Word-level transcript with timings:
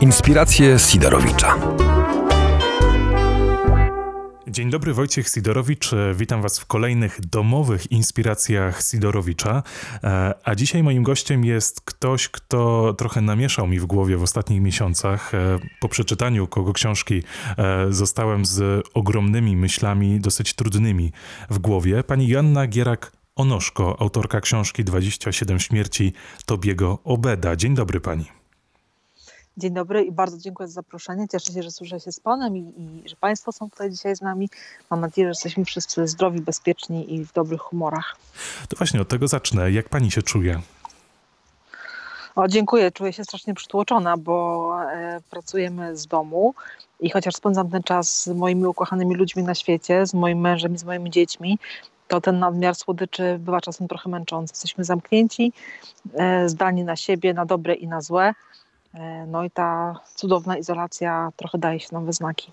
Inspiracje 0.00 0.78
Sidorowicza. 0.78 1.58
Dzień 4.48 4.70
dobry, 4.70 4.94
Wojciech 4.94 5.28
Sidorowicz. 5.28 5.90
Witam 6.14 6.42
Was 6.42 6.58
w 6.58 6.66
kolejnych 6.66 7.20
domowych 7.20 7.92
inspiracjach 7.92 8.82
Sidorowicza. 8.82 9.62
E, 10.04 10.34
a 10.44 10.54
dzisiaj 10.54 10.82
moim 10.82 11.02
gościem 11.02 11.44
jest 11.44 11.80
ktoś, 11.80 12.28
kto 12.28 12.94
trochę 12.98 13.20
namieszał 13.20 13.66
mi 13.66 13.78
w 13.78 13.86
głowie 13.86 14.16
w 14.16 14.22
ostatnich 14.22 14.60
miesiącach. 14.60 15.34
E, 15.34 15.58
po 15.80 15.88
przeczytaniu 15.88 16.46
kogo 16.46 16.72
książki 16.72 17.22
e, 17.58 17.86
zostałem 17.90 18.46
z 18.46 18.86
ogromnymi 18.94 19.56
myślami, 19.56 20.20
dosyć 20.20 20.54
trudnymi 20.54 21.12
w 21.50 21.58
głowie. 21.58 22.02
Pani 22.02 22.28
Joanna 22.28 22.66
Gierak-Onoszko, 22.66 23.96
autorka 23.98 24.40
książki 24.40 24.84
27 24.84 25.60
śmierci 25.60 26.12
Tobiego 26.46 26.98
Obeda. 27.04 27.56
Dzień 27.56 27.74
dobry 27.74 28.00
Pani. 28.00 28.35
Dzień 29.58 29.74
dobry 29.74 30.04
i 30.04 30.12
bardzo 30.12 30.38
dziękuję 30.38 30.68
za 30.68 30.74
zaproszenie. 30.74 31.28
Cieszę 31.28 31.52
się, 31.52 31.62
że 31.62 31.70
słyszę 31.70 32.00
się 32.00 32.12
z 32.12 32.20
Panem 32.20 32.56
i, 32.56 32.60
i, 32.60 33.08
że 33.08 33.16
Państwo 33.16 33.52
są 33.52 33.70
tutaj 33.70 33.90
dzisiaj 33.90 34.16
z 34.16 34.20
nami. 34.20 34.48
Mam 34.90 35.00
nadzieję, 35.00 35.26
że 35.26 35.30
jesteśmy 35.30 35.64
wszyscy 35.64 36.06
zdrowi, 36.06 36.40
bezpieczni 36.40 37.14
i 37.14 37.24
w 37.24 37.32
dobrych 37.32 37.60
humorach. 37.60 38.16
To 38.68 38.76
właśnie 38.76 39.00
od 39.00 39.08
tego 39.08 39.28
zacznę. 39.28 39.72
Jak 39.72 39.88
Pani 39.88 40.10
się 40.10 40.22
czuje? 40.22 40.60
O, 42.34 42.48
dziękuję. 42.48 42.92
Czuję 42.92 43.12
się 43.12 43.24
strasznie 43.24 43.54
przytłoczona, 43.54 44.16
bo 44.16 44.76
e, 44.92 45.20
pracujemy 45.30 45.96
z 45.96 46.06
domu 46.06 46.54
i 47.00 47.10
chociaż 47.10 47.34
spędzam 47.34 47.70
ten 47.70 47.82
czas 47.82 48.22
z 48.22 48.26
moimi 48.26 48.66
ukochanymi 48.66 49.14
ludźmi 49.14 49.42
na 49.42 49.54
świecie, 49.54 50.06
z 50.06 50.14
moim 50.14 50.40
mężem 50.40 50.74
i 50.74 50.78
z 50.78 50.84
moimi 50.84 51.10
dziećmi, 51.10 51.58
to 52.08 52.20
ten 52.20 52.38
nadmiar 52.38 52.74
słodyczy 52.74 53.38
bywa 53.38 53.60
czasem 53.60 53.88
trochę 53.88 54.10
męczący. 54.10 54.52
Jesteśmy 54.52 54.84
zamknięci, 54.84 55.52
e, 56.14 56.48
zdani 56.48 56.84
na 56.84 56.96
siebie, 56.96 57.34
na 57.34 57.46
dobre 57.46 57.74
i 57.74 57.88
na 57.88 58.00
złe. 58.00 58.34
E, 58.96 59.26
no 59.26 59.44
i 59.44 59.50
ta 59.50 60.00
cudowna 60.14 60.56
izolacja 60.56 61.32
trochę 61.36 61.58
daje 61.58 61.80
się 61.80 61.88
nam 61.92 62.06
we 62.06 62.12
znaki. 62.12 62.52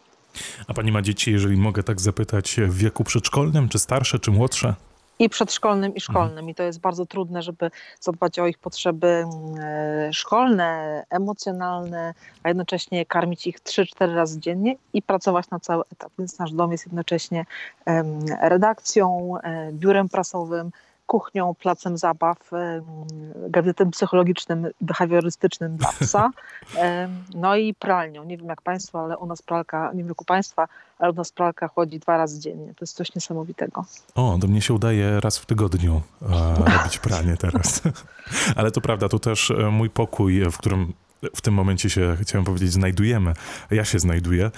A 0.68 0.74
pani 0.74 0.92
ma 0.92 1.02
dzieci, 1.02 1.32
jeżeli 1.32 1.58
mogę 1.58 1.84
tak 1.84 2.02
zapytać, 2.02 2.56
w 2.68 2.78
wieku 2.78 3.04
przedszkolnym, 3.04 3.70
czy 3.70 3.80
starsze, 3.80 4.20
czy 4.20 4.32
młodsze? 4.32 4.76
I 5.20 5.30
przedszkolnym, 5.30 5.96
i 5.96 6.02
szkolnym. 6.02 6.32
Mhm. 6.32 6.50
I 6.50 6.56
to 6.56 6.64
jest 6.64 6.80
bardzo 6.80 7.06
trudne, 7.06 7.42
żeby 7.42 7.72
zadbać 8.00 8.40
o 8.40 8.48
ich 8.48 8.58
potrzeby 8.58 9.08
mm, 9.08 9.56
e, 9.60 10.14
szkolne, 10.14 11.04
emocjonalne, 11.10 12.14
a 12.44 12.48
jednocześnie 12.48 13.06
karmić 13.06 13.48
ich 13.48 13.60
3-4 13.60 14.16
razy 14.16 14.40
dziennie 14.40 14.76
i 14.94 15.02
pracować 15.02 15.50
na 15.50 15.60
cały 15.60 15.84
etap. 15.92 16.12
Więc 16.20 16.40
nasz 16.40 16.52
dom 16.52 16.72
jest 16.72 16.86
jednocześnie 16.86 17.46
redakcją, 18.42 19.34
e, 19.44 19.72
biurem 19.72 20.10
prasowym, 20.10 20.72
kuchnią, 21.14 21.56
placem 21.56 21.98
zabaw, 21.98 22.38
gabinetem 23.50 23.92
psychologicznym, 23.92 24.68
behawiorystycznym 24.82 25.78
dla 25.78 25.90
psa, 26.00 26.32
no 27.44 27.56
i 27.56 27.74
pralnią. 27.74 28.24
Nie 28.24 28.38
wiem 28.38 28.48
jak 28.48 28.62
Państwo, 28.62 29.04
ale 29.04 29.18
u 29.18 29.26
nas 29.26 29.42
pralka, 29.42 29.92
nie 29.92 29.98
wiem 30.00 30.08
jak 30.08 30.22
u 30.22 30.26
Państwa, 30.26 30.68
ale 31.00 31.12
u 31.12 31.16
nas 31.16 31.32
pralka 31.32 31.68
chodzi 31.68 32.00
dwa 32.00 32.18
razy 32.18 32.40
dziennie. 32.40 32.68
To 32.68 32.78
jest 32.82 32.96
coś 32.96 33.16
niesamowitego. 33.16 33.86
O, 34.16 34.38
do 34.38 34.48
mnie 34.48 34.62
się 34.62 34.74
udaje 34.74 35.20
raz 35.20 35.38
w 35.38 35.46
tygodniu 35.46 36.02
robić 36.78 37.00
pranie 37.00 37.38
teraz. 37.38 37.82
ale 38.58 38.72
to 38.72 38.82
prawda, 38.82 39.10
to 39.10 39.20
też 39.20 39.52
e, 39.52 39.72
mój 39.72 39.90
pokój, 39.90 40.52
w 40.52 40.58
którym 40.58 40.94
w 41.36 41.42
tym 41.42 41.54
momencie 41.54 41.90
się, 41.90 42.18
chciałem 42.22 42.46
powiedzieć, 42.46 42.72
znajdujemy, 42.72 43.34
ja 43.72 43.86
się 43.86 44.00
znajduję, 44.00 44.52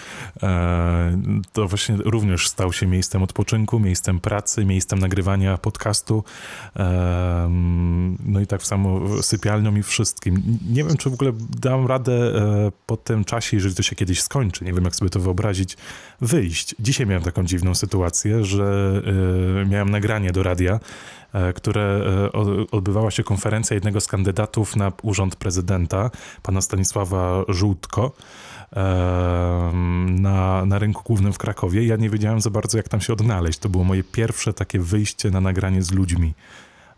e, 0.43 1.21
to 1.53 1.67
właśnie 1.67 1.95
również 1.97 2.47
stał 2.47 2.73
się 2.73 2.87
miejscem 2.87 3.23
odpoczynku, 3.23 3.79
miejscem 3.79 4.19
pracy, 4.19 4.65
miejscem 4.65 4.99
nagrywania 4.99 5.57
podcastu, 5.57 6.23
e, 6.75 7.47
no 8.25 8.39
i 8.41 8.47
tak 8.47 8.63
samo 8.63 9.21
sypialnią 9.23 9.75
i 9.75 9.83
wszystkim. 9.83 10.59
Nie 10.69 10.83
wiem, 10.83 10.97
czy 10.97 11.09
w 11.09 11.13
ogóle 11.13 11.31
dam 11.59 11.87
radę 11.87 12.13
e, 12.13 12.71
po 12.85 12.97
tym 12.97 13.25
czasie, 13.25 13.57
jeżeli 13.57 13.75
to 13.75 13.83
się 13.83 13.95
kiedyś 13.95 14.21
skończy, 14.21 14.65
nie 14.65 14.73
wiem, 14.73 14.83
jak 14.83 14.95
sobie 14.95 15.09
to 15.09 15.19
wyobrazić, 15.19 15.77
wyjść. 16.21 16.75
Dzisiaj 16.79 17.07
miałem 17.07 17.23
taką 17.23 17.43
dziwną 17.43 17.75
sytuację, 17.75 18.43
że 18.43 19.01
miałem 19.69 19.89
nagranie 19.89 20.31
do 20.31 20.43
radia, 20.43 20.79
które 21.55 22.01
odbywała 22.71 23.11
się 23.11 23.23
konferencja 23.23 23.73
jednego 23.73 24.01
z 24.01 24.07
kandydatów 24.07 24.75
na 24.75 24.91
urząd 25.01 25.35
prezydenta, 25.35 26.11
pana 26.43 26.61
Stanisława 26.61 27.43
Żółtko 27.47 28.11
na, 30.05 30.65
na 30.65 30.79
rynku 30.79 31.03
głównym 31.05 31.33
w 31.33 31.37
Krakowie. 31.37 31.85
Ja 31.85 31.95
nie 31.95 32.09
wiedziałem 32.09 32.41
za 32.41 32.49
bardzo, 32.49 32.77
jak 32.77 32.89
tam 32.89 33.01
się 33.01 33.13
odnaleźć. 33.13 33.59
To 33.59 33.69
było 33.69 33.83
moje 33.83 34.03
pierwsze 34.03 34.53
takie 34.53 34.79
wyjście 34.79 35.31
na 35.31 35.41
nagranie 35.41 35.83
z 35.83 35.91
ludźmi. 35.91 36.33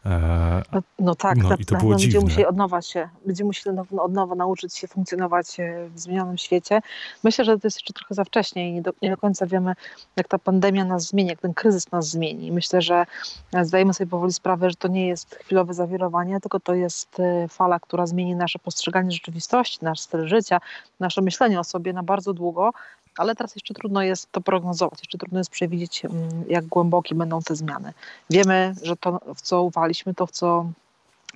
E, 0.08 0.82
no 1.00 1.16
tak, 1.16 1.38
no, 1.38 1.50
tak, 1.50 1.60
i 1.60 1.66
to 1.66 1.76
było 1.76 1.92
no, 1.92 1.98
będziemy 1.98 2.24
musieli 2.24 2.46
od 2.46 2.56
nowa 2.56 2.82
się, 2.82 3.10
będziemy 3.26 3.48
musieli 3.48 3.78
od 4.00 4.14
nowa 4.14 4.36
nauczyć 4.36 4.78
się 4.78 4.88
funkcjonować 4.88 5.60
e, 5.60 5.90
w 5.90 6.00
zmienionym 6.00 6.38
świecie. 6.38 6.82
Myślę, 7.24 7.46
że 7.46 7.60
to 7.60 7.68
jest 7.68 7.78
jeszcze 7.78 7.94
trochę 7.94 8.16
za 8.16 8.24
wcześnie 8.24 8.70
i 8.70 8.74
nie 8.74 8.82
do, 8.82 8.92
nie 9.02 9.10
do 9.10 9.18
końca 9.18 9.46
wiemy, 9.46 9.74
jak 10.16 10.28
ta 10.28 10.38
pandemia 10.40 10.86
nas 10.86 11.08
zmieni, 11.08 11.30
jak 11.30 11.42
ten 11.42 11.54
kryzys 11.54 11.92
nas 11.92 12.10
zmieni. 12.10 12.52
Myślę, 12.52 12.82
że 12.82 13.06
e, 13.54 13.66
zdajemy 13.66 13.94
sobie 13.94 14.10
powoli 14.10 14.34
sprawę, 14.34 14.70
że 14.70 14.76
to 14.76 14.88
nie 14.88 15.08
jest 15.08 15.36
chwilowe 15.36 15.74
zawirowanie, 15.74 16.40
tylko 16.42 16.60
to 16.60 16.74
jest 16.74 17.22
fala, 17.50 17.80
która 17.80 18.06
zmieni 18.06 18.36
nasze 18.36 18.60
postrzeganie 18.60 19.12
rzeczywistości, 19.12 19.80
nasz 19.82 20.00
styl 20.00 20.28
życia, 20.28 20.60
nasze 21.00 21.22
myślenie 21.22 21.60
o 21.60 21.64
sobie 21.64 21.94
na 21.94 22.04
bardzo 22.04 22.34
długo 22.34 22.72
ale 23.18 23.36
teraz 23.36 23.56
jeszcze 23.56 23.74
trudno 23.74 24.02
jest 24.02 24.32
to 24.32 24.42
prognozować, 24.42 25.00
jeszcze 25.00 25.18
trudno 25.18 25.40
jest 25.40 25.50
przewidzieć, 25.50 26.06
mm, 26.06 26.44
jak 26.50 26.66
głębokie 26.66 27.16
będą 27.16 27.42
te 27.42 27.56
zmiany. 27.56 27.94
Wiemy, 28.30 28.76
że 28.84 28.96
to, 28.96 29.20
w 29.36 29.42
co 29.42 29.64
ufaliśmy, 29.64 30.14
to 30.14 30.28
w 30.28 30.32
co 30.32 30.66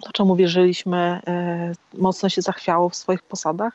to, 0.02 0.12
czemu 0.12 0.36
wierzyliśmy, 0.36 1.22
e, 1.28 1.74
mocno 1.94 2.30
się 2.30 2.42
zachwiało 2.42 2.90
w 2.90 2.96
swoich 2.96 3.24
posadach 3.24 3.74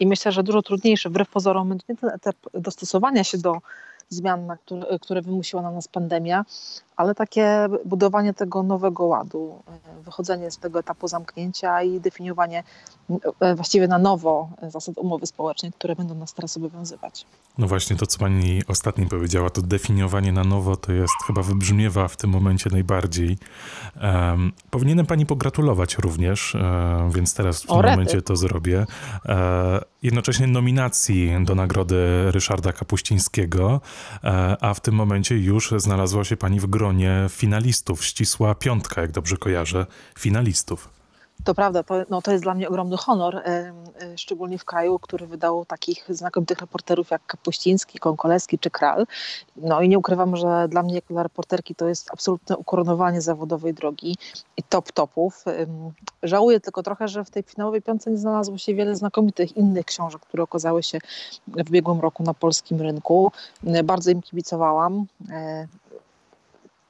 i 0.00 0.06
myślę, 0.06 0.32
że 0.32 0.42
dużo 0.42 0.62
trudniejsze, 0.62 1.10
wbrew 1.10 1.28
pozorom, 1.28 1.68
będzie 1.68 1.86
ten 1.86 2.10
etap 2.10 2.36
dostosowania 2.54 3.24
się 3.24 3.38
do 3.38 3.58
zmian, 4.08 4.56
które, 4.64 4.98
które 4.98 5.22
wymusiła 5.22 5.62
na 5.62 5.70
nas 5.70 5.88
pandemia, 5.88 6.44
ale 7.02 7.14
takie 7.14 7.66
budowanie 7.84 8.34
tego 8.34 8.62
nowego 8.62 9.04
ładu, 9.04 9.62
e, 9.68 10.02
wychodzenie 10.02 10.50
z 10.50 10.58
tego 10.58 10.78
etapu 10.78 11.08
zamknięcia 11.08 11.82
i 11.82 12.00
definiowanie 12.00 12.62
e, 13.40 13.54
właściwie 13.54 13.88
na 13.88 13.98
nowo 13.98 14.48
zasad 14.68 14.98
umowy 14.98 15.26
społecznej, 15.26 15.72
które 15.72 15.96
będą 15.96 16.14
nas 16.14 16.34
teraz 16.34 16.56
obowiązywać. 16.56 17.26
No 17.58 17.66
właśnie 17.66 17.96
to, 17.96 18.06
co 18.06 18.18
pani 18.18 18.62
ostatnio 18.68 19.06
powiedziała, 19.06 19.50
to 19.50 19.62
definiowanie 19.62 20.32
na 20.32 20.44
nowo 20.44 20.76
to 20.76 20.92
jest 20.92 21.14
chyba 21.26 21.42
wybrzmiewa 21.42 22.08
w 22.08 22.16
tym 22.16 22.30
momencie 22.30 22.70
najbardziej. 22.70 23.38
Um, 24.02 24.52
powinienem 24.70 25.06
pani 25.06 25.26
pogratulować 25.26 25.98
również, 25.98 26.54
um, 26.54 27.10
więc 27.10 27.34
teraz 27.34 27.62
w 27.62 27.66
tym 27.66 27.76
momencie 27.76 28.22
to 28.22 28.36
zrobię. 28.36 28.86
Um, 29.24 29.36
jednocześnie 30.02 30.46
nominacji 30.46 31.32
do 31.44 31.54
nagrody 31.54 31.96
Ryszarda 32.30 32.72
Kapuścińskiego, 32.72 33.80
a 34.60 34.74
w 34.74 34.80
tym 34.80 34.94
momencie 34.94 35.38
już 35.38 35.74
znalazła 35.76 36.24
się 36.24 36.36
pani 36.36 36.60
w 36.60 36.66
gronie 36.66 36.91
finalistów. 37.28 38.04
Ścisła 38.04 38.54
piątka, 38.54 39.00
jak 39.00 39.12
dobrze 39.12 39.36
kojarzę, 39.36 39.86
finalistów. 40.18 40.88
To 41.44 41.54
prawda, 41.54 41.82
to, 41.82 41.94
no, 42.10 42.22
to 42.22 42.32
jest 42.32 42.44
dla 42.44 42.54
mnie 42.54 42.68
ogromny 42.68 42.96
honor, 42.96 43.36
e, 43.36 43.42
e, 43.44 44.18
szczególnie 44.18 44.58
w 44.58 44.64
kraju, 44.64 44.98
który 44.98 45.26
wydał 45.26 45.64
takich 45.64 46.06
znakomitych 46.08 46.58
reporterów 46.58 47.10
jak 47.10 47.26
Kapuściński, 47.26 47.98
Konkoleski 47.98 48.58
czy 48.58 48.70
Kral. 48.70 49.06
No 49.56 49.80
i 49.80 49.88
nie 49.88 49.98
ukrywam, 49.98 50.36
że 50.36 50.68
dla 50.68 50.82
mnie 50.82 50.94
jako 50.94 51.14
dla 51.14 51.22
reporterki 51.22 51.74
to 51.74 51.88
jest 51.88 52.10
absolutne 52.12 52.56
ukoronowanie 52.56 53.20
zawodowej 53.20 53.74
drogi 53.74 54.16
i 54.56 54.62
top 54.62 54.92
topów. 54.92 55.44
Żałuję 56.22 56.60
tylko 56.60 56.82
trochę, 56.82 57.08
że 57.08 57.24
w 57.24 57.30
tej 57.30 57.42
finałowej 57.42 57.82
piątce 57.82 58.10
nie 58.10 58.18
znalazło 58.18 58.58
się 58.58 58.74
wiele 58.74 58.96
znakomitych 58.96 59.56
innych 59.56 59.86
książek, 59.86 60.22
które 60.22 60.42
okazały 60.42 60.82
się 60.82 60.98
w 61.48 61.70
ubiegłym 61.70 62.00
roku 62.00 62.22
na 62.22 62.34
polskim 62.34 62.80
rynku. 62.80 63.32
Bardzo 63.84 64.10
im 64.10 64.22
kibicowałam. 64.22 65.06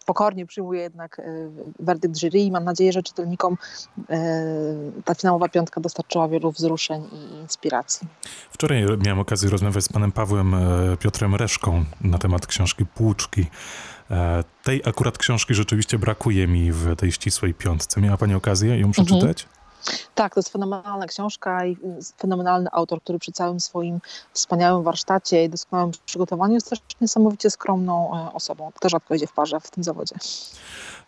Pokornie 0.04 0.46
przyjmuję 0.46 0.82
jednak 0.82 1.18
e, 1.18 1.22
werdykt 1.78 2.22
jury 2.22 2.38
i 2.38 2.50
mam 2.50 2.64
nadzieję, 2.64 2.92
że 2.92 3.02
czytelnikom 3.02 3.56
e, 4.10 4.44
ta 5.04 5.14
finałowa 5.14 5.48
piątka 5.48 5.80
dostarczyła 5.80 6.28
wielu 6.28 6.52
wzruszeń 6.52 7.08
i 7.12 7.34
inspiracji. 7.34 8.08
Wczoraj 8.50 8.84
miałem 9.04 9.18
okazję 9.18 9.50
rozmawiać 9.50 9.84
z 9.84 9.88
panem 9.88 10.12
Pawłem 10.12 10.54
e, 10.54 10.96
Piotrem 10.96 11.34
Reszką 11.34 11.84
na 12.00 12.18
temat 12.18 12.46
książki 12.46 12.86
Płuczki. 12.86 13.46
Tej 14.62 14.82
akurat 14.84 15.18
książki 15.18 15.54
rzeczywiście 15.54 15.98
brakuje 15.98 16.48
mi 16.48 16.72
w 16.72 16.96
tej 16.96 17.12
ścisłej 17.12 17.54
piątce. 17.54 18.00
Miała 18.00 18.16
pani 18.16 18.34
okazję 18.34 18.78
ją 18.78 18.90
przeczytać? 18.90 19.42
Mhm. 19.42 19.61
Tak, 20.14 20.34
to 20.34 20.40
jest 20.40 20.52
fenomenalna 20.52 21.06
książka 21.06 21.66
i 21.66 21.76
fenomenalny 22.18 22.68
autor, 22.72 23.02
który 23.02 23.18
przy 23.18 23.32
całym 23.32 23.60
swoim 23.60 24.00
wspaniałym 24.32 24.82
warsztacie 24.82 25.44
i 25.44 25.48
doskonałym 25.48 25.92
przygotowaniu 26.06 26.54
jest 26.54 26.70
też 26.70 26.78
niesamowicie 27.00 27.50
skromną 27.50 28.16
e, 28.16 28.32
osobą. 28.32 28.72
To 28.80 28.88
rzadko 28.88 29.14
idzie 29.14 29.26
w 29.26 29.32
parze 29.32 29.60
w 29.60 29.70
tym 29.70 29.84
zawodzie. 29.84 30.14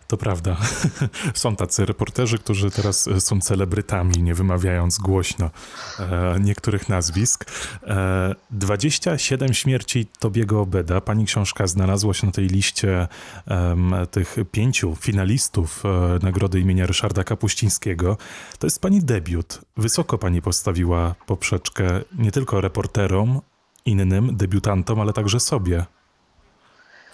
To 0.08 0.16
prawda. 0.16 0.56
Są 1.34 1.56
tacy 1.56 1.86
reporterzy, 1.86 2.38
którzy 2.38 2.70
teraz 2.70 3.08
e, 3.08 3.20
są 3.20 3.40
celebrytami, 3.40 4.22
nie 4.22 4.34
wymawiając 4.34 4.98
głośno 4.98 5.50
e, 5.98 6.40
niektórych 6.40 6.88
nazwisk. 6.88 7.44
E, 7.82 8.34
27 8.50 9.54
śmierci 9.54 10.06
Tobiego 10.18 10.60
Obeda. 10.60 11.00
Pani 11.00 11.24
książka 11.24 11.66
znalazła 11.66 12.14
się 12.14 12.26
na 12.26 12.32
tej 12.32 12.46
liście 12.46 13.08
e, 13.48 14.06
tych 14.10 14.36
pięciu 14.52 14.94
finalistów 14.94 15.82
e, 15.84 16.18
nagrody 16.22 16.60
imienia 16.60 16.86
Ryszarda 16.86 17.24
Kapuścińskiego. 17.24 18.16
To 18.58 18.66
jest 18.66 18.80
pani 18.80 19.02
debiut. 19.02 19.60
Wysoko 19.76 20.18
pani 20.18 20.42
postawiła 20.42 21.14
poprzeczkę 21.26 22.00
nie 22.18 22.32
tylko 22.32 22.60
reporterom, 22.60 23.40
innym 23.86 24.36
debiutantom, 24.36 25.00
ale 25.00 25.12
także 25.12 25.40
sobie. 25.40 25.84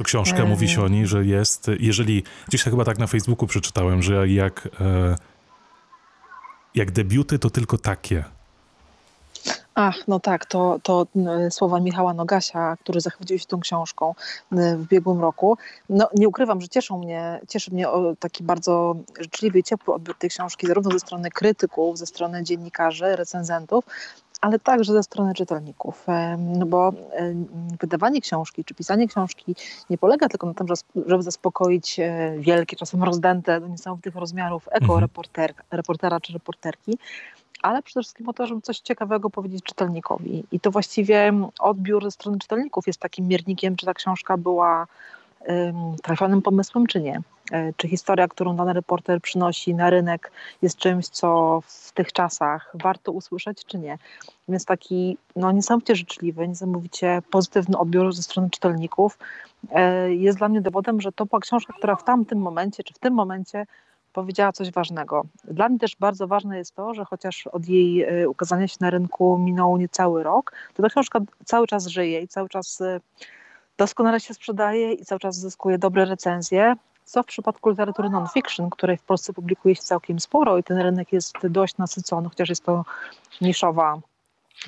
Książka 0.05 0.44
mówi 0.44 0.69
się 0.69 0.82
o 0.82 0.88
niej, 0.88 1.06
że 1.06 1.25
jest, 1.25 1.70
jeżeli, 1.81 2.23
gdzieś 2.49 2.62
chyba 2.62 2.85
tak 2.85 2.99
na 2.99 3.06
Facebooku 3.06 3.47
przeczytałem, 3.47 4.02
że 4.02 4.29
jak, 4.29 4.69
e, 4.81 5.17
jak 6.75 6.91
debiuty 6.91 7.38
to 7.38 7.50
tylko 7.50 7.79
takie. 7.79 8.25
Ach, 9.75 10.08
no 10.08 10.20
tak, 10.20 10.47
to, 10.47 10.79
to 10.82 11.06
słowa 11.50 11.81
Michała 11.81 12.14
Nogasia, 12.14 12.76
który 12.76 13.00
zachwycił 13.00 13.38
się 13.38 13.47
tą 13.47 13.61
książką 13.61 14.14
w 14.52 14.82
ubiegłym 14.82 15.20
roku. 15.20 15.58
No 15.88 16.08
nie 16.14 16.29
ukrywam, 16.29 16.61
że 16.61 16.69
cieszą 16.69 16.99
mnie, 16.99 17.41
cieszy 17.49 17.70
mnie 17.75 17.87
taki 18.19 18.44
bardzo 18.44 18.97
życzliwy 19.20 19.58
i 19.58 19.62
ciepły 19.62 19.94
odbiór 19.94 20.17
tej 20.19 20.31
książki, 20.31 20.67
zarówno 20.67 20.91
ze 20.91 21.00
strony 21.00 21.31
krytyków, 21.31 21.99
ze 21.99 22.06
strony 22.06 22.43
dziennikarzy, 22.43 23.17
recenzentów, 23.17 23.85
ale 24.41 24.59
także 24.59 24.93
ze 24.93 25.03
strony 25.03 25.35
czytelników. 25.35 26.07
No 26.39 26.67
bo 26.67 26.93
wydawanie 27.81 28.21
książki 28.21 28.65
czy 28.65 28.75
pisanie 28.75 29.09
książki 29.09 29.57
nie 29.91 29.99
polega 29.99 30.29
tylko 30.29 30.47
na 30.47 30.55
tym, 30.55 30.67
żeby 31.07 31.23
zaspokoić 31.23 32.01
e, 32.01 32.35
wielkie, 32.39 32.77
czasem 32.77 33.03
rozdęte 33.03 33.61
do 33.61 33.67
niesamowitych 33.67 34.15
rozmiarów 34.15 34.69
eko 34.73 35.01
reporter, 35.01 35.55
reportera 35.71 36.21
czy 36.21 36.33
reporterki, 36.33 36.99
ale 37.63 37.83
przede 37.83 38.03
wszystkim 38.03 38.29
o 38.29 38.33
to, 38.33 38.47
żeby 38.47 38.61
coś 38.61 38.79
ciekawego 38.79 39.31
powiedzieć 39.31 39.63
czytelnikowi. 39.65 40.45
I 40.53 40.61
to 40.61 40.71
właściwie 40.71 41.33
odbiór 41.59 42.05
ze 42.05 42.11
strony 42.11 42.39
czytelników 42.39 42.87
jest 42.87 43.01
takim 43.01 43.29
miernikiem, 43.29 43.77
czy 43.77 43.87
ta 43.87 43.95
książka 43.95 44.37
była 44.37 44.87
trafionym 46.03 46.43
pomysłem, 46.43 46.87
czy 46.87 47.01
nie. 47.01 47.23
E, 47.51 47.73
czy 47.77 47.89
historia, 47.89 48.29
którą 48.29 48.57
dany 48.57 48.73
reporter 48.73 49.21
przynosi 49.21 49.75
na 49.75 49.91
rynek, 49.91 50.33
jest 50.63 50.77
czymś, 50.77 51.09
co 51.09 51.61
w 51.67 51.93
tych 51.93 52.13
czasach 52.13 52.71
warto 52.75 53.13
usłyszeć, 53.13 53.65
czy 53.65 53.79
nie. 53.79 53.99
Więc 54.49 54.65
taki 54.65 55.19
no, 55.37 55.53
niesamowicie 55.53 55.97
życzliwy, 55.97 56.49
niesamowicie 56.49 57.23
pozytywny 57.31 57.79
odbiór 57.79 58.13
ze 58.13 58.23
strony 58.23 58.51
czytelników 58.51 59.19
e, 59.71 60.15
jest 60.15 60.39
dla 60.39 60.49
mnie 60.49 60.61
dowodem, 60.61 61.01
że 61.01 61.13
to 61.13 61.27
była 61.27 61.41
książka, 61.41 61.73
która 61.79 61.97
w 61.97 62.05
tamtym 62.05 62.39
momencie, 62.39 62.83
czy 62.83 62.95
w 62.95 62.99
tym 62.99 63.15
momencie 63.15 63.67
powiedziała 64.13 64.53
coś 64.53 64.71
ważnego. 64.71 65.23
Dla 65.45 65.69
mnie 65.69 65.79
też 65.79 65.97
bardzo 65.97 66.27
ważne 66.27 66.59
jest 66.59 66.75
to, 66.75 66.95
że 66.95 67.05
chociaż 67.05 67.47
od 67.47 67.69
jej 67.69 68.03
e, 68.03 68.29
ukazania 68.29 68.69
się 68.69 68.77
na 68.81 68.91
rynku 68.91 69.39
minął 69.39 69.77
niecały 69.77 70.23
rok, 70.23 70.53
to 70.75 70.83
ta 70.83 70.89
książka 70.89 71.21
cały 71.45 71.67
czas 71.67 71.87
żyje 71.87 72.21
i 72.21 72.29
cały 72.29 72.49
czas 72.49 72.83
doskonale 73.81 74.21
się 74.21 74.35
sprzedaje 74.35 74.93
i 74.93 75.05
cały 75.05 75.19
czas 75.19 75.37
zyskuje 75.37 75.79
dobre 75.79 76.05
recenzje 76.05 76.77
co 77.05 77.23
w 77.23 77.27
przypadku 77.27 77.71
literatury 77.71 78.11
non-fiction, 78.11 78.71
której 78.71 78.97
w 78.97 79.03
Polsce 79.03 79.32
publikuje 79.32 79.77
się 79.77 79.82
całkiem 79.82 80.21
sporo 80.21 80.59
i 80.59 80.62
ten 80.62 80.79
rynek 80.79 81.12
jest 81.12 81.35
dość 81.44 81.77
nasycony, 81.79 82.29
chociaż 82.29 82.49
jest 82.49 82.65
to 82.65 82.85
niszowa 83.41 83.99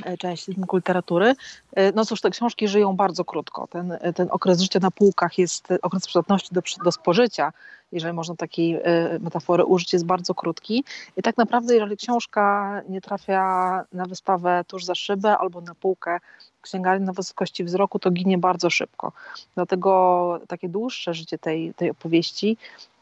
e, 0.04 0.16
część 0.16 0.48
rynku 0.48 0.76
literatury. 0.76 1.34
E, 1.72 1.92
no 1.92 2.04
cóż, 2.04 2.20
te 2.20 2.30
książki 2.30 2.68
żyją 2.68 2.96
bardzo 2.96 3.24
krótko. 3.24 3.66
Ten, 3.66 3.98
ten 4.14 4.28
okres 4.30 4.60
życia 4.60 4.78
na 4.82 4.90
półkach 4.90 5.38
jest 5.38 5.68
okres 5.82 6.06
przydatności 6.06 6.54
do, 6.54 6.62
do 6.84 6.92
spożycia, 6.92 7.52
jeżeli 7.92 8.14
można 8.14 8.36
takiej 8.36 8.74
e, 8.74 9.18
metafory 9.20 9.64
użyć, 9.64 9.92
jest 9.92 10.06
bardzo 10.06 10.34
krótki. 10.34 10.84
I 11.16 11.22
tak 11.22 11.36
naprawdę, 11.36 11.74
jeżeli 11.74 11.96
książka 11.96 12.82
nie 12.88 13.00
trafia 13.00 13.44
na 13.92 14.06
wystawę 14.06 14.64
tuż 14.66 14.84
za 14.84 14.94
szybę 14.94 15.38
albo 15.38 15.60
na 15.60 15.74
półkę 15.74 16.18
księgarni 16.62 17.06
na 17.06 17.12
wysokości 17.12 17.64
wzroku, 17.64 17.98
to 17.98 18.10
ginie 18.10 18.38
bardzo 18.38 18.70
szybko. 18.70 19.12
Dlatego 19.54 20.40
takie 20.48 20.68
dłuższe 20.68 21.14
życie 21.14 21.38
tej, 21.38 21.74
tej 21.74 21.90
opowieści 21.90 22.56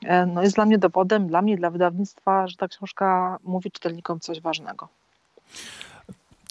e, 0.04 0.26
no 0.26 0.42
jest 0.42 0.54
dla 0.54 0.66
mnie 0.66 0.78
dowodem, 0.78 1.28
dla 1.28 1.42
mnie, 1.42 1.56
dla 1.56 1.70
wydawnictwa, 1.70 2.48
że 2.48 2.56
ta 2.56 2.68
książka 2.68 3.38
mówi 3.44 3.70
czytelnikom 3.70 4.20
coś 4.20 4.40
ważnego. 4.40 4.88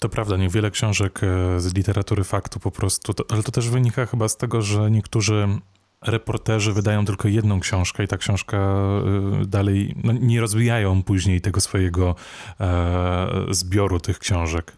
To 0.00 0.08
prawda, 0.08 0.36
niewiele 0.36 0.70
książek 0.70 1.20
e, 1.22 1.60
z 1.60 1.74
literatury 1.74 2.24
faktu 2.24 2.60
po 2.60 2.70
prostu, 2.70 3.14
to, 3.14 3.24
ale 3.30 3.42
to 3.42 3.52
też 3.52 3.68
wynika 3.68 4.06
chyba 4.06 4.28
z 4.28 4.36
tego, 4.36 4.62
że 4.62 4.90
niektórzy 4.90 5.48
reporterzy 6.02 6.72
wydają 6.72 7.04
tylko 7.04 7.28
jedną 7.28 7.60
książkę 7.60 8.04
i 8.04 8.08
ta 8.08 8.16
książka 8.16 8.56
e, 8.56 9.46
dalej 9.46 9.94
no, 10.04 10.12
nie 10.12 10.40
rozwijają 10.40 11.02
później 11.02 11.40
tego 11.40 11.60
swojego 11.60 12.14
e, 12.60 13.26
zbioru 13.50 14.00
tych 14.00 14.18
książek. 14.18 14.72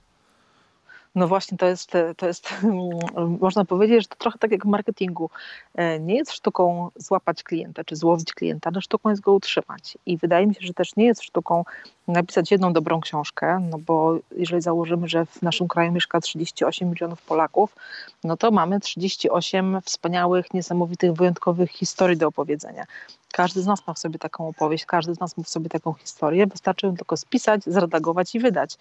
No 1.14 1.28
właśnie, 1.28 1.58
to 1.58 1.66
jest, 1.66 1.92
to 2.16 2.26
jest, 2.26 2.48
można 3.40 3.64
powiedzieć, 3.64 4.02
że 4.02 4.08
to 4.08 4.16
trochę 4.16 4.38
tak 4.38 4.50
jak 4.50 4.64
w 4.64 4.68
marketingu. 4.68 5.30
E, 5.74 6.00
nie 6.00 6.16
jest 6.16 6.32
sztuką 6.32 6.90
złapać 6.96 7.42
klienta 7.42 7.84
czy 7.84 7.96
złowić 7.96 8.32
klienta, 8.32 8.70
ale 8.70 8.80
sztuką 8.80 9.10
jest 9.10 9.22
go 9.22 9.32
utrzymać. 9.32 9.98
I 10.06 10.16
wydaje 10.16 10.46
mi 10.46 10.54
się, 10.54 10.60
że 10.66 10.74
też 10.74 10.96
nie 10.96 11.04
jest 11.04 11.22
sztuką 11.22 11.64
napisać 12.08 12.50
jedną 12.50 12.72
dobrą 12.72 13.00
książkę, 13.00 13.68
no 13.70 13.78
bo 13.78 14.18
jeżeli 14.36 14.62
założymy, 14.62 15.08
że 15.08 15.26
w 15.26 15.42
naszym 15.42 15.68
kraju 15.68 15.92
mieszka 15.92 16.20
38 16.20 16.90
milionów 16.90 17.22
Polaków, 17.22 17.76
no 18.24 18.36
to 18.36 18.50
mamy 18.50 18.80
38 18.80 19.80
wspaniałych, 19.84 20.54
niesamowitych, 20.54 21.12
wyjątkowych 21.12 21.70
historii 21.70 22.16
do 22.16 22.28
opowiedzenia. 22.28 22.84
Każdy 23.32 23.62
z 23.62 23.66
nas 23.66 23.86
ma 23.86 23.94
w 23.94 23.98
sobie 23.98 24.18
taką 24.18 24.48
opowieść, 24.48 24.84
każdy 24.84 25.14
z 25.14 25.20
nas 25.20 25.36
ma 25.36 25.44
w 25.44 25.48
sobie 25.48 25.68
taką 25.68 25.92
historię, 25.92 26.46
wystarczy 26.46 26.86
ją 26.86 26.96
tylko 26.96 27.16
spisać, 27.16 27.64
zredagować 27.64 28.34
i 28.34 28.40
wydać. 28.40 28.78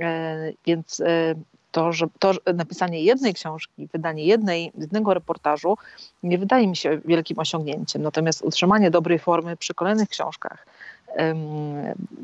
E, 0.00 0.52
więc 0.66 1.00
e, 1.00 1.34
to, 1.70 1.92
że 1.92 2.06
to 2.18 2.32
napisanie 2.54 3.02
jednej 3.02 3.34
książki, 3.34 3.88
wydanie 3.92 4.24
jednej, 4.24 4.72
jednego 4.78 5.14
reportażu 5.14 5.76
nie 6.22 6.38
wydaje 6.38 6.66
mi 6.66 6.76
się 6.76 7.00
wielkim 7.04 7.38
osiągnięciem. 7.38 8.02
Natomiast 8.02 8.42
utrzymanie 8.42 8.90
dobrej 8.90 9.18
formy 9.18 9.56
przy 9.56 9.74
kolejnych 9.74 10.08
książkach, 10.08 10.66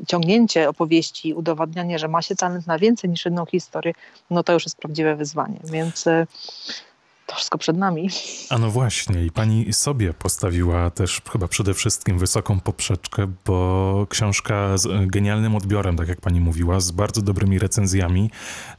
ciągnięcie 0.07 0.69
opowieści, 0.69 1.33
udowadnianie, 1.33 1.99
że 1.99 2.07
ma 2.07 2.21
się 2.21 2.35
talent 2.35 2.67
na 2.67 2.79
więcej 2.79 3.09
niż 3.09 3.25
jedną 3.25 3.45
historię, 3.45 3.93
no 4.29 4.43
to 4.43 4.53
już 4.53 4.65
jest 4.65 4.77
prawdziwe 4.77 5.15
wyzwanie. 5.15 5.59
Więc 5.63 6.07
e, 6.07 6.27
to 7.25 7.35
wszystko 7.35 7.57
przed 7.57 7.77
nami. 7.77 8.09
A 8.49 8.57
no 8.57 8.71
właśnie, 8.71 9.25
i 9.25 9.31
pani 9.31 9.73
sobie 9.73 10.13
postawiła 10.13 10.89
też 10.89 11.21
chyba 11.31 11.47
przede 11.47 11.73
wszystkim 11.73 12.19
wysoką 12.19 12.59
poprzeczkę, 12.59 13.31
bo 13.45 14.07
książka 14.09 14.77
z 14.77 15.07
genialnym 15.07 15.55
odbiorem, 15.55 15.97
tak 15.97 16.07
jak 16.07 16.21
pani 16.21 16.41
mówiła, 16.41 16.79
z 16.79 16.91
bardzo 16.91 17.21
dobrymi 17.21 17.59
recenzjami, 17.59 18.31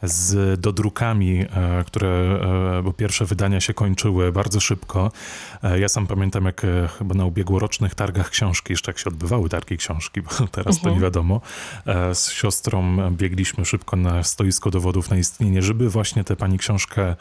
z 0.03 0.61
dodrukami, 0.61 1.41
e, 1.41 1.85
które, 1.87 2.41
e, 2.79 2.83
bo 2.83 2.93
pierwsze 2.93 3.25
wydania 3.25 3.61
się 3.61 3.75
kończyły 3.75 4.33
bardzo 4.33 4.61
szybko. 4.61 5.11
E, 5.63 5.79
ja 5.79 5.89
sam 5.89 6.07
pamiętam, 6.07 6.45
jak 6.45 6.63
chyba 6.99 7.15
na 7.15 7.25
ubiegłorocznych 7.25 7.95
targach 7.95 8.31
książki, 8.31 8.73
jeszcze 8.73 8.91
jak 8.91 8.99
się 8.99 9.11
odbywały 9.11 9.49
targi 9.49 9.77
książki, 9.77 10.23
bo 10.23 10.31
teraz 10.57 10.77
mhm. 10.77 10.81
to 10.83 10.91
nie 10.91 11.01
wiadomo, 11.01 11.41
z 12.15 12.31
siostrą 12.31 13.11
biegliśmy 13.11 13.65
szybko 13.65 13.97
na 13.97 14.23
stoisko 14.23 14.71
dowodów 14.71 15.11
na 15.11 15.17
istnienie, 15.17 15.63
żeby 15.63 15.91
właśnie 15.91 16.25
tę 16.25 16.37
pani 16.37 16.59
książkę 16.59 17.17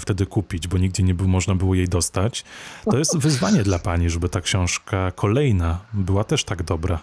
wtedy 0.00 0.26
kupić, 0.26 0.68
bo 0.68 0.78
nigdzie 0.78 1.02
nie 1.02 1.14
można 1.14 1.54
było 1.54 1.74
jej 1.74 1.88
dostać. 1.88 2.44
To 2.84 2.98
jest 2.98 3.18
wyzwanie 3.18 3.62
dla 3.62 3.78
pani, 3.78 4.10
żeby 4.10 4.28
ta 4.28 4.40
książka 4.40 5.12
kolejna 5.14 5.78
była 5.92 6.24
też 6.24 6.44
tak 6.44 6.62
dobra. 6.62 6.98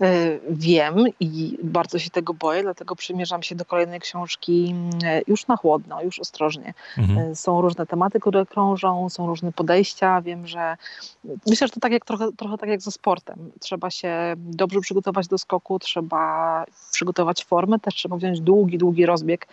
E, 0.00 0.38
wiem 0.50 1.04
i 1.20 1.58
bardzo 1.62 1.98
się 1.98 2.10
tego 2.10 2.34
boję, 2.34 2.62
dlatego 2.62 2.96
przymierzam 2.96 3.42
się 3.42 3.54
do 3.54 3.64
kolejnej 3.64 4.00
książki 4.00 4.74
e, 5.04 5.22
już 5.26 5.46
na 5.46 5.56
chłodno, 5.56 6.02
już 6.02 6.18
ostrożnie. 6.18 6.74
Mhm. 6.98 7.18
E, 7.18 7.34
są 7.34 7.60
różne 7.60 7.86
tematy, 7.86 8.20
które 8.20 8.46
krążą, 8.46 9.08
są 9.08 9.26
różne 9.26 9.52
podejścia. 9.52 10.20
Wiem, 10.20 10.46
że 10.46 10.76
myślę, 11.24 11.66
że 11.66 11.72
to 11.72 11.80
tak 11.80 11.92
jak, 11.92 12.04
trochę, 12.04 12.32
trochę 12.32 12.58
tak 12.58 12.68
jak 12.68 12.80
ze 12.80 12.90
sportem. 12.90 13.50
Trzeba 13.60 13.90
się 13.90 14.34
dobrze 14.36 14.80
przygotować 14.80 15.28
do 15.28 15.38
skoku, 15.38 15.78
trzeba 15.78 16.64
przygotować 16.92 17.44
formę, 17.44 17.78
też 17.78 17.94
trzeba 17.94 18.16
wziąć 18.16 18.40
długi, 18.40 18.78
długi 18.78 19.06
rozbieg, 19.06 19.48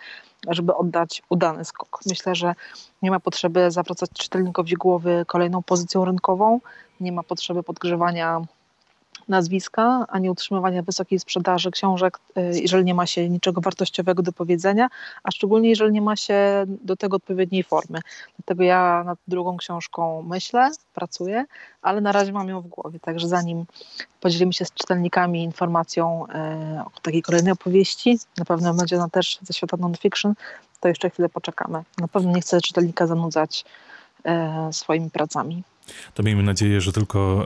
żeby 0.48 0.74
oddać 0.74 1.22
udany 1.28 1.64
skok. 1.64 2.00
Myślę, 2.06 2.34
że 2.34 2.54
nie 3.02 3.10
ma 3.10 3.20
potrzeby 3.20 3.70
zawracać 3.70 4.10
czytelnikowi 4.10 4.74
głowy 4.74 5.24
kolejną 5.26 5.62
pozycją 5.62 6.04
rynkową, 6.04 6.60
nie 7.00 7.12
ma 7.12 7.22
potrzeby 7.22 7.62
podgrzewania 7.62 8.40
nazwiska, 9.28 10.06
ani 10.08 10.30
utrzymywania 10.30 10.82
wysokiej 10.82 11.18
sprzedaży 11.18 11.70
książek, 11.70 12.18
y, 12.38 12.60
jeżeli 12.60 12.84
nie 12.84 12.94
ma 12.94 13.06
się 13.06 13.28
niczego 13.28 13.60
wartościowego 13.60 14.22
do 14.22 14.32
powiedzenia, 14.32 14.88
a 15.22 15.30
szczególnie 15.30 15.68
jeżeli 15.68 15.92
nie 15.92 16.02
ma 16.02 16.16
się 16.16 16.64
do 16.66 16.96
tego 16.96 17.16
odpowiedniej 17.16 17.62
formy. 17.62 18.00
Dlatego 18.38 18.62
ja 18.62 19.04
nad 19.04 19.18
drugą 19.28 19.56
książką 19.56 20.22
myślę, 20.22 20.70
pracuję, 20.94 21.44
ale 21.82 22.00
na 22.00 22.12
razie 22.12 22.32
mam 22.32 22.48
ją 22.48 22.60
w 22.60 22.66
głowie, 22.66 23.00
także 23.00 23.28
zanim 23.28 23.64
podzielimy 24.20 24.52
się 24.52 24.64
z 24.64 24.72
czytelnikami 24.74 25.42
informacją 25.42 26.24
y, 26.26 26.80
o 26.80 27.00
takiej 27.02 27.22
kolejnej 27.22 27.52
opowieści, 27.52 28.18
na 28.38 28.44
pewno 28.44 28.74
będzie 28.74 28.96
ona 28.96 29.08
też 29.08 29.38
ze 29.42 29.54
świata 29.54 29.76
non-fiction, 29.76 30.34
to 30.80 30.88
jeszcze 30.88 31.10
chwilę 31.10 31.28
poczekamy. 31.28 31.82
Na 31.98 32.08
pewno 32.08 32.32
nie 32.32 32.40
chcę 32.40 32.60
czytelnika 32.60 33.06
zanudzać 33.06 33.64
y, 34.70 34.72
swoimi 34.72 35.10
pracami. 35.10 35.62
To 36.14 36.22
miejmy 36.22 36.42
nadzieję, 36.42 36.80
że 36.80 36.92
tylko 36.92 37.44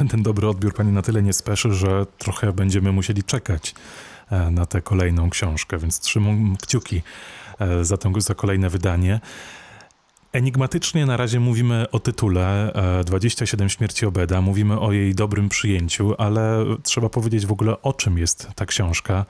e, 0.00 0.04
ten 0.10 0.22
dobry 0.22 0.48
odbiór 0.48 0.74
pani 0.74 0.92
na 0.92 1.02
tyle 1.02 1.22
nie 1.22 1.32
speszy, 1.32 1.72
że 1.72 2.06
trochę 2.18 2.52
będziemy 2.52 2.92
musieli 2.92 3.22
czekać 3.22 3.74
e, 4.30 4.50
na 4.50 4.66
tę 4.66 4.82
kolejną 4.82 5.30
książkę, 5.30 5.78
więc 5.78 6.00
trzymam 6.00 6.56
kciuki 6.56 7.02
e, 7.58 7.84
za, 7.84 7.96
tą, 7.96 8.20
za 8.20 8.34
kolejne 8.34 8.70
wydanie. 8.70 9.20
Enigmatycznie 10.32 11.06
na 11.06 11.16
razie 11.16 11.40
mówimy 11.40 11.86
o 11.92 11.98
tytule 12.00 12.72
27 13.04 13.68
śmierci 13.68 14.06
Obeda, 14.06 14.40
mówimy 14.40 14.80
o 14.80 14.92
jej 14.92 15.14
dobrym 15.14 15.48
przyjęciu, 15.48 16.14
ale 16.18 16.64
trzeba 16.82 17.08
powiedzieć 17.08 17.46
w 17.46 17.52
ogóle 17.52 17.82
o 17.82 17.92
czym 17.92 18.18
jest 18.18 18.48
ta 18.54 18.66
książka, 18.66 19.26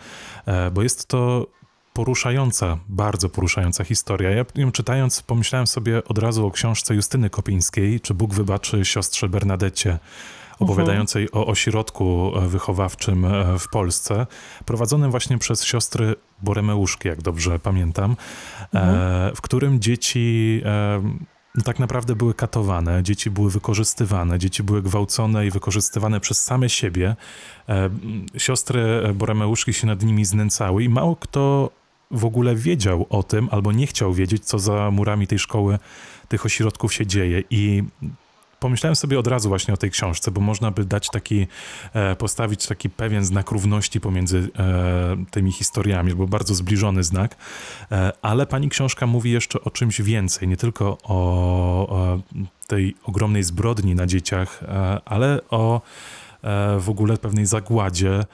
e, 0.47 0.71
bo 0.71 0.83
jest 0.83 1.09
to 1.09 1.47
poruszająca, 1.95 2.79
bardzo 2.89 3.29
poruszająca 3.29 3.85
historia. 3.85 4.31
Ja 4.31 4.45
ją 4.55 4.73
czytając 4.73 5.23
pomyślałem 5.23 5.67
sobie 5.67 6.05
od 6.05 6.19
razu 6.19 6.47
o 6.47 6.51
książce 6.51 6.95
Justyny 6.95 7.31
Kopińskiej, 7.31 8.01
czy 8.01 8.15
Bóg 8.15 8.35
wybaczy 8.35 8.85
siostrze 8.85 9.29
Bernadecie, 9.29 9.99
opowiadającej 10.59 11.33
o 11.33 11.47
ośrodku 11.47 12.33
wychowawczym 12.47 13.25
e, 13.25 13.59
w 13.59 13.69
Polsce, 13.69 14.27
prowadzonym 14.65 15.11
właśnie 15.11 15.39
przez 15.39 15.65
siostry 15.65 16.15
Boremeuszki, 16.43 17.09
jak 17.09 17.23
dobrze 17.23 17.59
pamiętam, 17.59 18.17
e, 18.75 19.33
w 19.37 19.41
którym 19.41 19.81
dzieci 19.81 20.61
e, 20.65 21.63
tak 21.65 21.79
naprawdę 21.79 22.17
były 22.17 22.35
katowane, 22.35 23.03
dzieci 23.03 23.31
były 23.31 23.51
wykorzystywane, 23.51 24.39
dzieci 24.39 24.63
były 24.63 24.83
gwałcone 24.83 25.47
i 25.47 25.51
wykorzystywane 25.51 26.21
przez 26.21 26.45
same 26.45 26.69
siebie. 26.69 27.17
Siostry 28.37 28.85
Boremeuszki 29.15 29.73
się 29.73 29.87
nad 29.87 30.03
nimi 30.03 30.25
znęcały 30.25 30.85
i 30.85 30.89
mało 30.89 31.17
kto 31.17 31.71
w 32.15 32.25
ogóle 32.25 32.55
wiedział 32.55 33.07
o 33.11 33.23
tym 33.23 33.49
albo 33.51 33.73
nie 33.73 33.87
chciał 33.87 34.15
wiedzieć, 34.15 34.45
co 34.45 34.59
za 34.59 34.91
murami 34.91 35.27
tej 35.27 35.39
szkoły, 35.39 35.79
tych 36.29 36.47
ośrodków 36.47 36.95
się 36.95 37.07
dzieje. 37.07 37.43
I 37.51 37.83
pomyślałem 38.65 38.97
sobie 38.97 39.19
od 39.19 39.27
razu 39.27 39.49
właśnie 39.49 39.75
o 39.75 39.77
tej 39.77 39.91
książce, 39.91 40.31
bo 40.31 40.41
można 40.41 40.71
by 40.71 40.85
dać 40.85 41.11
taki, 41.11 41.47
e, 41.93 42.17
postawić 42.17 42.67
taki 42.67 42.91
pewien 42.91 43.25
znak 43.25 43.51
równości 43.51 44.01
pomiędzy 44.01 44.49
e, 44.59 45.25
tymi 45.31 45.53
historiami, 45.53 46.15
bo 46.15 46.27
bardzo 46.27 46.55
zbliżony 46.55 47.05
znak, 47.05 47.37
e, 47.93 48.13
ale 48.23 48.47
pani 48.47 48.69
książka 48.69 49.07
mówi 49.07 49.31
jeszcze 49.31 49.61
o 49.61 49.71
czymś 49.71 50.01
więcej, 50.01 50.49
nie 50.49 50.57
tylko 50.57 50.99
o 51.03 52.11
tej 52.67 52.95
ogromnej 53.05 53.43
zbrodni 53.43 53.95
na 53.95 54.07
dzieciach, 54.07 54.61
ale 55.05 55.41
o 55.51 55.81
w 56.79 56.91
ogóle 56.91 57.17
pewnej 57.17 57.47
zagładzie 57.47 58.25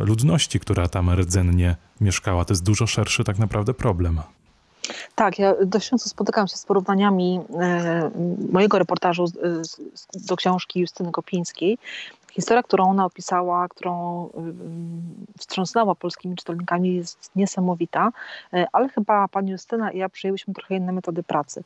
ludności, 0.00 0.60
która 0.60 0.88
tam 0.88 1.10
rdzennie 1.10 1.76
mieszkała. 2.00 2.44
To 2.44 2.52
jest 2.52 2.62
dużo 2.62 2.86
szerszy 2.86 3.24
tak 3.24 3.38
naprawdę 3.38 3.74
problem. 3.74 4.20
Tak, 5.14 5.38
ja 5.38 5.54
dość 5.66 5.90
często 5.90 6.08
spotykam 6.08 6.48
się 6.48 6.56
z 6.56 6.64
porównaniami 6.64 7.40
e, 7.60 8.10
mojego 8.52 8.78
reportażu 8.78 9.24
do 10.14 10.36
książki 10.36 10.80
Justyny 10.80 11.12
Kopińskiej. 11.12 11.78
Historia, 12.30 12.62
którą 12.62 12.90
ona 12.90 13.04
opisała, 13.04 13.68
którą 13.68 14.28
wstrząsnęła 15.38 15.94
polskimi 15.94 16.36
czytelnikami 16.36 16.94
jest 16.94 17.30
niesamowita, 17.36 18.12
e, 18.52 18.66
ale 18.72 18.88
chyba 18.88 19.28
pani 19.28 19.50
Justyna 19.50 19.92
i 19.92 19.98
ja 19.98 20.08
przyjęłyśmy 20.08 20.54
trochę 20.54 20.76
inne 20.76 20.92
metody 20.92 21.22
pracy 21.22 21.62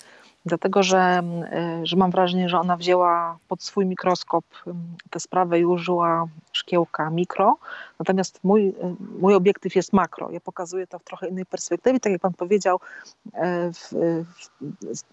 dlatego 0.46 0.82
że, 0.82 1.22
że 1.82 1.96
mam 1.96 2.10
wrażenie, 2.10 2.48
że 2.48 2.58
ona 2.60 2.76
wzięła 2.76 3.38
pod 3.48 3.62
swój 3.62 3.86
mikroskop 3.86 4.44
tę 5.10 5.20
sprawę 5.20 5.60
i 5.60 5.64
użyła 5.64 6.26
szkiełka 6.52 7.10
mikro, 7.10 7.56
natomiast 7.98 8.40
mój, 8.44 8.74
mój 9.20 9.34
obiektyw 9.34 9.76
jest 9.76 9.92
makro. 9.92 10.30
Ja 10.30 10.40
pokazuję 10.40 10.86
to 10.86 10.98
w 10.98 11.04
trochę 11.04 11.28
innej 11.28 11.46
perspektywie, 11.46 12.00
tak 12.00 12.12
jak 12.12 12.20
pan 12.20 12.32
powiedział, 12.32 12.80
w, 13.72 13.92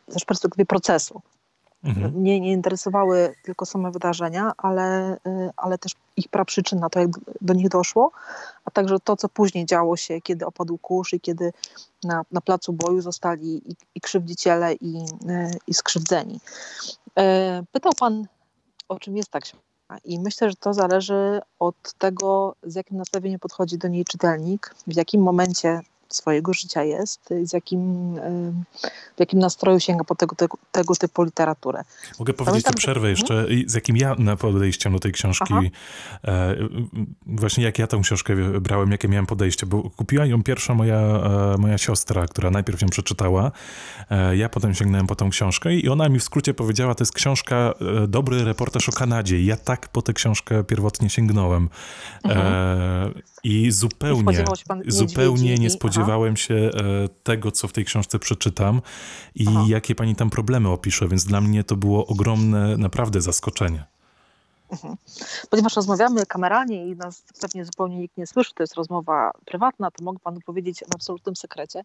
w, 0.08 0.20
z 0.20 0.26
perspektywy 0.26 0.66
procesu. 0.66 1.22
Mhm. 1.84 2.14
Mnie 2.14 2.40
nie 2.40 2.52
interesowały 2.52 3.36
tylko 3.44 3.66
same 3.66 3.92
wydarzenia, 3.92 4.52
ale, 4.58 5.18
ale 5.58 5.78
też 5.78 5.92
ich 6.18 6.28
przyczyn 6.46 6.80
na 6.80 6.90
to, 6.90 7.00
jak 7.00 7.10
do 7.42 7.54
nich 7.54 7.70
doszło, 7.70 8.12
a 8.66 8.72
także 8.72 9.00
to, 9.00 9.16
co 9.16 9.30
później 9.30 9.66
działo 9.66 9.98
się, 9.98 10.22
kiedy 10.22 10.46
opadł 10.46 10.78
kurz 10.78 11.14
i 11.14 11.20
kiedy 11.20 11.54
na, 12.04 12.26
na 12.32 12.42
placu 12.42 12.74
boju 12.74 13.02
zostali 13.02 13.72
i, 13.72 13.76
i 13.96 14.02
krzywdziciele, 14.02 14.74
i, 14.74 15.06
i 15.68 15.74
skrzywdzeni. 15.74 16.40
E, 17.18 17.64
pytał 17.72 17.92
Pan, 18.00 18.28
o 18.90 19.00
czym 19.00 19.18
jest 19.18 19.30
ta 19.30 19.40
książka. 19.40 19.72
I 20.06 20.20
myślę, 20.20 20.50
że 20.50 20.56
to 20.56 20.74
zależy 20.74 21.42
od 21.60 21.94
tego, 21.98 22.56
z 22.64 22.76
jakim 22.76 22.98
nastawieniem 22.98 23.40
podchodzi 23.40 23.78
do 23.78 23.88
niej 23.88 24.06
czytelnik, 24.06 24.76
w 24.88 24.96
jakim 24.96 25.22
momencie 25.22 25.82
swojego 26.16 26.54
życia 26.54 26.84
jest, 26.84 27.30
z 27.44 27.54
jakim, 27.54 28.16
w 29.16 29.20
jakim 29.20 29.40
nastroju 29.40 29.80
sięga 29.80 30.04
po 30.04 30.16
tego, 30.16 30.36
tego, 30.36 30.58
tego 30.72 30.96
typu 30.96 31.24
literaturę. 31.24 31.84
Mogę 32.20 32.34
powiedzieć 32.34 32.64
tę 32.64 32.74
przerwę 32.74 33.10
jeszcze, 33.10 33.34
hmm? 33.34 33.70
z 33.70 33.74
jakim 33.74 33.98
ja 33.98 34.16
na 34.18 34.36
podejściem 34.36 34.94
do 34.94 35.00
tej 35.00 35.12
książki, 35.12 35.54
e, 36.26 36.56
właśnie 37.26 37.64
jak 37.64 37.80
ja 37.80 37.88
tę 37.88 38.00
książkę 38.04 38.36
brałem, 38.62 38.92
jakie 38.92 39.08
miałem 39.08 39.26
podejście, 39.26 39.66
bo 39.66 39.90
kupiła 39.90 40.26
ją 40.26 40.44
pierwsza 40.44 40.74
moja, 40.74 40.98
e, 40.98 41.56
moja 41.58 41.78
siostra, 41.78 42.28
która 42.28 42.52
najpierw 42.52 42.82
ją 42.82 42.90
przeczytała, 42.90 43.52
e, 44.10 44.38
ja 44.38 44.50
potem 44.50 44.76
sięgnąłem 44.76 45.08
po 45.08 45.16
tą 45.16 45.30
książkę 45.30 45.76
i 45.76 45.90
ona 45.90 46.10
mi 46.10 46.20
w 46.20 46.24
skrócie 46.24 46.54
powiedziała, 46.54 46.96
to 46.96 47.02
jest 47.02 47.14
książka, 47.14 47.74
dobry 48.08 48.44
reportaż 48.44 48.90
o 48.90 48.92
Kanadzie. 48.92 49.40
I 49.40 49.46
ja 49.46 49.58
tak 49.58 49.88
po 49.88 50.02
tę 50.02 50.14
książkę 50.14 50.64
pierwotnie 50.64 51.10
sięgnąłem. 51.10 51.70
Mhm. 52.24 53.14
I 53.44 53.72
zupełnie, 53.72 54.46
zupełnie 54.88 55.56
nie 55.56 55.70
spodziewałem 55.70 56.38
się 56.38 56.56
e, 56.56 56.70
tego, 57.24 57.52
co 57.52 57.68
w 57.68 57.74
tej 57.74 57.86
książce 57.86 58.20
przeczytam 58.20 58.82
i 59.36 59.46
Aha. 59.48 59.66
jakie 59.68 59.96
pani 59.96 60.16
tam 60.16 60.30
problemy 60.30 60.70
opisze, 60.70 61.08
więc 61.08 61.26
dla 61.26 61.42
mnie 61.42 61.64
to 61.64 61.76
było 61.76 62.08
ogromne, 62.08 62.78
naprawdę 62.78 63.22
zaskoczenie. 63.22 63.91
Mhm. 64.72 64.96
Ponieważ 65.50 65.76
rozmawiamy 65.76 66.26
kameralnie 66.26 66.88
i 66.88 66.96
nas 66.96 67.24
pewnie 67.42 67.66
zupełnie 67.66 67.98
nikt 67.98 68.18
nie 68.18 68.28
słyszy, 68.28 68.54
to 68.56 68.64
jest 68.64 68.76
rozmowa 68.76 69.32
prywatna, 69.46 69.92
to 69.92 70.04
mogę 70.04 70.20
panu 70.20 70.40
powiedzieć 70.46 70.80
w 70.80 70.96
absolutnym 70.96 71.36
sekrecie, 71.36 71.84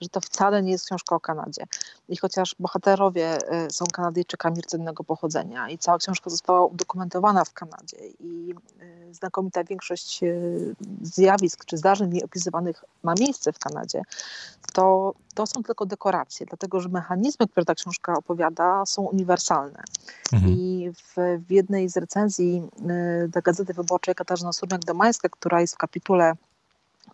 że 0.00 0.08
to 0.08 0.20
wcale 0.20 0.62
nie 0.62 0.72
jest 0.72 0.86
książka 0.86 1.16
o 1.16 1.20
Kanadzie. 1.20 1.64
I 2.08 2.16
chociaż 2.16 2.54
bohaterowie 2.58 3.38
y, 3.66 3.70
są 3.70 3.84
Kanadyjczykami 3.92 4.60
rdzennego 4.60 5.04
pochodzenia 5.04 5.68
i 5.68 5.78
cała 5.78 5.98
książka 5.98 6.30
została 6.30 6.66
udokumentowana 6.66 7.44
w 7.44 7.52
Kanadzie 7.52 7.96
i 8.20 8.54
y, 8.82 9.14
znakomita 9.14 9.64
większość 9.64 10.22
y, 10.22 10.76
zjawisk 11.02 11.64
czy 11.64 11.76
zdarzeń 11.76 12.22
opisywanych 12.22 12.84
ma 13.02 13.14
miejsce 13.18 13.52
w 13.52 13.58
Kanadzie, 13.58 14.02
to 14.72 15.14
to 15.38 15.46
są 15.46 15.62
tylko 15.62 15.86
dekoracje, 15.86 16.46
dlatego 16.46 16.80
że 16.80 16.88
mechanizmy, 16.88 17.48
które 17.48 17.66
ta 17.66 17.74
książka 17.74 18.14
opowiada, 18.14 18.86
są 18.86 19.02
uniwersalne. 19.02 19.82
Mhm. 20.32 20.52
I 20.52 20.90
w, 20.94 21.14
w, 21.46 21.50
jednej 21.50 21.88
z 21.88 21.96
recenzji 21.96 22.27
y, 22.40 23.28
do 23.28 23.42
Gazety 23.42 23.74
Wyborczej 23.74 24.14
Katarzyna 24.14 24.50
Surmiak-Domańska, 24.50 25.28
która 25.30 25.60
jest 25.60 25.74
w 25.74 25.78
kapitule 25.78 26.32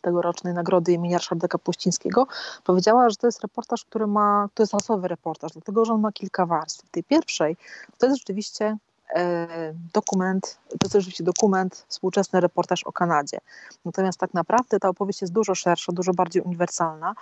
tegorocznej 0.02 0.54
nagrody 0.54 0.92
imienia 0.92 1.18
Ryszarda 1.18 1.48
Kapuścińskiego, 1.48 2.26
powiedziała, 2.64 3.10
że 3.10 3.16
to 3.16 3.26
jest 3.26 3.42
reportaż, 3.42 3.84
który 3.84 4.06
ma, 4.06 4.48
to 4.54 4.62
jest 4.62 4.72
losowy 4.72 5.08
reportaż, 5.08 5.52
dlatego 5.52 5.84
że 5.84 5.92
on 5.92 6.00
ma 6.00 6.12
kilka 6.12 6.46
warstw. 6.46 6.86
W 6.86 6.90
tej 6.90 7.04
pierwszej 7.04 7.56
to 7.98 8.06
jest 8.06 8.18
rzeczywiście 8.18 8.76
e, 9.14 9.46
dokument, 9.94 10.58
to 10.68 10.76
jest 10.84 10.92
rzeczywiście 10.92 11.24
dokument, 11.24 11.84
współczesny 11.88 12.40
reportaż 12.40 12.84
o 12.84 12.92
Kanadzie. 12.92 13.38
Natomiast 13.84 14.18
tak 14.18 14.34
naprawdę 14.34 14.80
ta 14.80 14.88
opowieść 14.88 15.20
jest 15.20 15.32
dużo 15.32 15.54
szersza, 15.54 15.92
dużo 15.92 16.14
bardziej 16.14 16.42
uniwersalna, 16.42 17.14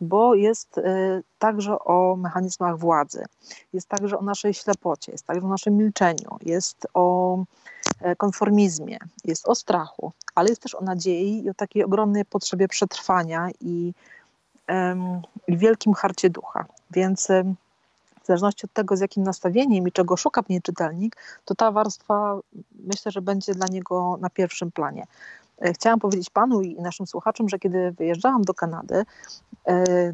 bo 0.00 0.34
jest 0.34 0.78
y, 0.78 0.82
także 1.38 1.78
o 1.78 2.16
mechanizmach 2.16 2.78
władzy, 2.78 3.24
jest 3.72 3.88
także 3.88 4.18
o 4.18 4.22
naszej 4.22 4.54
ślepocie, 4.54 5.12
jest 5.12 5.26
także 5.26 5.46
o 5.46 5.48
naszym 5.48 5.76
milczeniu, 5.76 6.38
jest 6.42 6.86
o 6.94 7.38
e, 8.00 8.16
konformizmie, 8.16 8.98
jest 9.24 9.48
o 9.48 9.54
strachu, 9.54 10.12
ale 10.34 10.48
jest 10.48 10.62
też 10.62 10.74
o 10.74 10.80
nadziei 10.80 11.44
i 11.44 11.50
o 11.50 11.54
takiej 11.54 11.84
ogromnej 11.84 12.24
potrzebie 12.24 12.68
przetrwania 12.68 13.48
i, 13.60 13.92
i 15.48 15.56
wielkim 15.56 15.94
harcie 15.94 16.30
ducha. 16.30 16.64
Więc 16.90 17.28
w 18.22 18.26
zależności 18.26 18.66
od 18.66 18.72
tego, 18.72 18.96
z 18.96 19.00
jakim 19.00 19.22
nastawieniem 19.22 19.88
i 19.88 19.92
czego 19.92 20.16
szuka 20.16 20.42
mnie 20.48 20.60
czytelnik, 20.60 21.16
to 21.44 21.54
ta 21.54 21.70
warstwa 21.70 22.40
myślę, 22.84 23.12
że 23.12 23.22
będzie 23.22 23.54
dla 23.54 23.66
niego 23.66 24.18
na 24.20 24.30
pierwszym 24.30 24.72
planie. 24.72 25.06
E, 25.60 25.72
chciałam 25.72 26.00
powiedzieć 26.00 26.30
panu 26.30 26.62
i 26.62 26.80
naszym 26.80 27.06
słuchaczom, 27.06 27.48
że 27.48 27.58
kiedy 27.58 27.92
wyjeżdżałam 27.92 28.42
do 28.42 28.54
Kanady, 28.54 29.04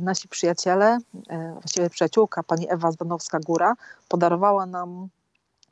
nasi 0.00 0.28
przyjaciele, 0.28 0.98
e, 1.28 1.52
właściwie 1.52 1.90
przyjaciółka, 1.90 2.42
pani 2.42 2.72
Ewa 2.72 2.90
Zdanowska-Góra, 2.90 3.74
podarowała 4.08 4.66
nam 4.66 5.08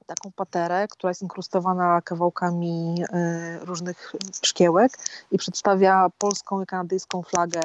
taką 0.06 0.32
paterę, 0.32 0.88
która 0.88 1.10
jest 1.10 1.22
inkrustowana 1.22 2.00
kawałkami 2.02 3.04
różnych 3.60 4.12
szkiełek 4.42 4.98
i 5.30 5.38
przedstawia 5.38 6.06
polską 6.18 6.62
i 6.62 6.66
kanadyjską 6.66 7.22
flagę. 7.22 7.60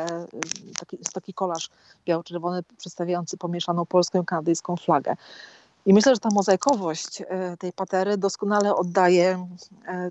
Taki, 0.80 0.98
jest 0.98 1.14
taki 1.14 1.34
kolaż 1.34 1.70
biało-czerwony 2.06 2.64
przedstawiający 2.78 3.38
pomieszaną 3.38 3.86
polską 3.86 4.22
i 4.22 4.26
kanadyjską 4.26 4.76
flagę. 4.76 5.16
I 5.86 5.94
myślę, 5.94 6.16
że 6.16 6.20
ta 6.20 6.30
mozaikowość 6.34 7.24
tej 7.60 7.74
patery 7.74 8.18
doskonale 8.18 8.76
oddaje 8.76 9.48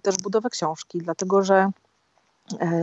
też 0.03 0.17
budowę 0.17 0.51
książki, 0.51 0.99
dlatego 0.99 1.43
że 1.43 1.55
E, 1.63 1.88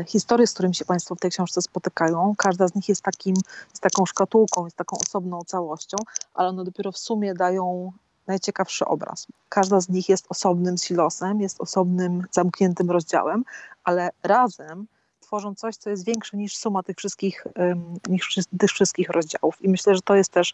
historie, 0.08 0.48
z 0.48 0.54
którymi 0.54 0.76
się 0.76 0.86
Państwo 0.86 1.16
w 1.16 1.20
tej 1.20 1.32
książce 1.32 1.62
spotykają. 1.62 2.34
Każda 2.38 2.68
z 2.68 2.76
nich 2.76 2.90
jest, 2.90 3.02
takim, 3.02 3.36
jest 3.70 3.82
taką 3.82 4.06
szkatułką, 4.06 4.66
jest 4.66 4.78
taką 4.78 4.98
osobną 4.98 5.42
całością, 5.48 5.98
ale 6.34 6.50
one 6.50 6.64
dopiero 6.64 6.92
w 6.92 6.98
sumie 6.98 7.34
dają 7.34 7.92
najciekawszy 8.28 8.86
obraz. 8.86 9.28
Każda 9.50 9.82
z 9.82 9.90
nich 9.90 10.10
jest 10.10 10.26
osobnym 10.30 10.78
silosem, 10.78 11.42
jest 11.42 11.62
osobnym, 11.62 12.24
zamkniętym 12.32 12.92
rozdziałem, 12.92 13.44
ale 13.84 14.10
razem 14.24 14.88
tworzą 15.26 15.56
coś, 15.56 15.76
co 15.76 15.90
jest 15.90 16.06
większe 16.06 16.38
niż 16.38 16.58
suma 16.58 16.84
tych 16.84 16.98
wszystkich, 16.98 17.48
niż 18.10 18.40
tych 18.60 18.70
wszystkich 18.70 19.10
rozdziałów. 19.10 19.62
I 19.62 19.70
myślę, 19.70 19.96
że 19.96 20.02
to 20.02 20.16
jest 20.16 20.32
też 20.32 20.54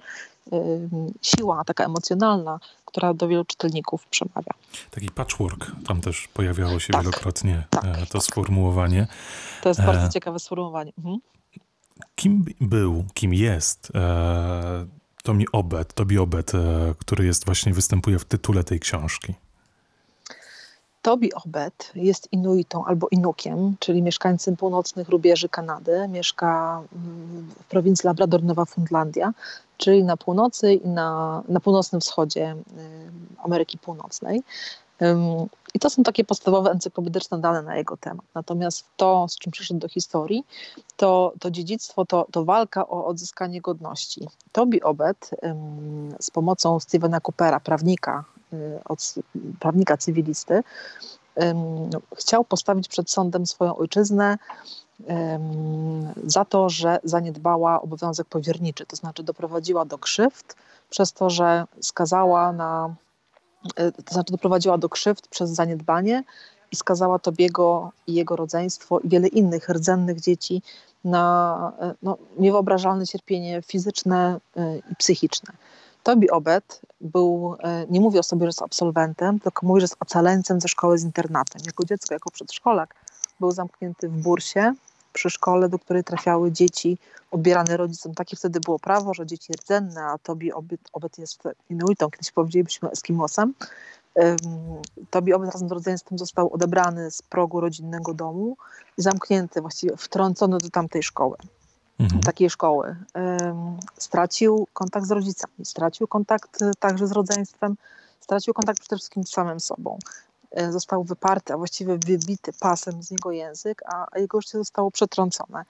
siła 1.21 1.63
taka 1.63 1.85
emocjonalna, 1.85 2.59
która 2.85 3.13
do 3.13 3.27
wielu 3.27 3.45
czytelników 3.45 4.05
przemawia. 4.05 4.53
Taki 4.91 5.09
patchwork, 5.09 5.71
tam 5.87 6.01
też 6.01 6.27
pojawiało 6.27 6.79
się 6.79 6.93
tak, 6.93 7.01
wielokrotnie 7.01 7.63
tak, 7.69 7.85
e, 7.85 8.05
to 8.05 8.13
tak. 8.13 8.21
sformułowanie. 8.21 9.07
To 9.61 9.69
jest 9.69 9.81
bardzo 9.81 10.05
e... 10.05 10.09
ciekawe 10.09 10.39
sformułowanie. 10.39 10.91
Mhm. 10.97 11.17
Kim 12.15 12.45
był, 12.61 13.05
kim 13.13 13.33
jest 13.33 13.91
e... 13.95 14.87
Tomi 15.23 15.45
Obed, 15.51 15.93
Tobi 15.93 16.17
Obed, 16.17 16.55
e... 16.55 16.93
który 16.97 17.25
jest 17.25 17.45
właśnie, 17.45 17.73
występuje 17.73 18.19
w 18.19 18.25
tytule 18.25 18.63
tej 18.63 18.79
książki? 18.79 19.33
Tobi 21.01 21.33
Obed 21.33 21.91
jest 21.95 22.27
Inuitą 22.31 22.85
albo 22.85 23.07
Inukiem, 23.11 23.75
czyli 23.79 24.01
mieszkańcem 24.01 24.57
północnych 24.57 25.09
rubieży 25.09 25.49
Kanady. 25.49 26.07
Mieszka 26.07 26.81
mm, 26.93 27.49
w 27.59 27.63
prowincji 27.63 28.07
Labrador, 28.07 28.43
Nowa 28.43 28.65
Fundlandia, 28.65 29.33
czyli 29.77 30.03
na 30.03 30.17
północy 30.17 30.73
i 30.73 30.87
na, 30.87 31.43
na 31.47 31.59
północnym 31.59 32.01
wschodzie 32.01 32.55
Ameryki 33.43 33.77
Północnej. 33.77 34.43
I 35.73 35.79
to 35.79 35.89
są 35.89 36.03
takie 36.03 36.23
podstawowe 36.23 36.71
encyklopedyczne 36.71 37.39
dane 37.39 37.61
na 37.61 37.75
jego 37.75 37.97
temat. 37.97 38.25
Natomiast 38.35 38.85
to, 38.97 39.27
z 39.27 39.37
czym 39.37 39.51
przyszedł 39.51 39.79
do 39.79 39.89
historii, 39.89 40.43
to, 40.97 41.33
to 41.39 41.51
dziedzictwo, 41.51 42.05
to, 42.05 42.27
to 42.31 42.45
walka 42.45 42.87
o 42.87 43.05
odzyskanie 43.05 43.61
godności. 43.61 44.27
Tobi 44.51 44.81
Obed 44.81 45.29
z 46.19 46.31
pomocą 46.31 46.79
Stevena 46.79 47.21
Coopera, 47.21 47.59
prawnika 47.59 48.23
Y, 48.23 48.30
od 48.85 49.13
prawnika 49.59 49.97
cywilisty, 49.97 50.63
chciał 52.17 52.43
postawić 52.43 52.87
przed 52.87 53.11
sądem 53.11 53.45
swoją 53.45 53.75
ojczyznę 53.75 54.37
za 56.23 56.45
to, 56.45 56.69
że 56.69 56.99
zaniedbała 57.03 57.81
obowiązek 57.81 58.27
powierniczy, 58.27 58.85
to 58.85 58.95
znaczy 58.95 59.23
doprowadziła 59.23 59.85
do 59.85 59.97
krzywd 59.97 60.55
przez 60.89 61.13
to, 61.13 61.29
że 61.29 61.65
skazała 61.81 62.51
na, 62.51 62.95
y, 63.79 63.91
to 64.05 64.13
znaczy 64.13 64.31
doprowadziła 64.31 64.77
do 64.77 64.89
krzywd 64.89 65.27
przez 65.27 65.49
zaniedbanie 65.49 66.23
i 66.71 66.75
skazała 66.75 67.19
Tobiego 67.19 67.91
i 68.07 68.13
jego 68.13 68.35
rodzeństwo 68.35 68.99
i 68.99 69.09
wiele 69.09 69.27
innych 69.27 69.69
rdzennych 69.69 70.21
dzieci 70.21 70.61
na 71.03 71.73
y, 71.91 71.95
no, 72.01 72.17
niewyobrażalne 72.37 73.07
cierpienie 73.07 73.61
fizyczne 73.61 74.39
i 74.91 74.95
psychiczne. 74.95 75.53
Tobi 76.03 76.29
Obed 76.29 76.81
był, 77.01 77.55
e, 77.59 77.85
nie 77.89 78.01
mówi 78.01 78.19
o 78.19 78.23
sobie, 78.23 78.41
że 78.41 78.47
jest 78.47 78.61
absolwentem, 78.61 79.39
tylko 79.39 79.67
mówi, 79.67 79.81
że 79.81 79.83
jest 79.83 79.95
ocaleńcem 79.99 80.61
ze 80.61 80.67
szkoły 80.67 80.97
z 80.97 81.03
internatem. 81.03 81.61
Jako 81.65 81.85
dziecko, 81.85 82.13
jako 82.13 82.31
przedszkolak 82.31 82.95
był 83.39 83.51
zamknięty 83.51 84.09
w 84.09 84.21
bursie 84.21 84.73
przy 85.13 85.29
szkole, 85.29 85.69
do 85.69 85.79
której 85.79 86.03
trafiały 86.03 86.51
dzieci 86.51 86.97
odbierane 87.31 87.77
rodzicom. 87.77 88.13
Takie 88.13 88.37
wtedy 88.37 88.59
było 88.59 88.79
prawo, 88.79 89.13
że 89.13 89.25
dzieci 89.25 89.53
rdzenne, 89.53 90.03
a 90.03 90.17
Tobi 90.17 90.53
Obed, 90.53 90.79
Obed 90.93 91.17
jest 91.17 91.43
Inuitą, 91.69 92.11
kiedyś 92.11 92.31
powiedzielibyśmy 92.31 92.89
Eskimosem. 92.89 93.53
Tobi 95.09 95.33
Obed 95.33 95.53
razem 95.53 95.69
z 95.69 95.71
rodzeństwem 95.71 96.17
został 96.17 96.53
odebrany 96.53 97.11
z 97.11 97.21
progu 97.21 97.59
rodzinnego 97.59 98.13
domu 98.13 98.57
i 98.97 99.01
zamknięty, 99.01 99.61
właściwie 99.61 99.97
wtrącony 99.97 100.57
do 100.57 100.69
tamtej 100.69 101.03
szkoły 101.03 101.37
mhm. 101.99 102.21
takiej 102.21 102.49
szkoły. 102.49 102.95
Stracił 103.97 104.67
kontakt 104.73 105.07
z 105.07 105.11
rodzicami, 105.11 105.65
stracił 105.65 106.07
kontakt 106.07 106.61
e, 106.61 106.71
także 106.79 107.07
z 107.07 107.11
rodzeństwem, 107.11 107.75
stracił 108.19 108.53
kontakt 108.53 108.79
przede 108.79 108.97
wszystkim 108.97 109.23
z 109.23 109.29
samym 109.29 109.59
sobą. 109.59 109.99
E, 110.51 110.71
został 110.71 111.03
wyparty, 111.03 111.53
a 111.53 111.57
właściwie 111.57 111.97
wybity 111.97 112.51
pasem 112.59 113.03
z 113.03 113.11
niego 113.11 113.31
język, 113.31 113.81
a 113.85 114.19
jego 114.19 114.41
życie 114.41 114.57
zostało 114.57 114.91
przetrącone. 114.91 115.65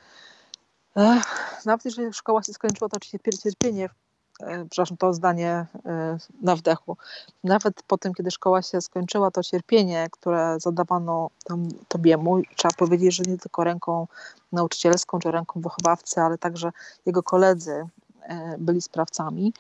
Nawet 1.66 1.86
jeżeli 1.86 2.14
szkoła 2.14 2.44
się 2.44 2.54
skończyła, 2.54 2.90
to 2.90 2.98
oczywiście 2.98 3.44
cierpienie 3.44 3.90
przepraszam, 4.70 4.98
to 4.98 5.14
zdanie 5.14 5.66
e, 5.86 6.18
na 6.42 6.56
wdechu. 6.56 6.98
Nawet 7.44 7.84
po 7.84 7.98
tym, 7.98 8.14
kiedy 8.14 8.32
szkoła 8.32 8.62
się 8.62 8.82
skończyła, 8.82 9.32
to 9.32 9.44
cierpienie, 9.44 10.08
które 10.12 10.60
zadawano 10.60 11.30
tam 11.44 11.70
Tobiemu, 11.88 12.42
trzeba 12.56 12.74
powiedzieć, 12.78 13.16
że 13.16 13.24
nie 13.28 13.38
tylko 13.38 13.64
ręką 13.64 14.08
nauczycielską 14.52 15.20
czy 15.20 15.32
ręką 15.32 15.62
wychowawcy, 15.62 16.22
ale 16.22 16.38
także 16.38 16.72
jego 17.06 17.24
koledzy 17.24 17.88
e, 18.22 18.56
byli 18.58 18.82
sprawcami, 18.82 19.54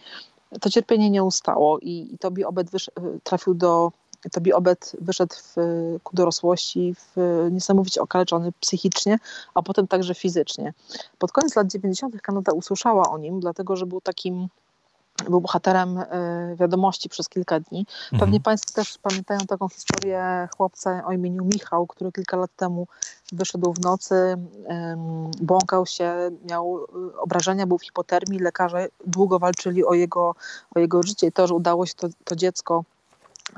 to 0.61 0.69
cierpienie 0.69 1.09
nie 1.09 1.23
ustało 1.23 1.79
i, 1.79 2.09
i 2.13 2.17
Tobi 2.17 2.45
Obed 2.45 2.69
wysz, 2.69 2.91
trafił 3.23 3.53
do 3.53 3.91
Tobi 4.31 4.53
Obed 4.53 4.95
wyszedł 5.01 5.35
w, 5.35 5.55
ku 6.03 6.15
dorosłości 6.15 6.95
w, 6.95 7.47
niesamowicie 7.51 8.01
okaleczony 8.01 8.51
psychicznie, 8.59 9.19
a 9.53 9.61
potem 9.61 9.87
także 9.87 10.15
fizycznie. 10.15 10.73
Pod 11.19 11.31
koniec 11.31 11.55
lat 11.55 11.67
90. 11.67 12.21
Kanada 12.21 12.51
usłyszała 12.51 13.09
o 13.09 13.17
nim, 13.17 13.39
dlatego 13.39 13.75
że 13.75 13.85
był 13.85 14.01
takim 14.01 14.47
był 15.29 15.41
bohaterem 15.41 15.97
y, 15.97 16.05
wiadomości 16.59 17.09
przez 17.09 17.29
kilka 17.29 17.59
dni. 17.59 17.85
Pewnie 18.09 18.25
mhm. 18.25 18.43
Państwo 18.43 18.73
też 18.73 18.97
pamiętają 18.97 19.39
taką 19.39 19.69
historię 19.69 20.49
chłopca 20.57 21.05
o 21.05 21.11
imieniu 21.11 21.45
Michał, 21.45 21.87
który 21.87 22.11
kilka 22.11 22.37
lat 22.37 22.51
temu 22.55 22.87
wyszedł 23.31 23.73
w 23.73 23.79
nocy, 23.79 24.37
błąkał 25.41 25.85
się, 25.85 26.31
miał 26.49 26.77
y, 26.77 27.19
obrażenia, 27.19 27.67
był 27.67 27.77
w 27.77 27.83
hipotermii. 27.83 28.39
Lekarze 28.39 28.87
długo 29.07 29.39
walczyli 29.39 29.85
o 29.85 29.93
jego, 29.93 30.35
o 30.75 30.79
jego 30.79 31.03
życie 31.03 31.27
i 31.27 31.31
to, 31.31 31.47
że 31.47 31.53
udało 31.53 31.85
się 31.85 31.93
to, 31.93 32.07
to 32.23 32.35
dziecko 32.35 32.83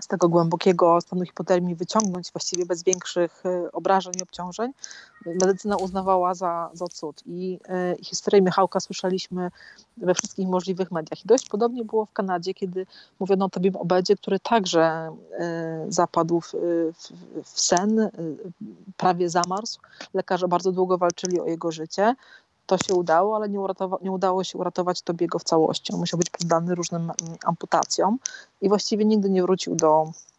z 0.02 0.08
tego 0.08 0.30
głębokiego 0.30 1.02
stanu 1.02 1.26
hipotermii 1.26 1.76
wyciągnąć 1.76 2.32
właściwie 2.32 2.66
bez 2.66 2.84
większych 2.84 3.46
y, 3.46 3.72
obrażeń 3.72 4.14
i 4.20 4.24
obciążeń, 4.24 4.72
medycyna 5.26 5.78
uznawała 5.78 6.34
za, 6.34 6.70
za 6.74 6.88
cud. 6.88 7.24
I 7.26 7.60
y, 8.00 8.04
historię 8.04 8.42
Michałka 8.42 8.80
słyszeliśmy 8.80 9.52
we 9.98 10.14
wszystkich 10.14 10.48
możliwych 10.48 10.92
mediach. 10.92 11.26
I 11.26 11.28
dość 11.28 11.50
podobnie 11.50 11.86
było 11.86 12.06
w 12.06 12.14
Kanadzie, 12.14 12.54
kiedy 12.54 12.86
mówiono 13.20 13.46
o 13.46 13.50
tobie 13.50 13.72
obedzie, 13.74 14.16
który 14.16 14.40
także 14.40 15.16
y, 15.88 15.92
zapadł 15.92 16.42
w, 16.42 16.52
w, 16.94 17.12
w 17.44 17.60
sen, 17.60 18.00
y, 18.00 18.12
prawie 18.98 19.30
zamarzł. 19.30 19.80
Lekarze 20.14 20.48
bardzo 20.48 20.72
długo 20.72 20.98
walczyli 20.98 21.40
o 21.40 21.46
jego 21.46 21.72
życie 21.72 22.16
to 22.66 22.78
się 22.78 22.94
udało, 22.94 23.36
ale 23.36 23.50
nie, 23.50 23.60
nie, 24.02 24.12
udało 24.12 24.44
się 24.44 24.58
uratować 24.58 25.02
Tobiego 25.02 25.40
w 25.40 25.44
całości. 25.44 25.94
On 25.94 26.00
musiał 26.00 26.18
być 26.18 26.30
poddany 26.30 26.76
różnym 26.76 27.02
mm, 27.02 27.38
amputacjom 27.46 28.18
i 28.62 28.70
właściwie 28.70 29.06
nigdy 29.06 29.30
nie 29.30 29.42
wrócił 29.42 29.76
do, 29.76 30.04
e, 30.04 30.33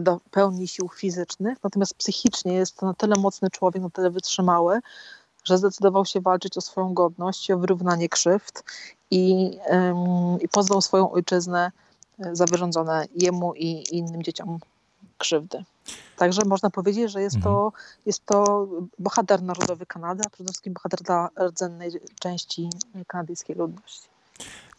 do 0.00 0.20
pełni 0.30 0.68
sił 0.68 0.88
fizycznych, 0.88 1.58
natomiast 1.64 1.94
psychicznie 1.94 2.52
jest 2.52 2.76
to 2.76 2.86
na 2.86 2.94
tyle 2.94 3.14
mocny 3.18 3.50
człowiek, 3.50 3.82
na 3.82 3.90
tyle 3.90 4.10
wytrzymały, 4.10 4.80
że 5.44 5.58
zdecydował 5.58 6.04
się 6.04 6.20
walczyć 6.20 6.58
o 6.58 6.60
swoją 6.60 6.94
godność, 6.94 7.50
o 7.50 7.58
wyrównanie 7.58 8.08
krzywd 8.08 8.64
i, 9.10 9.58
ym, 9.72 10.40
i 10.40 10.48
pozwał 10.48 10.80
swoją 10.80 11.12
ojczyznę 11.12 11.72
e, 12.18 12.36
za 12.36 12.44
wyrządzone 12.44 13.06
jemu 13.16 13.54
i 13.54 13.96
innym 13.96 14.22
dzieciom 14.22 14.58
krzywdy. 15.18 15.64
Także 16.16 16.42
można 16.44 16.70
powiedzieć, 16.70 17.10
że 17.10 17.22
jest, 17.22 17.36
mhm. 17.36 17.54
to, 17.54 17.72
jest 18.06 18.26
to 18.26 18.68
bohater 18.98 19.42
narodowy 19.42 19.86
Kanady, 19.86 20.22
a 20.26 20.30
przede 20.30 20.48
wszystkim 20.48 20.72
bohater 20.72 21.02
dla 21.02 21.28
rdzennej 21.48 21.90
części 22.20 22.70
kanadyjskiej 23.06 23.56
ludności. 23.56 24.13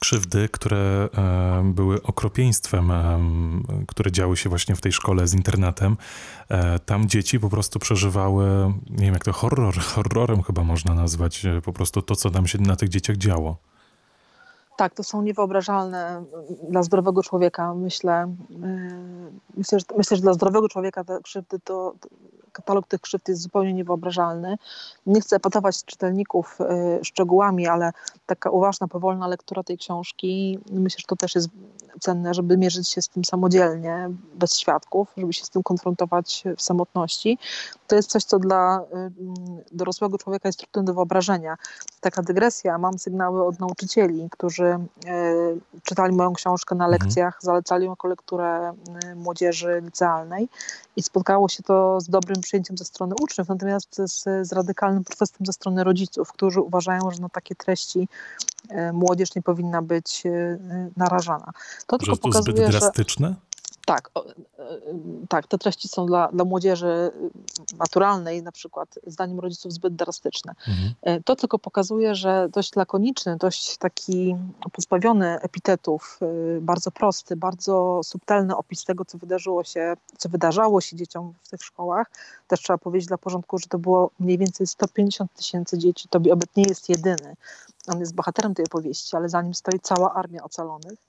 Krzywdy, 0.05 0.49
które 0.49 1.09
e, 1.17 1.71
były 1.73 2.03
okropieństwem, 2.03 2.91
e, 2.91 3.19
które 3.87 4.11
działy 4.11 4.37
się 4.37 4.49
właśnie 4.49 4.75
w 4.75 4.81
tej 4.81 4.91
szkole 4.91 5.27
z 5.27 5.33
internatem. 5.33 5.97
E, 6.49 6.79
tam 6.79 7.09
dzieci 7.09 7.39
po 7.39 7.49
prostu 7.49 7.79
przeżywały, 7.79 8.45
nie 8.89 9.05
wiem 9.05 9.13
jak 9.13 9.25
to, 9.25 9.33
horror, 9.33 9.77
horrorem 9.77 10.43
chyba 10.43 10.63
można 10.63 10.93
nazwać, 10.93 11.45
e, 11.45 11.61
po 11.61 11.73
prostu 11.73 12.01
to, 12.01 12.15
co 12.15 12.29
tam 12.31 12.47
się 12.47 12.57
na 12.57 12.75
tych 12.75 12.89
dzieciach 12.89 13.17
działo. 13.17 13.57
Tak, 14.77 14.93
to 14.93 15.03
są 15.03 15.21
niewyobrażalne 15.21 16.23
dla 16.69 16.83
zdrowego 16.83 17.23
człowieka. 17.23 17.73
Myślę, 17.73 18.35
yy, 18.49 18.57
myślę, 19.57 19.79
że, 19.79 19.85
myślę, 19.97 20.17
że 20.17 20.23
dla 20.23 20.33
zdrowego 20.33 20.69
człowieka 20.69 21.03
te 21.03 21.19
krzywdy 21.23 21.59
to, 21.59 21.93
katalog 22.55 22.87
tych 22.87 23.01
krzywd 23.01 23.29
jest 23.29 23.41
zupełnie 23.41 23.73
niewyobrażalny. 23.73 24.57
Nie 25.05 25.21
chcę 25.21 25.35
epatować 25.35 25.85
czytelników 25.85 26.57
y, 26.61 27.05
szczegółami, 27.05 27.67
ale 27.67 27.91
taka 28.25 28.49
uważna, 28.49 28.87
powolna 28.87 29.27
lektura 29.27 29.63
tej 29.63 29.77
książki, 29.77 30.59
myślę, 30.71 30.97
że 30.99 31.07
to 31.07 31.15
też 31.15 31.35
jest 31.35 31.49
cenne, 31.99 32.33
żeby 32.33 32.57
mierzyć 32.57 32.89
się 32.89 33.01
z 33.01 33.09
tym 33.09 33.25
samodzielnie, 33.25 34.09
bez 34.35 34.57
świadków, 34.57 35.07
żeby 35.17 35.33
się 35.33 35.45
z 35.45 35.49
tym 35.49 35.63
konfrontować 35.63 36.43
w 36.57 36.61
samotności. 36.61 37.37
To 37.87 37.95
jest 37.95 38.09
coś, 38.09 38.23
co 38.23 38.39
dla 38.39 38.81
y, 38.81 39.11
dorosłego 39.71 40.17
człowieka 40.17 40.49
jest 40.49 40.59
trudne 40.59 40.83
do 40.83 40.93
wyobrażenia. 40.93 41.57
Taka 42.01 42.21
dygresja, 42.21 42.77
mam 42.77 42.99
sygnały 42.99 43.45
od 43.45 43.59
nauczycieli, 43.59 44.29
którzy 44.31 44.65
y, 44.65 44.79
czytali 45.83 46.15
moją 46.15 46.33
książkę 46.33 46.75
na 46.75 46.85
mhm. 46.85 47.01
lekcjach, 47.01 47.39
zalecali 47.41 47.85
ją 47.85 47.91
jako 47.91 48.07
lekturę 48.07 48.73
młodzieży 49.15 49.81
licealnej 49.85 50.49
i 50.95 51.03
spotkało 51.03 51.49
się 51.49 51.63
to 51.63 52.01
z 52.01 52.09
dobrym 52.09 52.41
przyjęciem 52.41 52.77
ze 52.77 52.85
strony 52.85 53.15
uczniów, 53.21 53.49
natomiast 53.49 53.95
z, 53.95 54.47
z 54.47 54.53
radykalnym 54.53 55.03
protestem 55.03 55.45
ze 55.45 55.53
strony 55.53 55.83
rodziców, 55.83 56.31
którzy 56.31 56.61
uważają, 56.61 57.11
że 57.11 57.21
no 57.21 57.29
takie 57.29 57.55
treści 57.55 58.07
młodzież 58.93 59.35
nie 59.35 59.41
powinna 59.41 59.81
być 59.81 60.23
narażana. 60.97 61.51
To 61.87 61.95
że 61.95 61.99
tylko 61.99 62.15
to 62.15 62.21
pokazuje, 62.21 62.57
zbyt 62.57 62.71
drastyczne? 62.71 63.27
Że 63.27 63.35
tak, 63.85 64.11
e, 64.15 64.63
tak, 65.29 65.47
te 65.47 65.57
treści 65.57 65.87
są 65.87 66.05
dla, 66.05 66.27
dla 66.27 66.45
młodzieży 66.45 67.11
maturalnej 67.79 68.43
na 68.43 68.51
przykład 68.51 68.99
zdaniem 69.07 69.39
rodziców 69.39 69.73
zbyt 69.73 69.95
drastyczne. 69.95 70.55
Mhm. 70.67 70.93
E, 71.01 71.23
to 71.23 71.35
tylko 71.35 71.59
pokazuje, 71.59 72.15
że 72.15 72.49
dość 72.51 72.75
lakoniczny, 72.75 73.37
dość 73.37 73.77
taki 73.77 74.35
pozbawiony 74.73 75.39
epitetów, 75.39 76.19
e, 76.21 76.61
bardzo 76.61 76.91
prosty, 76.91 77.35
bardzo 77.35 78.01
subtelny 78.03 78.55
opis 78.55 78.85
tego, 78.85 79.05
co 79.05 79.17
wydarzyło 79.17 79.63
się, 79.63 79.93
co 80.17 80.29
wydarzało 80.29 80.81
się 80.81 80.95
dzieciom 80.95 81.33
w 81.43 81.49
tych 81.49 81.63
szkołach. 81.63 82.11
Też 82.47 82.61
trzeba 82.61 82.77
powiedzieć 82.77 83.07
dla 83.07 83.17
porządku, 83.17 83.57
że 83.57 83.67
to 83.67 83.79
było 83.79 84.11
mniej 84.19 84.37
więcej 84.37 84.67
150 84.67 85.33
tysięcy 85.33 85.77
dzieci. 85.77 86.07
To 86.09 86.19
Obyt 86.31 86.57
nie 86.57 86.63
jest 86.63 86.89
jedyny. 86.89 87.35
On 87.87 87.99
jest 87.99 88.15
bohaterem 88.15 88.53
tej 88.53 88.65
opowieści, 88.65 89.15
ale 89.15 89.29
za 89.29 89.41
nim 89.41 89.53
stoi 89.53 89.79
cała 89.79 90.13
armia 90.13 90.43
ocalonych 90.43 90.99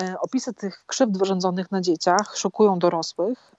E, 0.00 0.20
opisy 0.20 0.54
tych 0.54 0.84
krzywd 0.86 1.18
wyrządzonych 1.18 1.70
na 1.70 1.80
dzieciach 1.80 2.36
szokują 2.36 2.78
dorosłych, 2.78 3.52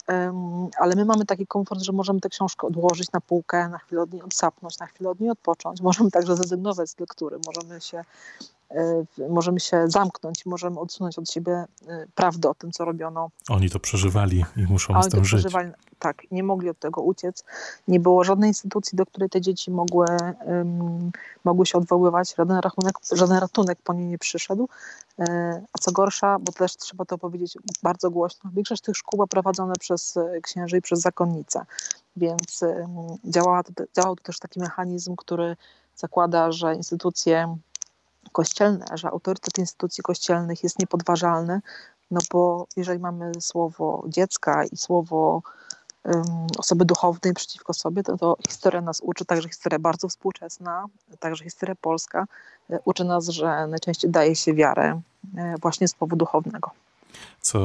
ale 0.78 0.96
my 0.96 1.06
mamy 1.06 1.26
taki 1.26 1.48
komfort, 1.48 1.82
że 1.82 1.92
możemy 1.92 2.20
tę 2.20 2.30
książkę 2.30 2.68
odłożyć 2.68 3.12
na 3.12 3.22
półkę, 3.22 3.70
na 3.70 3.78
chwilę 3.78 4.02
od 4.02 4.14
niej 4.14 4.22
odsapnąć, 4.22 4.80
na 4.80 4.86
chwilę 4.86 5.10
od 5.10 5.20
niej 5.20 5.30
odpocząć. 5.30 5.82
Możemy 5.90 6.12
także 6.12 6.36
zrezygnować 6.36 6.90
z 6.90 7.00
lektury, 7.00 7.40
możemy 7.46 7.82
się, 7.82 8.04
możemy 9.30 9.60
się 9.60 9.88
zamknąć, 9.88 10.46
możemy 10.46 10.80
odsunąć 10.80 11.20
od 11.20 11.32
siebie 11.32 11.66
e, 11.88 12.06
prawdę 12.16 12.50
o 12.50 12.54
tym, 12.54 12.72
co 12.72 12.86
robiono. 12.86 13.30
Oni 13.50 13.70
to 13.70 13.80
przeżywali 13.80 14.46
i 14.58 14.62
muszą 14.62 14.94
Oni 14.94 15.04
z 15.04 15.10
tym 15.10 15.26
żyć. 15.26 15.40
Przeżywali, 15.40 15.72
tak, 16.00 16.22
nie 16.32 16.44
mogli 16.44 16.70
od 16.70 16.80
tego 16.80 17.02
uciec. 17.02 17.44
Nie 17.88 18.00
było 18.00 18.24
żadnej 18.24 18.50
instytucji, 18.50 18.96
do 18.96 19.06
której 19.06 19.30
te 19.30 19.42
dzieci 19.42 19.72
mogły, 19.72 20.06
um, 20.46 21.12
mogły 21.44 21.66
się 21.66 21.78
odwoływać. 21.78 22.36
Żaden 22.38 22.58
rachunek, 22.58 22.94
żaden 23.12 23.38
ratunek 23.38 23.80
po 23.84 23.94
nie 23.94 24.06
nie 24.06 24.18
przyszedł. 24.18 24.70
E, 25.20 25.62
a 25.74 25.80
co 25.80 25.92
gorsza, 25.92 26.40
bo 26.40 26.52
też 26.52 26.78
trzeba 26.78 27.06
to 27.06 27.18
powiedzieć 27.18 27.58
bardzo 27.84 28.12
głośno, 28.12 28.50
większość 28.54 28.82
tych 28.82 28.96
szkół 28.96 29.18
była 29.18 29.28
prowadzone 29.28 29.74
przez 29.80 30.18
e, 30.18 30.42
księży 30.42 30.78
i 30.78 30.82
przez 30.82 31.00
zakonnice, 31.00 31.66
więc 32.16 32.64
działała 33.26 33.64
działał 33.96 34.16
to 34.16 34.24
też 34.24 34.40
taki 34.40 34.60
mechanizm, 34.60 35.16
który 35.16 35.56
zakłada, 35.96 36.52
że 36.52 36.76
instytucje 36.76 37.58
kościelne, 38.34 38.86
że 38.94 39.08
autorytet 39.08 39.58
instytucji 39.58 40.04
kościelnych 40.04 40.64
jest 40.64 40.80
niepodważalny, 40.80 41.62
no 42.12 42.22
bo 42.32 42.68
jeżeli 42.78 43.00
mamy 43.00 43.32
słowo 43.40 44.04
dziecka 44.08 44.66
i 44.66 44.78
słowo 44.78 45.42
osoby 46.58 46.86
duchownej 46.86 47.34
przeciwko 47.34 47.74
sobie, 47.74 48.04
to, 48.04 48.18
to 48.18 48.38
historia 48.48 48.82
nas 48.82 49.02
uczy, 49.02 49.26
także 49.26 49.50
historia 49.50 49.80
bardzo 49.80 50.10
współczesna, 50.10 50.86
także 51.20 51.44
historia 51.44 51.76
polska 51.82 52.26
e, 52.70 52.80
uczy 52.86 53.04
nas, 53.04 53.28
że 53.28 53.68
najczęściej 53.68 54.12
daje 54.12 54.36
się 54.36 54.54
wiarę 54.54 55.02
e, 55.38 55.56
właśnie 55.62 55.88
z 55.88 55.94
powodu 55.94 56.16
duchownego. 56.16 56.72
Co 57.42 57.60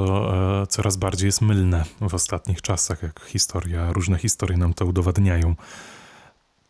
e, 0.63 0.67
coraz 0.67 0.97
bardziej 0.97 1.27
jest 1.27 1.41
mylne 1.41 1.85
w 2.01 2.15
ostatnich 2.15 2.63
czasach, 2.63 3.03
jak 3.03 3.21
historia, 3.21 3.93
różne 3.93 4.19
historie 4.19 4.59
nam 4.59 4.75
to 4.75 4.87
udowadniają. 4.87 5.55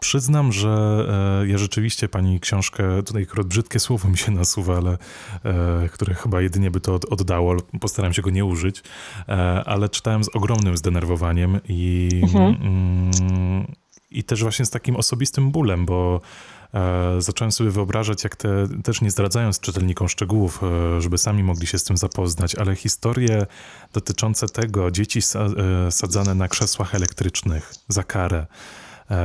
Przyznam, 0.01 0.53
że 0.53 1.07
e, 1.43 1.49
ja 1.49 1.59
rzeczywiście 1.59 2.09
pani 2.09 2.41
książkę, 2.41 3.03
tutaj 3.03 3.23
akurat 3.23 3.47
brzydkie 3.47 3.79
słowo 3.79 4.09
mi 4.09 4.19
się 4.19 4.33
nasuwa, 4.33 4.77
ale 4.77 4.99
e, 5.45 5.89
które 5.89 6.15
chyba 6.15 6.41
jedynie 6.41 6.71
by 6.71 6.81
to 6.81 6.95
oddało, 7.11 7.57
postaram 7.81 8.13
się 8.13 8.23
go 8.23 8.31
nie 8.31 8.45
użyć, 8.45 8.83
e, 9.29 9.33
ale 9.67 9.89
czytałem 9.89 10.25
z 10.25 10.29
ogromnym 10.37 10.77
zdenerwowaniem 10.77 11.61
i, 11.69 12.09
mhm. 12.23 12.57
mm, 12.63 13.73
i 14.11 14.25
też 14.25 14.43
właśnie 14.43 14.65
z 14.65 14.71
takim 14.71 14.97
osobistym 14.97 15.51
bólem, 15.51 15.87
bo 15.87 16.21
zacząłem 17.19 17.53
sobie 17.53 17.71
wyobrażać, 17.71 18.25
jak 18.25 18.37
te, 18.37 18.69
też 18.85 19.01
nie 19.01 19.11
zdradzając 19.11 19.61
czytelnikom 19.61 20.09
szczegółów, 20.09 20.61
żeby 20.99 21.19
sami 21.19 21.43
mogli 21.43 21.67
się 21.67 21.79
z 21.79 21.85
tym 21.85 21.97
zapoznać, 21.97 22.55
ale 22.55 22.77
historie 22.77 23.47
dotyczące 23.93 24.49
tego, 24.49 24.91
dzieci 24.91 25.21
sadzane 25.91 26.35
na 26.35 26.49
krzesłach 26.49 26.95
elektrycznych 26.95 27.73
za 27.89 28.03
karę, 28.03 28.47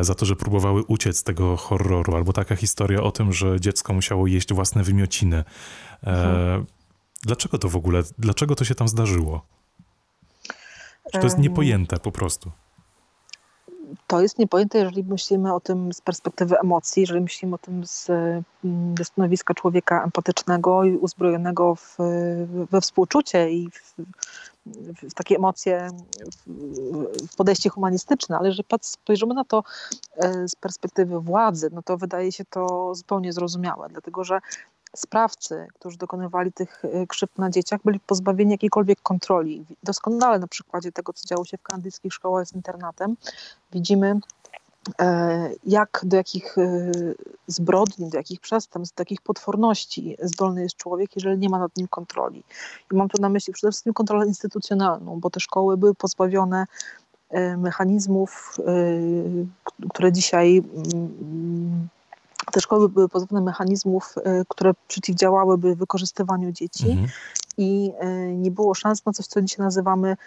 za 0.01 0.15
to, 0.15 0.25
że 0.25 0.35
próbowały 0.35 0.83
uciec 0.83 1.17
z 1.17 1.23
tego 1.23 1.57
horroru, 1.57 2.15
albo 2.15 2.33
taka 2.33 2.55
historia 2.55 3.03
o 3.03 3.11
tym, 3.11 3.33
że 3.33 3.59
dziecko 3.59 3.93
musiało 3.93 4.27
jeść 4.27 4.53
własne 4.53 4.83
wymiociny. 4.83 5.37
E, 5.37 6.07
mhm. 6.07 6.65
Dlaczego 7.21 7.57
to 7.57 7.69
w 7.69 7.75
ogóle, 7.75 8.03
dlaczego 8.17 8.55
to 8.55 8.65
się 8.65 8.75
tam 8.75 8.87
zdarzyło? 8.87 9.45
Czy 11.11 11.19
to 11.19 11.23
jest 11.23 11.37
niepojęte 11.37 11.97
po 11.97 12.11
prostu? 12.11 12.51
To 14.07 14.21
jest 14.21 14.39
niepojęte, 14.39 14.77
jeżeli 14.77 15.03
myślimy 15.03 15.53
o 15.53 15.59
tym 15.59 15.93
z 15.93 16.01
perspektywy 16.01 16.59
emocji, 16.59 17.01
jeżeli 17.01 17.21
myślimy 17.21 17.55
o 17.55 17.57
tym 17.57 17.85
z, 17.85 18.09
mm, 18.09 18.95
ze 18.97 19.05
stanowiska 19.05 19.53
człowieka 19.53 20.03
empatycznego 20.03 20.83
i 20.83 20.97
uzbrojonego 20.97 21.75
w, 21.75 21.97
we 22.71 22.81
współczucie 22.81 23.51
i 23.51 23.69
w, 23.69 23.95
w 25.09 25.13
takie 25.13 25.35
emocje, 25.35 25.89
w 27.31 27.35
podejście 27.35 27.69
humanistyczne, 27.69 28.37
ale 28.37 28.47
jeżeli 28.47 28.65
spojrzymy 28.81 29.33
na 29.33 29.43
to 29.43 29.63
e, 30.17 30.47
z 30.47 30.55
perspektywy 30.55 31.19
władzy, 31.19 31.69
no 31.73 31.81
to 31.81 31.97
wydaje 31.97 32.31
się 32.31 32.45
to 32.45 32.95
zupełnie 32.95 33.33
zrozumiałe, 33.33 33.89
dlatego 33.89 34.23
że 34.23 34.39
sprawcy, 34.95 35.67
którzy 35.73 35.97
dokonywali 35.97 36.53
tych 36.53 36.85
e, 36.85 37.07
krzywd 37.07 37.37
na 37.37 37.49
dzieciach, 37.49 37.81
byli 37.85 37.99
pozbawieni 37.99 38.51
jakiejkolwiek 38.51 39.01
kontroli. 39.01 39.65
Doskonale 39.83 40.39
na 40.39 40.47
przykładzie 40.47 40.91
tego, 40.91 41.13
co 41.13 41.27
działo 41.27 41.45
się 41.45 41.57
w 41.57 41.63
kanadyjskich 41.63 42.13
szkołach 42.13 42.47
z 42.47 42.53
internatem, 42.53 43.17
widzimy 43.71 44.19
jak, 45.63 46.01
do 46.03 46.17
jakich 46.17 46.57
e, 46.57 46.91
zbrodni, 47.47 48.09
do 48.09 48.17
jakich 48.17 48.39
przestępstw, 48.39 48.95
do 48.95 49.01
jakich 49.01 49.21
potworności 49.21 50.17
zdolny 50.21 50.61
jest 50.61 50.75
człowiek, 50.75 51.15
jeżeli 51.15 51.37
nie 51.37 51.49
ma 51.49 51.59
nad 51.59 51.77
nim 51.77 51.87
kontroli. 51.87 52.43
I 52.91 52.95
mam 52.95 53.09
tu 53.09 53.21
na 53.21 53.29
myśli 53.29 53.53
przede 53.53 53.71
wszystkim 53.71 53.93
kontrolę 53.93 54.27
instytucjonalną, 54.27 55.19
bo 55.19 55.29
te 55.29 55.39
szkoły 55.39 55.77
były 55.77 55.95
pozbawione 55.95 56.65
e, 57.29 57.57
mechanizmów, 57.57 58.57
które 59.89 60.11
dzisiaj 60.11 60.63
te 62.51 62.61
szkoły 62.61 62.89
były 62.89 63.09
pozbawione 63.09 63.45
mechanizmów, 63.45 64.15
które 64.47 64.73
przeciwdziałałyby 64.87 65.75
wykorzystywaniu 65.75 66.51
dzieci 66.51 66.89
mhm. 66.89 67.07
i 67.57 67.93
nie 68.35 68.51
było 68.51 68.73
szans 68.73 69.05
na 69.05 69.13
coś, 69.13 69.27
co 69.27 69.41
dzisiaj 69.41 69.65
nazywamy 69.65 70.17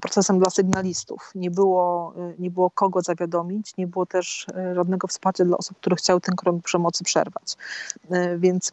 procesem 0.00 0.38
dla 0.38 0.50
sygnalistów. 0.50 1.30
Nie 1.34 1.50
było, 1.50 2.14
y, 2.16 2.34
nie 2.38 2.50
było 2.50 2.70
kogo 2.70 3.00
zawiadomić, 3.00 3.76
nie 3.78 3.86
było 3.86 4.06
też 4.06 4.46
y, 4.48 4.74
żadnego 4.74 5.08
wsparcia 5.08 5.44
dla 5.44 5.56
osób, 5.56 5.76
które 5.76 5.96
chciały 5.96 6.20
ten 6.20 6.36
krąg 6.36 6.64
przemocy 6.64 7.04
przerwać. 7.04 7.56
Y, 8.12 8.38
więc 8.38 8.70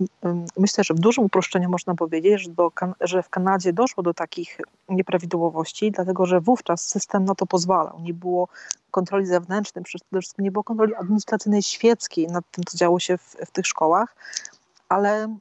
myślę, 0.57 0.83
że 0.83 0.93
w 0.93 0.99
dużym 0.99 1.23
uproszczeniu 1.23 1.69
można 1.69 1.95
powiedzieć, 1.95 2.41
że, 2.41 2.49
do, 2.49 2.71
że 3.01 3.23
w 3.23 3.29
Kanadzie 3.29 3.73
doszło 3.73 4.03
do 4.03 4.13
takich 4.13 4.57
nieprawidłowości, 4.89 5.91
dlatego 5.91 6.25
że 6.25 6.41
wówczas 6.41 6.87
system 6.87 7.25
na 7.25 7.35
to 7.35 7.45
pozwalał. 7.45 7.99
Nie 7.99 8.13
było 8.13 8.47
kontroli 8.91 9.25
zewnętrznej, 9.25 9.83
przede 9.83 10.05
wszystkim 10.11 10.45
nie 10.45 10.51
było 10.51 10.63
kontroli 10.63 10.95
administracyjnej 10.95 11.63
świeckiej 11.63 12.27
nad 12.27 12.45
tym, 12.51 12.63
co 12.63 12.77
działo 12.77 12.99
się 12.99 13.17
w, 13.17 13.35
w 13.47 13.51
tych 13.51 13.67
szkołach, 13.67 14.15
ale 14.89 15.37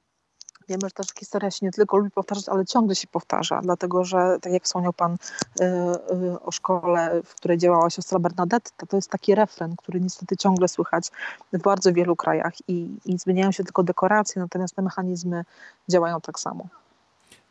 Wiemy, 0.70 0.80
że 0.84 0.90
ta 0.90 1.02
historia 1.18 1.50
się 1.50 1.66
nie 1.66 1.72
tylko 1.72 1.96
lubi 1.96 2.10
powtarzać, 2.10 2.48
ale 2.48 2.66
ciągle 2.66 2.94
się 2.94 3.06
powtarza, 3.06 3.60
dlatego 3.62 4.04
że, 4.04 4.38
tak 4.40 4.52
jak 4.52 4.64
wspomniał 4.64 4.92
Pan 4.92 5.12
y, 5.12 5.64
y, 5.64 6.40
o 6.40 6.50
szkole, 6.50 7.20
w 7.24 7.34
której 7.34 7.58
działała 7.58 7.90
siostra 7.90 8.18
Bernadetta, 8.18 8.86
to 8.86 8.96
jest 8.96 9.10
taki 9.10 9.34
refren, 9.34 9.76
który 9.76 10.00
niestety 10.00 10.36
ciągle 10.36 10.68
słychać 10.68 11.10
w 11.52 11.58
bardzo 11.58 11.92
wielu 11.92 12.16
krajach 12.16 12.52
i, 12.68 12.88
i 13.04 13.18
zmieniają 13.18 13.52
się 13.52 13.64
tylko 13.64 13.82
dekoracje, 13.82 14.42
natomiast 14.42 14.74
te 14.74 14.82
mechanizmy 14.82 15.44
działają 15.88 16.20
tak 16.20 16.40
samo. 16.40 16.64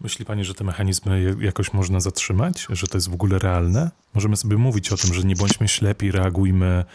Myśli 0.01 0.25
Pani, 0.25 0.43
że 0.43 0.53
te 0.53 0.63
mechanizmy 0.63 1.35
jakoś 1.39 1.73
można 1.73 1.99
zatrzymać? 1.99 2.67
Że 2.69 2.87
to 2.87 2.97
jest 2.97 3.09
w 3.09 3.13
ogóle 3.13 3.39
realne? 3.39 3.91
Możemy 4.13 4.37
sobie 4.37 4.57
mówić 4.57 4.91
o 4.91 4.97
tym, 4.97 5.13
że 5.13 5.23
nie 5.23 5.35
bądźmy 5.35 5.67
ślepi, 5.67 6.11
reagujmy, 6.11 6.85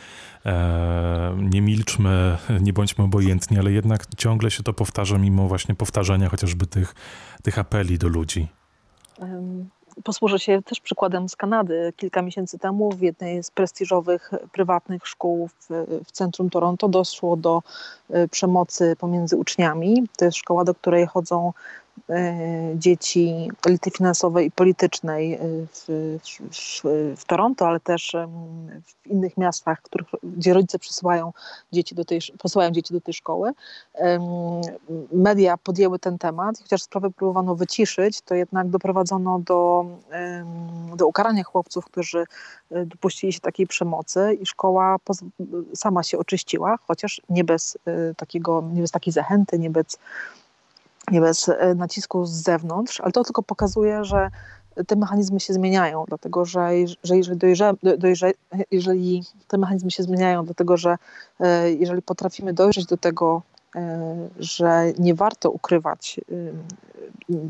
e, 0.47 1.37
nie 1.39 1.63
milczmy, 1.63 2.39
nie 2.61 2.73
bądźmy 2.73 3.05
obojętni, 3.05 3.59
ale 3.59 3.73
jednak 3.73 4.07
ciągle 4.17 4.51
się 4.51 4.63
to 4.63 4.73
powtarza, 4.73 5.19
mimo 5.19 5.49
właśnie 5.49 5.75
powtarzania 5.75 6.29
chociażby 6.29 6.67
tych, 6.67 6.95
tych 7.43 7.59
apeli 7.59 7.99
do 7.99 8.09
ludzi. 8.09 8.49
Posłużę 10.05 10.39
się 10.39 10.63
też 10.63 10.81
przykładem 10.81 11.29
z 11.29 11.37
Kanady. 11.37 11.93
Kilka 11.97 12.23
miesięcy 12.23 12.59
temu 12.59 12.93
w 12.93 13.01
jednej 13.01 13.43
z 13.43 13.51
prestiżowych 13.51 14.31
prywatnych 14.53 15.07
szkół 15.07 15.49
w, 15.49 15.69
w 16.05 16.13
centrum 16.13 16.51
Toronto 16.51 16.89
doszło 16.89 17.37
do 17.37 17.63
e, 18.11 18.29
przemocy 18.29 18.97
pomiędzy 18.99 19.37
uczniami. 19.37 20.05
To 20.17 20.25
jest 20.25 20.37
szkoła, 20.37 20.65
do 20.65 20.75
której 20.75 21.07
chodzą 21.07 21.53
dzieci 22.75 23.51
elity 23.67 23.91
finansowej 23.91 24.47
i 24.47 24.51
politycznej 24.51 25.39
w, 25.73 25.87
w, 26.51 26.83
w, 27.17 27.25
Toronto, 27.25 27.69
ale 27.69 27.81
też 27.81 28.17
w 28.85 29.07
innych 29.07 29.37
miastach, 29.37 29.83
których, 29.83 30.09
gdzie 30.23 30.55
rodzice 30.55 30.79
przysyłają 30.79 31.33
dzieci 31.73 31.95
do 31.95 32.05
tej, 32.05 32.21
posyłają 32.39 32.71
dzieci 32.71 32.95
do 32.95 33.01
tej 33.01 33.15
szkoły. 33.15 33.53
Media 35.13 35.57
podjęły 35.57 35.99
ten 35.99 36.19
temat, 36.19 36.59
chociaż 36.59 36.83
sprawę 36.83 37.11
próbowano 37.11 37.55
wyciszyć, 37.55 38.21
to 38.21 38.35
jednak 38.35 38.69
doprowadzono 38.69 39.39
do, 39.39 39.87
do 40.97 41.07
ukarania 41.07 41.45
chłopców, 41.45 41.85
którzy 41.85 42.25
e, 42.71 42.87
dopuścili 42.87 43.33
się 43.33 43.41
takiej 43.41 43.67
przemocy 43.67 44.39
i 44.41 44.47
szkoła 44.47 44.97
sama 45.75 46.03
się 46.03 46.19
oczyściła, 46.19 46.79
chociaż 46.87 47.21
nie 47.29 47.45
bez 47.45 47.79
e, 47.87 48.15
takiego, 48.15 48.65
nie 48.73 48.81
bez 48.81 48.91
takiej 48.91 49.13
zachęty, 49.13 49.59
nie 49.59 49.71
bez, 49.71 49.99
nie 51.11 51.21
bez 51.21 51.49
e, 51.49 51.75
nacisku 51.75 52.27
z 52.27 52.31
zewnątrz, 52.31 53.01
ale 53.01 53.13
to 53.13 53.25
tylko 53.25 53.43
pokazuje, 53.43 54.05
że 54.05 54.31
te 54.87 54.97
mechanizmy 54.97 55.41
się 55.41 55.55
zmieniają, 55.55 56.05
dlatego 56.09 56.45
że, 56.45 56.71
że 57.03 57.17
jeżeli, 57.17 57.39
dojrze, 57.39 57.73
dojrze, 57.99 58.31
jeżeli 58.71 59.25
te 59.49 59.59
mechanizmy 59.59 59.91
się 59.91 60.03
zmieniają, 60.03 60.45
dlatego 60.45 60.77
że 60.77 60.99
jeżeli 61.79 62.03
potrafimy 62.03 62.53
dojrzeć 62.53 62.87
do 62.87 62.97
tego, 62.97 63.43
E, 63.77 64.29
że 64.39 64.93
nie 64.99 65.15
warto 65.15 65.51
ukrywać 65.51 66.21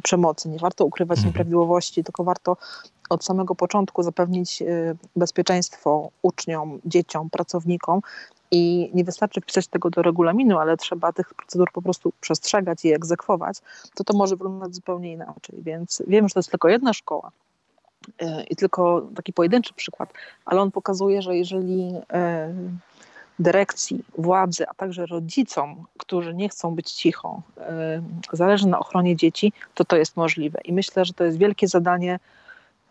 przemocy, 0.02 0.48
nie 0.48 0.58
warto 0.58 0.84
ukrywać 0.84 1.18
mhm. 1.18 1.28
nieprawidłowości, 1.28 2.04
tylko 2.04 2.24
warto 2.24 2.56
od 3.10 3.24
samego 3.24 3.54
początku 3.54 4.02
zapewnić 4.02 4.62
bezpieczeństwo 5.16 6.10
uczniom, 6.22 6.80
dzieciom, 6.84 7.30
pracownikom. 7.30 8.00
I 8.50 8.90
nie 8.94 9.04
wystarczy 9.04 9.40
wpisać 9.40 9.66
tego 9.66 9.90
do 9.90 10.02
regulaminu, 10.02 10.58
ale 10.58 10.76
trzeba 10.76 11.12
tych 11.12 11.34
procedur 11.34 11.72
po 11.72 11.82
prostu 11.82 12.12
przestrzegać 12.20 12.84
i 12.84 12.92
egzekwować, 12.92 13.58
to 13.94 14.04
to 14.04 14.16
może 14.16 14.36
wyglądać 14.36 14.74
zupełnie 14.74 15.12
inaczej. 15.12 15.58
Więc 15.62 16.02
wiem, 16.06 16.28
że 16.28 16.34
to 16.34 16.38
jest 16.38 16.50
tylko 16.50 16.68
jedna 16.68 16.92
szkoła, 16.92 17.30
y, 18.22 18.26
i 18.50 18.56
tylko 18.56 19.06
taki 19.14 19.32
pojedynczy 19.32 19.74
przykład, 19.74 20.12
ale 20.44 20.60
on 20.60 20.70
pokazuje, 20.70 21.22
że 21.22 21.36
jeżeli 21.36 21.96
y, 21.96 22.00
dyrekcji, 23.38 24.04
władzy, 24.18 24.68
a 24.68 24.74
także 24.74 25.06
rodzicom, 25.06 25.84
którzy 25.98 26.34
nie 26.34 26.48
chcą 26.48 26.74
być 26.74 26.92
cicho, 26.92 27.42
zależy 28.32 28.66
na 28.66 28.78
ochronie 28.78 29.16
dzieci, 29.16 29.52
to 29.74 29.84
to 29.84 29.96
jest 29.96 30.16
możliwe. 30.16 30.60
I 30.64 30.72
myślę, 30.72 31.04
że 31.04 31.12
to 31.12 31.24
jest 31.24 31.38
wielkie 31.38 31.68
zadanie 31.68 32.18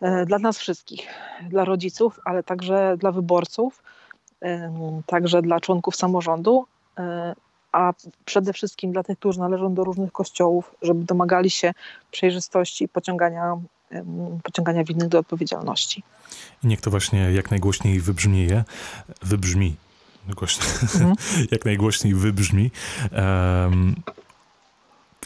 e, 0.00 0.26
dla 0.26 0.38
nas 0.38 0.58
wszystkich, 0.58 1.08
dla 1.48 1.64
rodziców, 1.64 2.20
ale 2.24 2.42
także 2.42 2.96
dla 2.98 3.12
wyborców, 3.12 3.82
także 5.06 5.42
dla 5.42 5.60
członków 5.60 5.96
samorządu, 5.96 6.66
e, 6.98 7.34
a 7.72 7.92
przede 8.24 8.52
wszystkim 8.52 8.92
dla 8.92 9.02
tych, 9.02 9.18
którzy 9.18 9.40
należą 9.40 9.74
do 9.74 9.84
różnych 9.84 10.12
kościołów, 10.12 10.74
żeby 10.82 11.04
domagali 11.04 11.50
się 11.50 11.74
przejrzystości 12.10 12.84
i 12.84 12.88
pociągania, 12.88 13.56
pociągania 14.42 14.84
winnych 14.84 15.08
do 15.08 15.18
odpowiedzialności. 15.18 16.02
I 16.64 16.66
niech 16.66 16.80
to 16.80 16.90
właśnie 16.90 17.32
jak 17.32 17.50
najgłośniej 17.50 18.00
wybrzmieje, 18.00 18.64
wybrzmi 19.22 19.76
głośno, 20.28 20.64
mhm. 20.82 21.14
jak 21.52 21.64
najgłośniej 21.64 22.14
wybrzmi. 22.14 22.70
Um, 23.12 23.94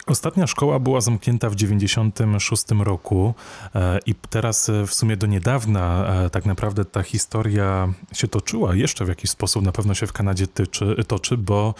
Ostatnia 0.09 0.47
szkoła 0.47 0.79
była 0.79 1.01
zamknięta 1.01 1.49
w 1.49 1.55
96 1.55 2.63
roku 2.83 3.33
e, 3.75 3.99
i 4.05 4.15
teraz 4.15 4.69
e, 4.69 4.87
w 4.87 4.93
sumie 4.93 5.17
do 5.17 5.27
niedawna 5.27 6.05
e, 6.25 6.29
tak 6.29 6.45
naprawdę 6.45 6.85
ta 6.85 7.03
historia 7.03 7.93
się 8.13 8.27
toczyła 8.27 8.75
jeszcze 8.75 9.05
w 9.05 9.07
jakiś 9.07 9.29
sposób, 9.29 9.63
na 9.63 9.71
pewno 9.71 9.93
się 9.93 10.07
w 10.07 10.13
Kanadzie 10.13 10.47
tyczy, 10.47 11.03
toczy, 11.07 11.37
bo 11.37 11.73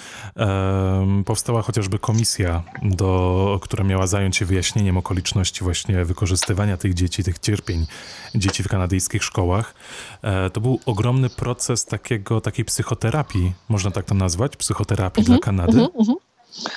powstała 1.26 1.62
chociażby 1.62 2.00
komisja, 2.00 2.64
do, 2.84 3.60
która 3.62 3.84
miała 3.84 4.08
zająć 4.08 4.38
się 4.38 4.46
wyjaśnieniem 4.46 4.98
okoliczności 4.98 5.64
właśnie 5.64 6.06
wykorzystywania 6.06 6.78
tych 6.78 6.94
dzieci, 6.94 7.24
tych 7.24 7.40
cierpień 7.40 7.86
dzieci 8.36 8.64
w 8.64 8.68
kanadyjskich 8.68 9.24
szkołach. 9.24 9.74
to 10.54 10.62
był 10.62 10.80
ogromny 10.86 11.30
proces 11.30 11.86
takiego, 11.86 12.42
takiej 12.42 12.66
psychoterapii, 12.66 13.54
można 13.70 13.92
tak 13.92 14.06
to 14.06 14.16
nazwać, 14.16 14.58
psychoterapii 14.58 15.22
mhm, 15.22 15.38
dla 15.38 15.46
Kanady. 15.46 15.80
Mhm, 15.80 16.00
mhm. 16.00 16.29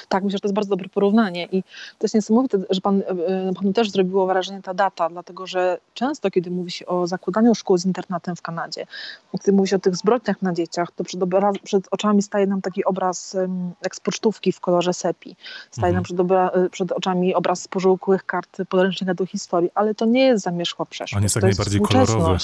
Tak, 0.09 0.25
myślę, 0.25 0.37
że 0.37 0.41
to 0.41 0.49
jest 0.49 0.55
bardzo 0.55 0.71
dobre 0.71 0.89
porównanie 0.89 1.45
i 1.53 1.63
to 1.99 2.05
jest 2.05 2.15
niesamowite, 2.15 2.59
że 2.71 2.81
pan, 2.81 3.03
e, 3.07 3.53
panu 3.55 3.73
też 3.73 3.91
zrobiło 3.91 4.27
wrażenie 4.27 4.63
ta 4.63 4.75
data, 4.75 5.09
dlatego 5.09 5.47
że 5.47 5.79
często, 5.95 6.31
kiedy 6.31 6.51
mówi 6.51 6.71
się 6.71 6.87
o 6.87 7.07
zakładaniu 7.07 7.55
szkół 7.55 7.79
z 7.79 7.85
internatem 7.85 8.37
w 8.37 8.43
Kanadzie, 8.43 8.87
kiedy 9.33 9.53
mówi 9.53 9.69
się 9.69 9.77
o 9.77 9.79
tych 9.79 9.97
zbrodniach 9.97 10.43
na 10.43 10.53
dzieciach, 10.53 10.91
to 10.97 11.05
przed, 11.05 11.23
obraz, 11.23 11.59
przed 11.59 11.89
oczami 11.91 12.23
staje 12.23 12.47
nam 12.47 12.63
taki 12.63 12.85
obraz 12.85 13.37
jak 13.83 13.97
z 13.97 14.01
pocztówki 14.01 14.53
w 14.53 14.61
kolorze 14.61 14.95
sepi. 14.95 15.37
Staje 15.71 15.91
mhm. 15.91 15.95
nam 15.95 16.05
przed, 16.05 16.21
obra, 16.21 16.49
e, 16.49 16.71
przed 16.71 16.93
oczami 16.93 17.35
obraz 17.35 17.63
z 17.63 17.69
pożółkłych 17.69 18.27
kart 18.27 18.59
podręcznika 18.69 19.15
do 19.15 19.27
historii, 19.27 19.71
ale 19.75 19.95
to 19.95 20.05
nie 20.05 20.27
jest 20.27 20.45
zamierzchła 20.45 20.87
przeszłość. 20.87 21.17
On 21.17 21.23
jest 21.23 21.37
jak 21.37 21.45
najbardziej 21.45 21.81
kolorowy. 21.81 22.39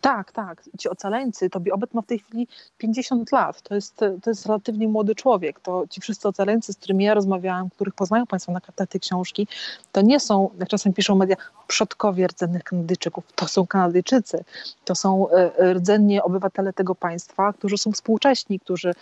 Tak, 0.00 0.32
tak. 0.32 0.62
Ci 0.78 0.88
ocaleńcy, 0.88 1.50
Tobi 1.50 1.72
Obet 1.72 1.94
ma 1.94 2.02
w 2.02 2.06
tej 2.06 2.18
chwili 2.18 2.48
50 2.78 3.32
lat. 3.32 3.62
To 3.62 3.74
jest, 3.74 3.96
to 3.96 4.30
jest 4.30 4.46
relatywnie 4.46 4.88
młody 4.88 5.14
człowiek. 5.14 5.60
To 5.60 5.84
ci 5.90 6.00
wszyscy 6.00 6.28
ocaleńcy, 6.28 6.72
z 6.72 6.76
którymi 6.76 7.04
ja 7.04 7.14
rozmawiałam, 7.14 7.70
których 7.70 7.94
poznają 7.94 8.26
Państwo 8.26 8.52
na 8.52 8.60
kartach 8.60 8.88
tej 8.88 9.00
książki, 9.00 9.48
to 9.92 10.00
nie 10.00 10.20
są, 10.20 10.50
jak 10.58 10.68
czasem 10.68 10.92
piszą 10.92 11.14
media, 11.14 11.36
przodkowie 11.66 12.26
rdzennych 12.26 12.64
Kanadyjczyków. 12.64 13.24
To 13.34 13.48
są 13.48 13.66
Kanadyjczycy. 13.66 14.44
To 14.84 14.94
są 14.94 15.30
e, 15.30 15.74
rdzennie 15.74 16.22
obywatele 16.22 16.72
tego 16.72 16.94
państwa, 16.94 17.52
którzy 17.52 17.78
są 17.78 17.92
współcześni, 17.92 18.60
którzy, 18.60 18.92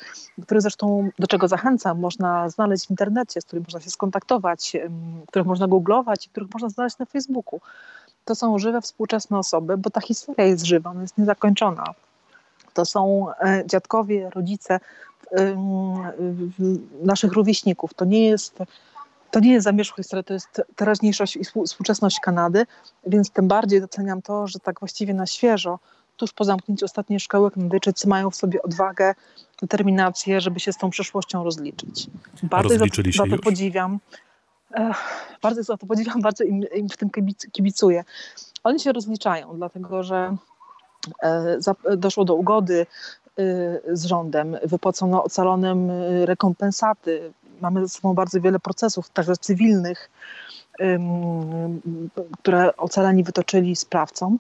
których 0.43 0.63
zresztą, 0.63 1.11
do 1.19 1.27
czego 1.27 1.49
zachęcam, 1.49 2.01
można 2.01 2.49
znaleźć 2.49 2.87
w 2.87 2.91
internecie, 2.91 3.41
z 3.41 3.45
którymi 3.45 3.65
można 3.65 3.81
się 3.81 3.91
skontaktować, 3.91 4.73
których 5.27 5.47
można 5.47 5.69
googlować 5.69 6.27
i 6.27 6.31
których 6.31 6.49
można 6.55 6.69
znaleźć 6.69 6.99
na 6.99 7.07
Facebooku 7.07 7.61
to 8.27 8.35
są 8.35 8.59
żywe 8.59 8.81
współczesne 8.81 9.39
osoby, 9.39 9.77
bo 9.77 9.91
ta 9.91 10.01
historia 10.01 10.47
jest 10.47 10.65
żywa, 10.65 10.91
ona 10.91 11.03
jest 11.03 11.19
niezakończona. 11.19 11.85
To 12.75 12.85
są 12.85 13.27
e, 13.41 13.63
dziadkowie, 13.67 14.31
rodzice 14.35 14.81
naszych 17.03 17.33
rówieśników. 17.33 17.95
To 17.95 18.05
nie 18.05 18.27
jest 18.27 18.59
to 19.31 19.41
nie 19.41 19.53
jest 19.53 19.65
zamierzchła 19.65 19.97
historia, 19.97 20.23
to 20.23 20.35
jest 20.35 20.63
teraźniejszość 20.77 21.37
i 21.37 21.45
współczesność 21.67 22.21
Kanady, 22.21 22.67
więc 23.07 23.31
tym 23.31 23.49
bardziej 23.49 23.81
doceniam 23.81 24.23
to, 24.23 24.47
że 24.47 24.59
tak 24.59 24.81
właściwie 24.81 25.15
na 25.15 25.27
świeżo, 25.27 25.79
tuż 26.17 26.33
po 26.33 26.45
zamknięciu 26.45 26.85
ostatniej 26.85 27.21
szkoły 27.21 27.51
Kanadyjczycy 27.51 28.09
mają 28.09 28.31
w 28.31 28.37
sobie 28.37 28.63
odwagę, 28.63 29.15
determinację, 29.63 30.41
żeby 30.41 30.61
się 30.61 30.73
z 30.73 30.77
tą 30.77 30.91
przeszłością 30.91 31.45
rozliczyć. 31.45 32.07
Bardzo 32.43 32.79
za, 32.79 32.85
za 33.17 33.27
to 33.31 33.39
podziwiam 33.43 33.99
bardzo 35.43 35.63
za 35.63 35.77
to 35.77 35.87
podziwiam, 35.87 36.21
bardzo 36.21 36.45
im, 36.45 36.65
im 36.75 36.89
w 36.89 36.97
tym 36.97 37.11
kibicuję. 37.53 38.05
Oni 38.65 38.81
się 38.81 38.93
rozliczają, 38.93 39.57
dlatego 39.57 40.03
że 40.03 40.37
e, 41.23 41.97
doszło 41.97 42.25
do 42.25 42.35
ugody 42.35 42.87
e, 43.39 43.97
z 43.97 44.05
rządem, 44.05 44.57
wypłacono 44.65 45.25
ocalonym 45.25 45.91
e, 45.91 46.27
rekompensaty. 46.27 47.33
Mamy 47.61 47.81
ze 47.81 47.89
sobą 47.89 48.15
bardzo 48.15 48.41
wiele 48.41 48.59
procesów, 48.59 49.11
także 49.11 49.37
cywilnych, 49.37 50.11
które 52.39 52.77
ocaleni 52.77 53.25
wytoczyli 53.25 53.77
sprawcom. 53.77 54.39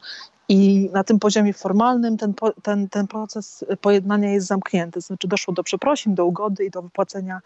I 0.48 0.90
na 0.92 1.04
tym 1.04 1.18
poziomie 1.18 1.52
formalnym 1.52 2.16
ten, 2.16 2.34
ten, 2.62 2.88
ten 2.88 3.06
proces 3.06 3.64
pojednania 3.80 4.32
jest 4.32 4.46
zamknięty. 4.46 5.00
Znaczy 5.00 5.28
doszło 5.28 5.54
do 5.54 5.62
przeprosin, 5.62 6.14
do 6.14 6.26
ugody 6.26 6.64
i 6.64 6.70
do 6.70 6.82
wypłacenia 6.82 7.40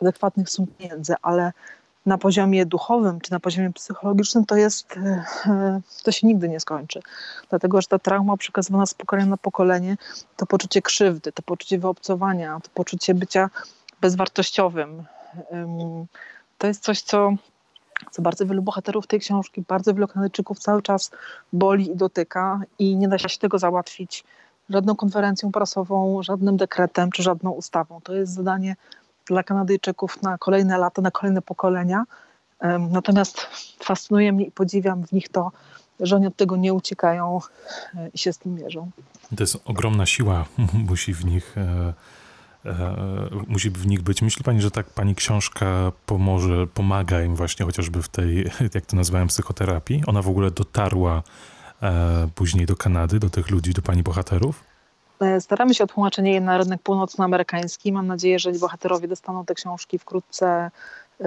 adekwatnych 0.00 0.50
sum 0.50 0.66
pieniędzy, 0.66 1.14
ale 1.22 1.52
na 2.06 2.18
poziomie 2.18 2.66
duchowym 2.66 3.20
czy 3.20 3.32
na 3.32 3.40
poziomie 3.40 3.72
psychologicznym 3.72 4.44
to 4.44 4.56
jest, 4.56 4.96
y, 4.96 5.22
to 6.04 6.12
się 6.12 6.26
nigdy 6.26 6.48
nie 6.48 6.60
skończy. 6.60 7.00
Dlatego, 7.50 7.80
że 7.80 7.88
ta 7.88 7.98
trauma 7.98 8.36
przekazywana 8.36 8.86
z 8.86 8.94
pokolenia 8.94 9.28
na 9.28 9.36
pokolenie, 9.36 9.96
to 10.36 10.46
poczucie 10.46 10.82
krzywdy, 10.82 11.32
to 11.32 11.42
poczucie 11.42 11.78
wyobcowania, 11.78 12.60
to 12.60 12.70
poczucie 12.74 13.14
bycia 13.14 13.50
bezwartościowym, 14.00 15.04
to 16.58 16.66
jest 16.66 16.82
coś, 16.82 17.02
co, 17.02 17.32
co 18.10 18.22
bardzo 18.22 18.46
wielu 18.46 18.62
bohaterów 18.62 19.06
tej 19.06 19.20
książki, 19.20 19.64
bardzo 19.68 19.94
wielu 19.94 20.08
Kanadyjczyków 20.08 20.58
cały 20.58 20.82
czas 20.82 21.10
boli 21.52 21.90
i 21.90 21.96
dotyka 21.96 22.60
i 22.78 22.96
nie 22.96 23.08
da 23.08 23.18
się 23.18 23.38
tego 23.38 23.58
załatwić 23.58 24.24
żadną 24.70 24.96
konferencją 24.96 25.52
prasową, 25.52 26.22
żadnym 26.22 26.56
dekretem 26.56 27.10
czy 27.10 27.22
żadną 27.22 27.50
ustawą. 27.50 28.00
To 28.00 28.14
jest 28.14 28.34
zadanie 28.34 28.76
dla 29.26 29.42
Kanadyjczyków 29.42 30.22
na 30.22 30.38
kolejne 30.38 30.78
lata, 30.78 31.02
na 31.02 31.10
kolejne 31.10 31.42
pokolenia. 31.42 32.04
Natomiast 32.90 33.46
fascynuje 33.84 34.32
mnie 34.32 34.44
i 34.44 34.50
podziwiam 34.50 35.06
w 35.06 35.12
nich 35.12 35.28
to, 35.28 35.50
że 36.00 36.16
oni 36.16 36.26
od 36.26 36.36
tego 36.36 36.56
nie 36.56 36.74
uciekają 36.74 37.40
e, 37.94 38.08
i 38.08 38.18
się 38.18 38.32
z 38.32 38.38
tym 38.38 38.54
mierzą. 38.54 38.90
To 39.36 39.42
jest 39.42 39.56
ogromna 39.64 40.06
siła, 40.06 40.44
musi 40.88 41.14
w 41.14 41.24
nich, 41.24 41.58
e, 41.58 41.94
e, 42.66 42.96
musi 43.46 43.70
w 43.70 43.86
nich 43.86 44.02
być. 44.02 44.22
Myśli 44.22 44.44
pani, 44.44 44.60
że 44.60 44.70
tak 44.70 44.86
pani 44.86 45.14
książka 45.14 45.92
pomoże, 46.06 46.66
pomaga 46.66 47.22
im 47.22 47.36
właśnie 47.36 47.66
chociażby 47.66 48.02
w 48.02 48.08
tej, 48.08 48.50
jak 48.74 48.86
to 48.86 48.96
nazwałem, 48.96 49.28
psychoterapii? 49.28 50.02
Ona 50.06 50.22
w 50.22 50.28
ogóle 50.28 50.50
dotarła 50.50 51.22
e, 51.82 52.28
później 52.34 52.66
do 52.66 52.76
Kanady, 52.76 53.18
do 53.18 53.30
tych 53.30 53.50
ludzi, 53.50 53.72
do 53.72 53.82
pani 53.82 54.02
bohaterów? 54.02 54.69
E, 55.20 55.40
staramy 55.40 55.74
się 55.74 55.84
o 55.84 55.86
tłumaczenie 55.86 56.32
je 56.32 56.40
na 56.40 56.58
rynek 56.58 56.82
północnoamerykański. 56.82 57.92
Mam 57.92 58.06
nadzieję, 58.06 58.38
że 58.38 58.52
bohaterowie 58.52 59.08
dostaną 59.08 59.44
te 59.44 59.54
książki 59.54 59.98
wkrótce 59.98 60.70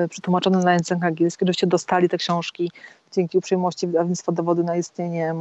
przetłumaczone 0.10 0.60
na 0.60 0.74
język 0.74 1.04
angielski, 1.04 1.46
żebyście 1.46 1.68
dostali 1.68 2.10
te 2.10 2.18
książki 2.18 2.72
dzięki 3.12 3.38
uprzejmości 3.38 3.88
wydawnictwa 3.88 4.32
Dowody 4.32 4.64
na 4.64 4.76
istnienie 4.76 5.34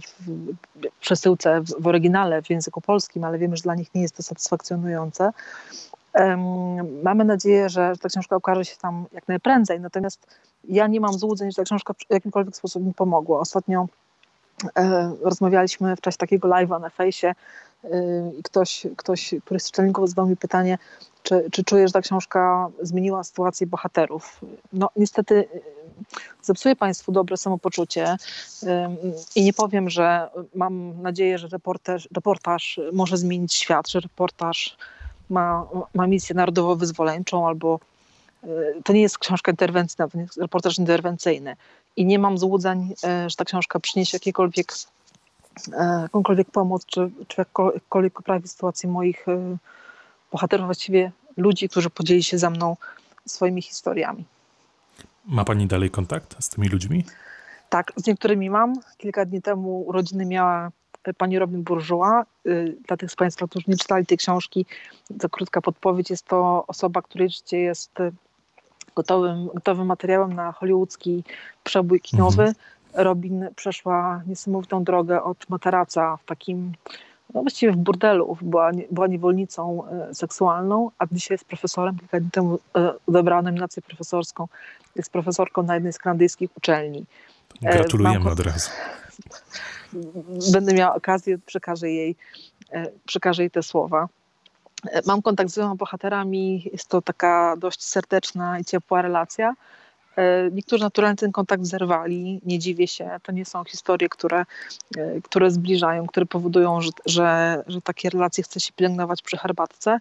w 0.00 1.00
przesyłce 1.00 1.60
w, 1.60 1.82
w 1.82 1.86
oryginale 1.86 2.42
w 2.42 2.50
języku 2.50 2.80
polskim, 2.80 3.24
ale 3.24 3.38
wiemy, 3.38 3.56
że 3.56 3.62
dla 3.62 3.74
nich 3.74 3.94
nie 3.94 4.02
jest 4.02 4.16
to 4.16 4.22
satysfakcjonujące. 4.22 5.32
Mamy 7.02 7.24
nadzieję, 7.24 7.68
że 7.68 7.92
ta 8.00 8.08
książka 8.08 8.36
ukaże 8.36 8.64
się 8.64 8.76
tam 8.76 9.04
jak 9.12 9.28
najprędzej, 9.28 9.80
natomiast 9.80 10.26
ja 10.64 10.86
nie 10.86 11.00
mam 11.00 11.12
złudzeń, 11.12 11.50
że 11.50 11.56
ta 11.56 11.62
książka 11.62 11.92
w 11.92 12.10
jakimkolwiek 12.10 12.56
sposób 12.56 12.84
mi 12.84 12.94
pomogła. 12.94 13.40
Ostatnio 13.40 13.86
e, 14.76 15.12
rozmawialiśmy 15.22 15.96
w 15.96 16.00
czasie 16.00 16.18
takiego 16.18 16.48
live'a 16.48 16.80
na 16.80 16.90
fejsie 16.90 17.28
e, 17.28 17.34
ktoś, 18.44 18.86
ktoś, 18.96 19.34
któryś 19.44 19.62
z 19.62 19.70
czytelników 19.70 20.08
zadał 20.08 20.26
mi 20.26 20.36
pytanie, 20.36 20.78
czy, 21.22 21.48
czy 21.52 21.64
czujesz, 21.64 21.90
że 21.90 21.92
ta 21.92 22.00
książka 22.00 22.68
zmieniła 22.82 23.24
sytuację 23.24 23.66
bohaterów? 23.66 24.40
No 24.72 24.88
niestety 24.96 25.48
e, 25.54 25.58
zepsuje 26.42 26.76
Państwu 26.76 27.12
dobre 27.12 27.36
samopoczucie 27.36 28.16
i 29.36 29.42
nie 29.42 29.52
powiem, 29.52 29.90
że 29.90 30.28
mam 30.54 31.02
nadzieję, 31.02 31.38
że 31.38 31.48
reportaż, 31.48 32.08
reportaż 32.14 32.80
może 32.92 33.16
zmienić 33.16 33.54
świat, 33.54 33.88
że 33.88 34.00
reportaż 34.00 34.76
ma, 35.30 35.66
ma 35.94 36.06
misję 36.06 36.36
narodowo-wyzwoleńczą 36.36 37.46
albo 37.48 37.80
e, 38.44 38.48
to 38.84 38.92
nie 38.92 39.02
jest 39.02 39.18
książka 39.18 39.50
interwencyjna, 39.50 40.08
to 40.08 40.18
nie 40.18 40.24
jest 40.24 40.36
reportaż 40.36 40.78
interwencyjny. 40.78 41.56
I 41.96 42.06
nie 42.06 42.18
mam 42.18 42.38
złudzeń, 42.38 42.94
że 43.26 43.36
ta 43.36 43.44
książka 43.44 43.80
przyniesie 43.80 44.16
jakiekolwiek, 44.16 44.72
jakąkolwiek 46.02 46.50
pomoc, 46.50 46.86
czy, 46.86 47.10
czy 47.28 47.40
jakkolwiek 47.40 48.12
poprawi 48.12 48.48
sytuację 48.48 48.90
moich 48.90 49.26
bohaterów, 50.32 50.66
właściwie 50.66 51.12
ludzi, 51.36 51.68
którzy 51.68 51.90
podzieli 51.90 52.22
się 52.22 52.38
ze 52.38 52.50
mną 52.50 52.76
swoimi 53.26 53.62
historiami. 53.62 54.24
Ma 55.26 55.44
Pani 55.44 55.66
dalej 55.66 55.90
kontakt 55.90 56.36
z 56.44 56.48
tymi 56.48 56.68
ludźmi? 56.68 57.04
Tak, 57.68 57.92
z 57.96 58.06
niektórymi 58.06 58.50
mam. 58.50 58.74
Kilka 58.98 59.24
dni 59.24 59.42
temu 59.42 59.82
urodziny 59.86 60.26
miała 60.26 60.70
pani 61.18 61.38
Robin 61.38 61.62
Bourgeois. 61.62 62.24
Dla 62.88 62.96
tych 62.96 63.10
z 63.10 63.16
Państwa, 63.16 63.46
którzy 63.46 63.64
nie 63.68 63.76
czytali 63.76 64.06
tej 64.06 64.18
książki, 64.18 64.66
to 65.20 65.28
krótka 65.28 65.60
podpowiedź. 65.60 66.10
Jest 66.10 66.26
to 66.26 66.64
osoba, 66.66 67.02
której 67.02 67.30
życie 67.30 67.58
jest 67.58 67.92
gotowym, 68.96 69.48
gotowym 69.54 69.86
materiałem 69.86 70.32
na 70.32 70.52
hollywoodzki 70.52 71.24
przebój 71.64 72.00
kinowy. 72.00 72.42
Mhm. 72.42 72.54
Robin 72.94 73.48
przeszła 73.56 74.22
niesamowitą 74.26 74.84
drogę 74.84 75.22
od 75.22 75.50
materaca 75.50 76.16
w 76.16 76.24
takim, 76.24 76.72
no 77.34 77.40
właściwie 77.40 77.72
w 77.72 77.76
burdelu, 77.76 78.36
była, 78.42 78.70
była 78.90 79.06
niewolnicą 79.06 79.82
y, 80.10 80.14
seksualną, 80.14 80.90
a 80.98 81.06
dzisiaj 81.12 81.34
jest 81.34 81.44
profesorem. 81.44 81.98
Kilka 81.98 82.20
dni 82.20 82.30
temu 82.30 82.58
odebrała 83.06 83.42
nominację 83.42 83.82
profesorską. 83.82 84.48
Jest 84.96 85.12
profesorką 85.12 85.62
na 85.62 85.74
jednej 85.74 85.92
z 85.92 85.98
kanadyjskich 85.98 86.50
uczelni. 86.56 87.04
Gratulujemy 87.62 88.24
Mam... 88.24 88.32
od 88.32 88.40
razu 88.40 88.70
będę 90.52 90.74
miała 90.74 90.94
okazję, 90.94 91.38
przekażę 91.38 91.90
jej, 91.90 92.16
e, 92.72 92.86
przekażę 93.06 93.42
jej 93.42 93.50
te 93.50 93.62
słowa. 93.62 94.08
E, 94.90 95.02
mam 95.06 95.22
kontakt 95.22 95.50
z 95.50 95.56
wieloma 95.56 95.74
bohaterami, 95.74 96.70
jest 96.72 96.88
to 96.88 97.02
taka 97.02 97.56
dość 97.58 97.84
serdeczna 97.84 98.58
i 98.58 98.64
ciepła 98.64 99.02
relacja. 99.02 99.54
E, 100.16 100.50
niektórzy 100.50 100.84
naturalnie 100.84 101.16
ten 101.16 101.32
kontakt 101.32 101.64
zerwali, 101.64 102.40
nie 102.44 102.58
dziwię 102.58 102.88
się. 102.88 103.10
To 103.22 103.32
nie 103.32 103.44
są 103.44 103.64
historie, 103.64 104.08
które, 104.08 104.44
które 105.24 105.50
zbliżają, 105.50 106.06
które 106.06 106.26
powodują, 106.26 106.80
że, 106.80 106.90
że, 107.06 107.62
że 107.66 107.80
takie 107.80 108.10
relacje 108.10 108.44
chce 108.44 108.60
się 108.60 108.72
pielęgnować 108.72 109.22
przy 109.22 109.36
herbatce. 109.36 109.98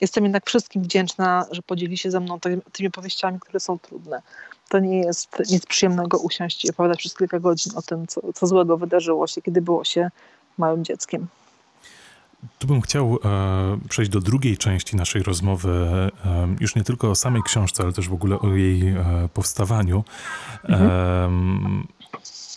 Jestem 0.00 0.24
jednak 0.24 0.46
wszystkim 0.46 0.82
wdzięczna, 0.82 1.46
że 1.50 1.62
podzieli 1.62 1.98
się 1.98 2.10
ze 2.10 2.20
mną 2.20 2.38
tymi 2.72 2.88
opowieściami, 2.88 3.40
które 3.40 3.60
są 3.60 3.78
trudne 3.78 4.22
to 4.68 4.78
nie 4.78 5.00
jest 5.00 5.28
nic 5.50 5.66
przyjemnego 5.66 6.18
usiąść 6.18 6.64
i 6.64 6.70
opowiadać 6.70 6.98
przez 6.98 7.14
kilka 7.14 7.40
godzin 7.40 7.72
o 7.76 7.82
tym, 7.82 8.06
co, 8.06 8.20
co 8.34 8.46
złego 8.46 8.76
wydarzyło 8.76 9.26
się, 9.26 9.42
kiedy 9.42 9.62
było 9.62 9.84
się 9.84 10.10
małym 10.58 10.84
dzieckiem. 10.84 11.26
Tu 12.58 12.66
bym 12.66 12.80
chciał 12.80 13.18
e, 13.24 13.78
przejść 13.88 14.10
do 14.10 14.20
drugiej 14.20 14.56
części 14.56 14.96
naszej 14.96 15.22
rozmowy, 15.22 15.70
e, 16.24 16.48
już 16.60 16.74
nie 16.74 16.84
tylko 16.84 17.10
o 17.10 17.14
samej 17.14 17.42
książce, 17.42 17.82
ale 17.82 17.92
też 17.92 18.08
w 18.08 18.12
ogóle 18.12 18.38
o 18.38 18.48
jej 18.48 18.88
e, 18.88 19.28
powstawaniu. 19.34 20.04
Mhm 20.64 21.86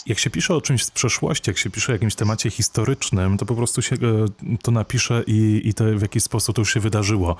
jak 0.07 0.19
się 0.19 0.29
pisze 0.29 0.55
o 0.55 0.61
czymś 0.61 0.83
z 0.83 0.91
przeszłości, 0.91 1.49
jak 1.49 1.57
się 1.57 1.69
pisze 1.69 1.91
o 1.91 1.95
jakimś 1.95 2.15
temacie 2.15 2.49
historycznym, 2.49 3.37
to 3.37 3.45
po 3.45 3.55
prostu 3.55 3.81
się 3.81 3.95
e, 3.95 3.99
to 4.61 4.71
napisze 4.71 5.23
i, 5.27 5.61
i 5.63 5.73
to 5.73 5.83
w 5.95 6.01
jakiś 6.01 6.23
sposób 6.23 6.55
to 6.55 6.61
już 6.61 6.73
się 6.73 6.79
wydarzyło. 6.79 7.35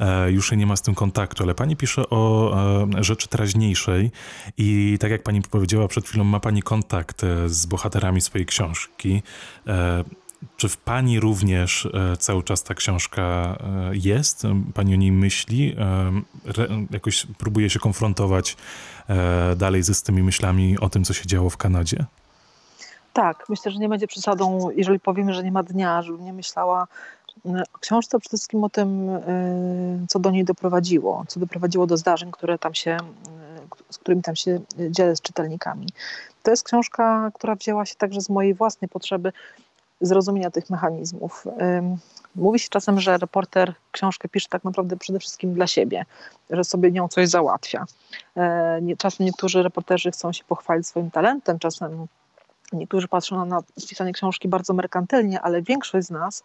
E, 0.00 0.32
już 0.32 0.50
się 0.50 0.56
nie 0.56 0.66
ma 0.66 0.76
z 0.76 0.82
tym 0.82 0.94
kontaktu, 0.94 1.42
ale 1.42 1.54
pani 1.54 1.76
pisze 1.76 2.10
o 2.10 2.54
e, 2.98 3.04
rzeczy 3.04 3.28
teraźniejszej 3.28 4.10
i 4.58 4.96
tak 5.00 5.10
jak 5.10 5.22
pani 5.22 5.42
powiedziała 5.42 5.88
przed 5.88 6.04
chwilą, 6.04 6.24
ma 6.24 6.40
pani 6.40 6.62
kontakt 6.62 7.22
z 7.46 7.66
bohaterami 7.66 8.20
swojej 8.20 8.46
książki. 8.46 9.22
E, 10.42 10.46
czy 10.56 10.68
w 10.68 10.76
pani 10.76 11.20
również 11.20 11.86
e, 11.86 12.16
cały 12.16 12.42
czas 12.42 12.62
ta 12.62 12.74
książka 12.74 13.56
jest? 13.92 14.42
Pani 14.74 14.94
o 14.94 14.96
niej 14.96 15.12
myśli? 15.12 15.76
Jakoś 16.90 17.26
próbuje 17.38 17.70
się 17.70 17.78
konfrontować 17.78 18.56
E, 19.08 19.56
dalej 19.56 19.82
ze 19.82 19.94
z 19.94 20.02
tymi 20.02 20.22
myślami 20.22 20.78
o 20.78 20.88
tym, 20.88 21.04
co 21.04 21.14
się 21.14 21.26
działo 21.26 21.50
w 21.50 21.56
Kanadzie? 21.56 22.04
Tak, 23.12 23.44
myślę, 23.48 23.72
że 23.72 23.78
nie 23.78 23.88
będzie 23.88 24.06
przesadą, 24.06 24.70
jeżeli 24.70 25.00
powiemy, 25.00 25.34
że 25.34 25.44
nie 25.44 25.52
ma 25.52 25.62
dnia, 25.62 26.02
żebym 26.02 26.24
nie 26.24 26.32
myślała 26.32 26.86
e, 27.46 27.62
o 27.74 27.78
książce, 27.78 28.18
przede 28.18 28.30
wszystkim 28.30 28.64
o 28.64 28.68
tym, 28.68 29.10
e, 29.10 29.20
co 30.08 30.18
do 30.18 30.30
niej 30.30 30.44
doprowadziło, 30.44 31.24
co 31.28 31.40
doprowadziło 31.40 31.86
do 31.86 31.96
zdarzeń, 31.96 32.30
które 32.32 32.58
tam 32.58 32.74
się, 32.74 32.96
z 33.90 33.98
którymi 33.98 34.22
tam 34.22 34.36
się 34.36 34.60
dzielę 34.90 35.16
z 35.16 35.20
czytelnikami. 35.20 35.86
To 36.42 36.50
jest 36.50 36.64
książka, 36.64 37.30
która 37.34 37.54
wzięła 37.54 37.86
się 37.86 37.94
także 37.94 38.20
z 38.20 38.28
mojej 38.28 38.54
własnej 38.54 38.88
potrzeby 38.88 39.32
zrozumienia 40.00 40.50
tych 40.50 40.70
mechanizmów. 40.70 41.44
Mówi 42.34 42.58
się 42.58 42.68
czasem, 42.68 43.00
że 43.00 43.18
reporter 43.18 43.74
książkę 43.92 44.28
pisze 44.28 44.48
tak 44.50 44.64
naprawdę 44.64 44.96
przede 44.96 45.18
wszystkim 45.18 45.54
dla 45.54 45.66
siebie, 45.66 46.04
że 46.50 46.64
sobie 46.64 46.90
nią 46.90 47.08
coś 47.08 47.28
załatwia. 47.28 47.86
E, 48.36 48.80
czasem 48.98 49.26
niektórzy 49.26 49.62
reporterzy 49.62 50.10
chcą 50.10 50.32
się 50.32 50.44
pochwalić 50.44 50.86
swoim 50.86 51.10
talentem, 51.10 51.58
czasem 51.58 52.06
niektórzy 52.72 53.08
patrzą 53.08 53.44
na 53.44 53.62
pisanie 53.88 54.12
książki 54.12 54.48
bardzo 54.48 54.74
merkantylnie, 54.74 55.40
ale 55.40 55.62
większość 55.62 56.06
z 56.06 56.10
nas 56.10 56.42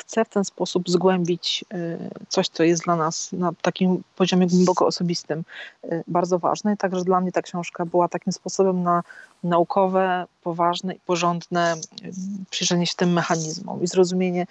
chce 0.00 0.24
w 0.24 0.28
ten 0.28 0.44
sposób 0.44 0.90
zgłębić 0.90 1.64
y, 1.74 1.98
coś, 2.28 2.48
co 2.48 2.62
jest 2.62 2.84
dla 2.84 2.96
nas 2.96 3.32
na 3.32 3.52
takim 3.62 4.02
poziomie 4.16 4.46
głęboko 4.46 4.86
osobistym 4.86 5.44
y, 5.84 6.04
bardzo 6.06 6.38
ważne. 6.38 6.72
I 6.72 6.76
także 6.76 7.04
dla 7.04 7.20
mnie 7.20 7.32
ta 7.32 7.42
książka 7.42 7.86
była 7.86 8.08
takim 8.08 8.32
sposobem 8.32 8.82
na 8.82 9.02
naukowe, 9.44 10.26
poważne 10.42 10.94
i 10.94 11.00
porządne 11.00 11.74
y, 12.04 12.12
przyjrzenie 12.50 12.86
się 12.86 12.94
tym 12.96 13.12
mechanizmom 13.12 13.82
i 13.82 13.86
zrozumienie 13.86 14.46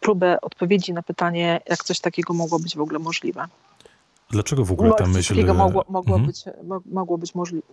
próbę 0.00 0.40
odpowiedzi 0.40 0.92
na 0.92 1.02
pytanie, 1.02 1.60
jak 1.68 1.84
coś 1.84 2.00
takiego 2.00 2.34
mogło 2.34 2.58
być 2.58 2.76
w 2.76 2.80
ogóle 2.80 2.98
możliwe. 2.98 3.46
Dlaczego 4.30 4.64
w 4.64 4.72
ogóle 4.72 4.92
ta 4.98 5.06
myśl... 5.06 5.46
mogło, 5.46 5.84
mogło, 5.88 6.16
mhm. 6.16 6.26
być, 6.26 6.44
mogło 6.92 7.18
być 7.18 7.34
możliwe. 7.34 7.66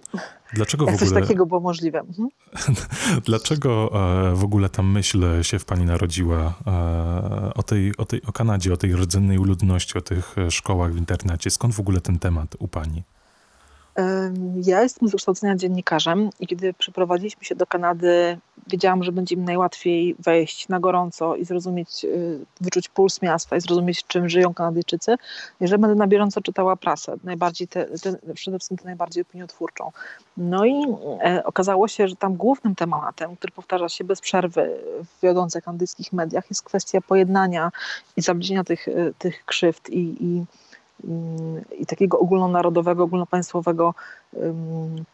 Dlaczego 0.54 0.86
Jak 0.86 0.94
w 0.94 1.04
ogóle... 1.04 1.12
coś 1.12 1.22
takiego 1.22 1.46
było 1.46 1.60
możliwe. 1.60 2.00
Mhm. 2.00 2.30
Dlaczego 3.26 3.92
e, 4.32 4.36
w 4.36 4.44
ogóle 4.44 4.70
ta 4.70 4.84
myśl 4.84 5.44
się 5.44 5.60
w 5.60 5.66
pani 5.66 5.86
narodziła 5.86 6.54
e, 6.68 7.54
o 7.54 7.64
tej, 7.64 7.98
o 7.98 8.06
tej 8.06 8.22
o 8.24 8.32
Kanadzie, 8.32 8.74
o 8.74 8.78
tej 8.78 8.96
rdzennej 8.96 9.38
ludności, 9.38 9.98
o 9.98 10.02
tych 10.02 10.38
e, 10.38 10.52
szkołach 10.52 10.94
w 10.94 10.98
internecie? 10.98 11.50
Skąd 11.50 11.74
w 11.74 11.80
ogóle 11.80 12.02
ten 12.02 12.20
temat 12.20 12.56
u 12.60 12.68
pani? 12.68 13.04
Ja 14.56 14.82
jestem 14.82 15.08
z 15.08 15.12
wykształcenia 15.12 15.56
dziennikarzem 15.56 16.30
i 16.40 16.48
kiedy 16.48 16.74
przeprowadziliśmy 16.74 17.44
się 17.44 17.56
do 17.56 17.66
Kanady, 17.68 18.38
wiedziałam, 18.68 19.04
że 19.04 19.12
będzie 19.12 19.38
mi 19.38 19.44
najłatwiej 19.44 20.16
wejść 20.20 20.68
na 20.70 20.80
gorąco 20.80 21.36
i 21.36 21.46
zrozumieć, 21.46 22.06
y, 22.06 22.40
wyczuć 22.62 22.90
puls 22.90 23.22
miasta 23.22 23.58
i 23.58 23.62
zrozumieć, 23.62 24.04
czym 24.08 24.30
żyją 24.30 24.54
Kanadyjczycy, 24.54 25.16
jeżeli 25.60 25.82
będę 25.82 25.96
na 25.96 26.08
bieżąco 26.08 26.42
czytała 26.42 26.76
prasę, 26.76 27.16
najbardziej 27.24 27.68
te, 27.68 27.86
te, 27.86 28.34
przede 28.34 28.60
wszystkim 28.60 28.78
tę 28.78 28.86
najbardziej 28.86 29.24
opiniotwórczą. 29.24 29.92
No 30.38 30.66
i 30.66 30.84
e, 31.24 31.44
okazało 31.46 31.88
się, 31.88 32.08
że 32.08 32.16
tam 32.16 32.36
głównym 32.36 32.76
tematem, 32.76 33.36
który 33.36 33.54
powtarza 33.54 33.90
się 33.90 34.04
bez 34.04 34.22
przerwy 34.22 34.78
w 35.04 35.22
wiodących 35.24 35.64
kanadyjskich 35.64 36.14
mediach, 36.14 36.50
jest 36.50 36.64
kwestia 36.64 37.02
pojednania 37.02 37.72
i 38.18 38.22
zabliźnienia 38.22 38.64
tych, 38.64 38.88
y, 38.88 39.14
tych 39.18 39.46
krzywd 39.46 39.90
i, 39.90 40.26
i 40.26 40.46
i 41.78 41.86
takiego 41.86 42.20
ogólnonarodowego, 42.20 43.04
ogólnopaństwowego 43.04 43.94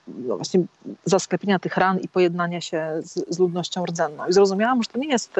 no 0.07 0.35
właśnie 0.35 0.61
zasklepienia 1.05 1.59
tych 1.59 1.77
ran 1.77 1.99
i 1.99 2.07
pojednania 2.07 2.61
się 2.61 2.91
z, 3.01 3.35
z 3.35 3.39
ludnością 3.39 3.85
rdzenną. 3.85 4.27
I 4.27 4.33
zrozumiałam, 4.33 4.83
że 4.83 4.89
to 4.89 4.99
nie 4.99 5.09
jest 5.09 5.35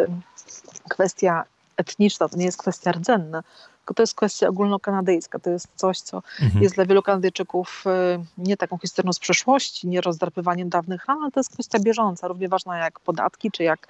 kwestia 0.90 1.44
etniczna, 1.78 2.30
to 2.30 2.38
nie 2.38 2.46
jest 2.46 2.58
kwestia 2.58 2.92
rdzenna, 2.92 3.44
tylko 3.88 3.94
to 3.94 4.04
jest 4.04 4.16
kwestia 4.16 4.48
ogólnokanadyjska. 4.48 5.40
To 5.40 5.50
jest 5.50 5.68
coś, 5.76 6.00
co 6.00 6.22
mhm. 6.42 6.64
jest 6.64 6.76
dla 6.76 6.86
wielu 6.86 7.02
Kanadyjczyków 7.02 7.84
e, 7.88 8.24
nie 8.38 8.58
taką 8.58 8.78
historią 8.78 9.14
z 9.14 9.20
przeszłości, 9.20 9.88
nie 9.88 10.02
rozdrapywaniem 10.02 10.70
dawnych 10.70 11.06
ran, 11.06 11.18
ale 11.22 11.32
to 11.32 11.40
jest 11.40 11.54
kwestia 11.54 11.80
bieżąca, 11.80 12.28
równie 12.28 12.50
ważna 12.50 12.78
jak 12.78 13.00
podatki, 13.00 13.52
czy 13.52 13.64
jak 13.64 13.88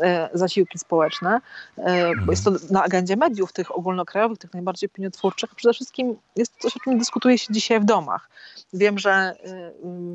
e, 0.00 0.30
zasiłki 0.34 0.78
społeczne. 0.78 1.40
Mhm. 1.76 2.26
Jest 2.30 2.44
to 2.44 2.50
na 2.70 2.82
agendzie 2.82 3.16
mediów, 3.16 3.52
tych 3.52 3.76
ogólnokrajowych, 3.76 4.38
tych 4.38 4.52
najbardziej 4.54 4.90
opiniotwórczych. 4.92 5.54
Przede 5.54 5.74
wszystkim 5.74 6.16
jest 6.36 6.52
coś, 6.58 6.76
o 6.76 6.80
czym 6.80 6.98
dyskutuje 6.98 7.38
się 7.38 7.52
dzisiaj 7.52 7.80
w 7.80 7.84
domach. 7.84 8.30
Wiem, 8.72 8.98
że 8.98 9.36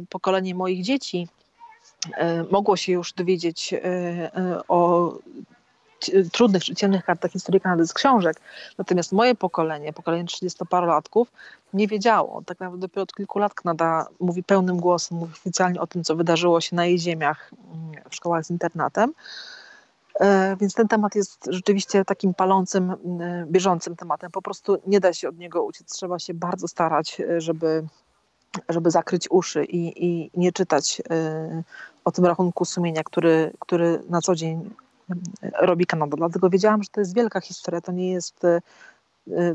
pokolenie 0.09 0.55
moich 0.55 0.83
dzieci 0.83 1.27
mogło 2.51 2.77
się 2.77 2.91
już 2.91 3.13
dowiedzieć 3.13 3.73
o 4.67 5.11
trudnych 6.31 6.63
czy 6.63 6.75
ciemnych 6.75 7.05
kartach 7.05 7.31
historii 7.31 7.61
Kanady 7.61 7.87
z 7.87 7.93
książek. 7.93 8.41
Natomiast 8.77 9.11
moje 9.11 9.35
pokolenie, 9.35 9.93
pokolenie 9.93 10.25
30-parolatków, 10.25 11.25
nie 11.73 11.87
wiedziało. 11.87 12.41
Tak 12.45 12.59
naprawdę 12.59 12.81
dopiero 12.81 13.03
od 13.03 13.13
kilku 13.13 13.39
lat 13.39 13.53
Kanada 13.53 14.07
mówi 14.19 14.43
pełnym 14.43 14.77
głosem, 14.77 15.17
mówi 15.17 15.33
oficjalnie 15.33 15.81
o 15.81 15.87
tym, 15.87 16.03
co 16.03 16.15
wydarzyło 16.15 16.61
się 16.61 16.75
na 16.75 16.85
jej 16.85 16.99
ziemiach 16.99 17.51
mm, 17.73 17.91
w 18.09 18.15
szkołach 18.15 18.45
z 18.45 18.49
internatem. 18.49 19.13
E, 20.19 20.55
więc 20.59 20.73
ten 20.73 20.87
temat 20.87 21.15
jest 21.15 21.45
rzeczywiście 21.49 22.05
takim 22.05 22.33
palącym, 22.33 22.95
mm, 23.05 23.51
bieżącym 23.51 23.95
tematem. 23.95 24.31
Po 24.31 24.41
prostu 24.41 24.77
nie 24.87 24.99
da 24.99 25.13
się 25.13 25.29
od 25.29 25.37
niego 25.37 25.63
uciec. 25.63 25.93
Trzeba 25.93 26.19
się 26.19 26.33
bardzo 26.33 26.67
starać, 26.67 27.21
e, 27.21 27.41
żeby, 27.41 27.83
żeby 28.69 28.91
zakryć 28.91 29.27
uszy 29.29 29.63
i, 29.65 30.05
i 30.05 30.31
nie 30.33 30.51
czytać 30.51 31.01
e, 31.09 31.63
o 32.05 32.11
tym 32.11 32.25
rachunku 32.25 32.65
sumienia, 32.65 33.03
który, 33.03 33.53
który 33.59 34.01
na 34.09 34.21
co 34.21 34.35
dzień 34.35 34.69
robi 35.59 35.85
Kanada. 35.85 36.17
Dlatego 36.17 36.49
wiedziałam, 36.49 36.83
że 36.83 36.89
to 36.89 36.99
jest 36.99 37.15
wielka 37.15 37.41
historia, 37.41 37.81
to 37.81 37.91
nie 37.91 38.11
jest 38.11 38.45
e, 38.45 38.61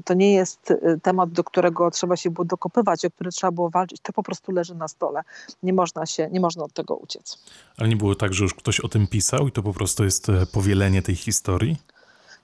to 0.05 0.15
nie 0.15 0.33
jest 0.33 0.71
e, 0.71 1.01
temat, 1.03 1.31
do 1.31 1.45
którego 1.45 1.91
trzeba 1.91 2.17
się 2.17 2.31
było 2.31 2.45
dokopywać, 2.45 3.05
o 3.05 3.11
który 3.11 3.31
trzeba 3.31 3.51
było 3.51 3.71
walczyć. 3.71 4.01
To 4.01 4.13
po 4.13 4.23
prostu 4.23 4.53
leży 4.53 4.75
na 4.75 4.89
stole. 4.89 5.23
Nie 5.63 5.73
można 5.73 6.07
się, 6.07 6.29
nie 6.31 6.41
można 6.41 6.65
od 6.65 6.73
tego 6.73 6.97
uciec. 6.97 7.39
Ale 7.77 7.89
nie 7.89 7.97
było 7.97 8.15
tak, 8.15 8.35
że 8.35 8.45
już 8.45 8.55
ktoś 8.55 8.81
o 8.81 8.89
tym 8.89 9.07
pisał 9.07 9.49
i 9.49 9.53
to 9.53 9.63
po 9.63 9.73
prostu 9.73 10.05
jest 10.05 10.29
e, 10.29 10.47
powielenie 10.47 11.03
tej 11.03 11.15
historii? 11.15 11.77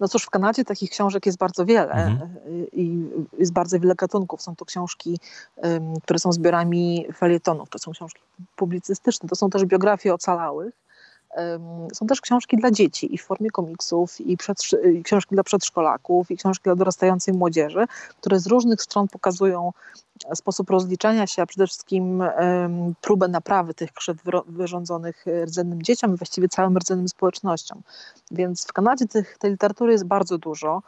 No 0.01 0.09
cóż, 0.09 0.23
w 0.23 0.31
Kanadzie 0.31 0.65
takich 0.65 0.91
książek 0.91 1.27
jest 1.27 1.39
bardzo 1.39 1.67
wiele 1.67 1.93
mhm. 1.93 2.31
i 2.73 3.05
jest 3.39 3.53
bardzo 3.53 3.81
wiele 3.81 3.95
gatunków. 3.95 4.43
Są 4.43 4.57
to 4.57 4.65
książki, 4.65 5.19
które 6.03 6.19
są 6.19 6.33
zbiorami 6.33 7.07
felietonów, 7.17 7.69
to 7.71 7.79
są 7.79 7.93
książki 7.93 8.21
publicystyczne, 8.57 9.29
to 9.29 9.37
są 9.37 9.51
też 9.51 9.65
biografie 9.65 10.15
ocalałych 10.15 10.75
są 11.93 12.07
też 12.07 12.21
książki 12.21 12.57
dla 12.57 12.71
dzieci 12.71 13.15
i 13.15 13.19
w 13.19 13.23
formie 13.23 13.51
komiksów, 13.51 14.21
i, 14.21 14.37
i 14.95 15.03
książki 15.03 15.35
dla 15.35 15.43
przedszkolaków, 15.43 16.31
i 16.31 16.37
książki 16.37 16.65
dla 16.65 16.75
dorastającej 16.75 17.35
młodzieży, 17.35 17.87
które 18.21 18.41
z 18.41 18.47
różnych 18.47 18.83
stron 18.83 19.09
pokazują 19.09 19.73
sposób 20.35 20.71
rozliczania 20.71 21.27
się, 21.27 21.43
a 21.43 21.47
przede 21.47 21.67
wszystkim 21.67 22.23
próbę 23.01 23.29
naprawy 23.29 23.75
tych 23.75 23.93
krzywd 23.93 24.23
wyrządzonych 24.47 25.25
rdzennym 25.45 25.83
dzieciom 25.83 26.15
i 26.15 26.17
właściwie 26.17 26.49
całym 26.49 26.79
rdzennym 26.79 27.09
społecznościom. 27.09 27.83
Więc 28.31 28.67
w 28.67 28.73
Kanadzie 28.73 29.07
tych, 29.07 29.39
tej 29.39 29.51
literatury 29.51 29.93
jest 29.93 30.05
bardzo 30.05 30.39
dużo. 30.39 30.83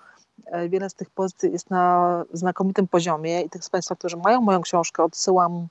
E, 0.47 0.69
wiele 0.69 0.91
z 0.91 0.95
tych 0.95 1.11
pozycji 1.11 1.53
jest 1.53 1.71
na 1.71 2.25
znakomitym 2.33 2.89
poziomie 2.89 3.43
i 3.43 3.51
tych 3.51 3.65
z 3.65 3.71
Państwa, 3.71 3.97
którzy 3.97 4.17
mają 4.17 4.41
moją 4.41 4.61
książkę, 4.61 5.05
odsyłam 5.05 5.69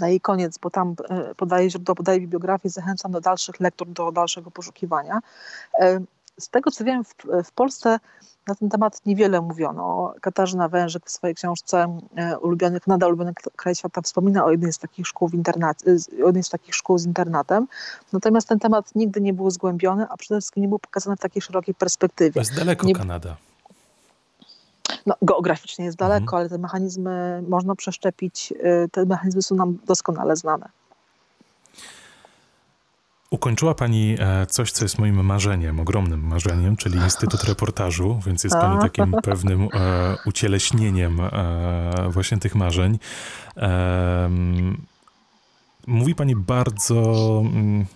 na 0.00 0.08
jej 0.08 0.20
koniec, 0.20 0.58
bo 0.58 0.70
tam 0.70 0.94
e, 1.08 1.34
podaje 1.34 1.70
źródło, 1.70 1.94
podaje 1.94 2.20
bibliografię, 2.20 2.70
zachęcam 2.70 3.12
do 3.12 3.20
dalszych 3.20 3.60
lektur, 3.60 3.88
do 3.88 4.12
dalszego 4.12 4.50
poszukiwania. 4.50 5.20
E, 5.80 6.00
z 6.40 6.48
tego 6.48 6.70
co 6.70 6.84
wiem, 6.84 7.04
w, 7.04 7.14
w 7.44 7.52
Polsce 7.52 7.98
na 8.46 8.54
ten 8.54 8.68
temat 8.68 9.06
niewiele 9.06 9.40
mówiono. 9.40 10.14
Katarzyna 10.20 10.68
Wężyk 10.68 11.06
w 11.06 11.10
swojej 11.10 11.34
książce 11.34 11.98
e, 12.16 12.38
Ulubionych, 12.38 12.86
nadal 12.86 13.08
ulubiony 13.08 13.32
kraj 13.56 13.74
świata 13.74 14.02
wspomina 14.02 14.44
o 14.44 14.50
jednej 14.50 14.72
z 14.72 14.78
takich 14.78 15.06
szkół, 15.06 15.28
w 15.28 15.34
internat, 15.34 15.84
jednej 16.18 16.42
z 16.42 16.48
takich 16.48 16.74
szkół 16.74 16.98
z 16.98 17.06
internatem. 17.06 17.66
Natomiast 18.12 18.48
ten 18.48 18.58
temat 18.58 18.94
nigdy 18.94 19.20
nie 19.20 19.32
był 19.32 19.50
zgłębiony, 19.50 20.06
a 20.10 20.16
przede 20.16 20.40
wszystkim 20.40 20.62
nie 20.62 20.68
był 20.68 20.78
pokazany 20.78 21.16
w 21.16 21.20
takiej 21.20 21.42
szerokiej 21.42 21.74
perspektywie. 21.74 22.40
Jest 22.40 22.56
daleko 22.56 22.86
nie, 22.86 22.94
Kanada. 22.94 23.36
No, 25.06 25.14
geograficznie 25.22 25.84
jest 25.84 25.96
daleko, 25.96 26.22
mhm. 26.22 26.40
ale 26.40 26.48
te 26.48 26.58
mechanizmy 26.58 27.42
można 27.48 27.74
przeszczepić. 27.74 28.52
Y, 28.52 28.88
te 28.92 29.04
mechanizmy 29.04 29.42
są 29.42 29.54
nam 29.54 29.78
doskonale 29.86 30.36
znane. 30.36 30.68
Ukończyła 33.30 33.74
Pani 33.74 34.16
e, 34.18 34.46
coś, 34.46 34.72
co 34.72 34.84
jest 34.84 34.98
moim 34.98 35.24
marzeniem, 35.24 35.80
ogromnym 35.80 36.26
marzeniem, 36.26 36.76
czyli 36.76 36.98
Instytut 36.98 37.44
Reportażu, 37.44 38.20
więc 38.26 38.44
jest 38.44 38.56
Pani 38.56 38.80
takim 38.80 39.14
pewnym 39.22 39.62
e, 39.62 39.68
ucieleśnieniem 40.26 41.20
e, 41.20 42.08
właśnie 42.10 42.38
tych 42.38 42.54
marzeń. 42.54 42.98
E, 43.56 44.30
mówi 45.86 46.14
Pani 46.14 46.36
bardzo 46.36 46.94
mm, 47.44 47.86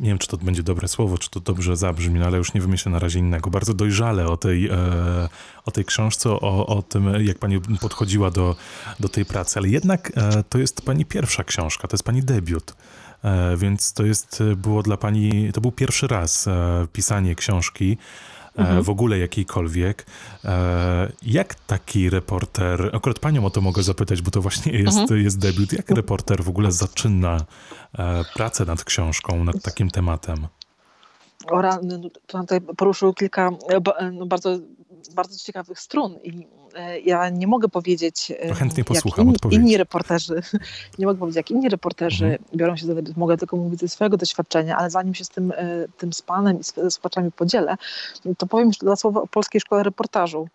nie 0.00 0.08
wiem, 0.08 0.18
czy 0.18 0.28
to 0.28 0.36
będzie 0.36 0.62
dobre 0.62 0.88
słowo, 0.88 1.18
czy 1.18 1.30
to 1.30 1.40
dobrze 1.40 1.76
zabrzmi, 1.76 2.20
no 2.20 2.26
ale 2.26 2.38
już 2.38 2.54
nie 2.54 2.60
wymyślę 2.60 2.92
na 2.92 2.98
razie 2.98 3.18
innego. 3.18 3.50
Bardzo 3.50 3.74
dojrzale 3.74 4.26
o 4.26 4.36
tej, 4.36 4.68
e, 4.68 5.28
o 5.64 5.70
tej 5.70 5.84
książce, 5.84 6.30
o, 6.30 6.66
o 6.66 6.82
tym, 6.82 7.24
jak 7.24 7.38
pani 7.38 7.60
podchodziła 7.80 8.30
do, 8.30 8.56
do 9.00 9.08
tej 9.08 9.24
pracy, 9.24 9.58
ale 9.58 9.68
jednak 9.68 10.12
e, 10.16 10.44
to 10.48 10.58
jest 10.58 10.82
pani 10.82 11.04
pierwsza 11.04 11.44
książka, 11.44 11.88
to 11.88 11.94
jest 11.94 12.04
pani 12.04 12.22
debiut. 12.22 12.74
E, 13.24 13.56
więc 13.56 13.92
to 13.92 14.04
jest, 14.04 14.42
było 14.56 14.82
dla 14.82 14.96
pani, 14.96 15.52
to 15.52 15.60
był 15.60 15.72
pierwszy 15.72 16.06
raz 16.06 16.48
pisanie 16.92 17.34
książki 17.34 17.98
mhm. 18.56 18.82
w 18.82 18.90
ogóle 18.90 19.18
jakiejkolwiek. 19.18 20.06
Jak 21.22 21.54
taki 21.54 22.10
reporter, 22.10 22.90
akurat 22.92 23.18
panią 23.18 23.44
o 23.44 23.50
to 23.50 23.60
mogę 23.60 23.82
zapytać, 23.82 24.22
bo 24.22 24.30
to 24.30 24.42
właśnie 24.42 24.72
jest, 24.72 24.98
mhm. 24.98 25.22
jest 25.22 25.38
debiut, 25.38 25.72
jak 25.72 25.90
reporter 25.90 26.44
w 26.44 26.48
ogóle 26.48 26.72
zaczyna 26.72 27.38
pracę 28.34 28.64
nad 28.64 28.84
książką, 28.84 29.44
nad 29.44 29.62
takim 29.62 29.90
tematem? 29.90 30.46
Ora, 31.50 31.78
no, 31.82 31.98
tutaj 32.26 32.60
poruszył 32.60 33.14
kilka 33.14 33.50
no, 34.12 34.26
bardzo, 34.26 34.58
bardzo 35.14 35.38
ciekawych 35.38 35.80
strun 35.80 36.18
i 36.22 36.30
e, 36.30 36.46
ja 37.04 37.28
nie 37.28 37.46
mogę 37.46 37.68
powiedzieć, 37.68 38.32
to 38.48 38.54
chętnie 38.54 38.84
posłucham 38.84 39.28
jak 39.28 39.44
in, 39.44 39.52
inni 39.52 39.76
reporterzy, 39.76 40.42
nie 40.98 41.06
mogę 41.06 41.18
powiedzieć, 41.18 41.36
jak 41.36 41.50
inni 41.50 41.68
reporterzy 41.68 42.24
mhm. 42.24 42.44
biorą 42.54 42.76
się 42.76 42.86
za 42.86 42.92
mogę 43.16 43.36
tylko 43.36 43.56
mówić 43.56 43.80
ze 43.80 43.88
swojego 43.88 44.16
doświadczenia, 44.16 44.76
ale 44.76 44.90
zanim 44.90 45.14
się 45.14 45.24
z 45.24 45.28
tym, 45.28 45.52
e, 45.56 45.86
tym 45.98 46.12
z 46.12 46.22
panem 46.22 46.60
i 46.60 46.64
z 46.64 46.74
słuchaczami 46.90 47.32
podzielę, 47.32 47.76
to 48.38 48.46
powiem 48.46 48.68
jeszcze 48.68 48.86
dwa 48.86 48.96
słowa 48.96 49.22
o 49.22 49.26
Polskiej 49.26 49.60
Szkole 49.60 49.82
Reportażu 49.82 50.48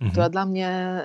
mhm. 0.00 0.10
która 0.10 0.28
dla 0.28 0.46
mnie 0.46 1.00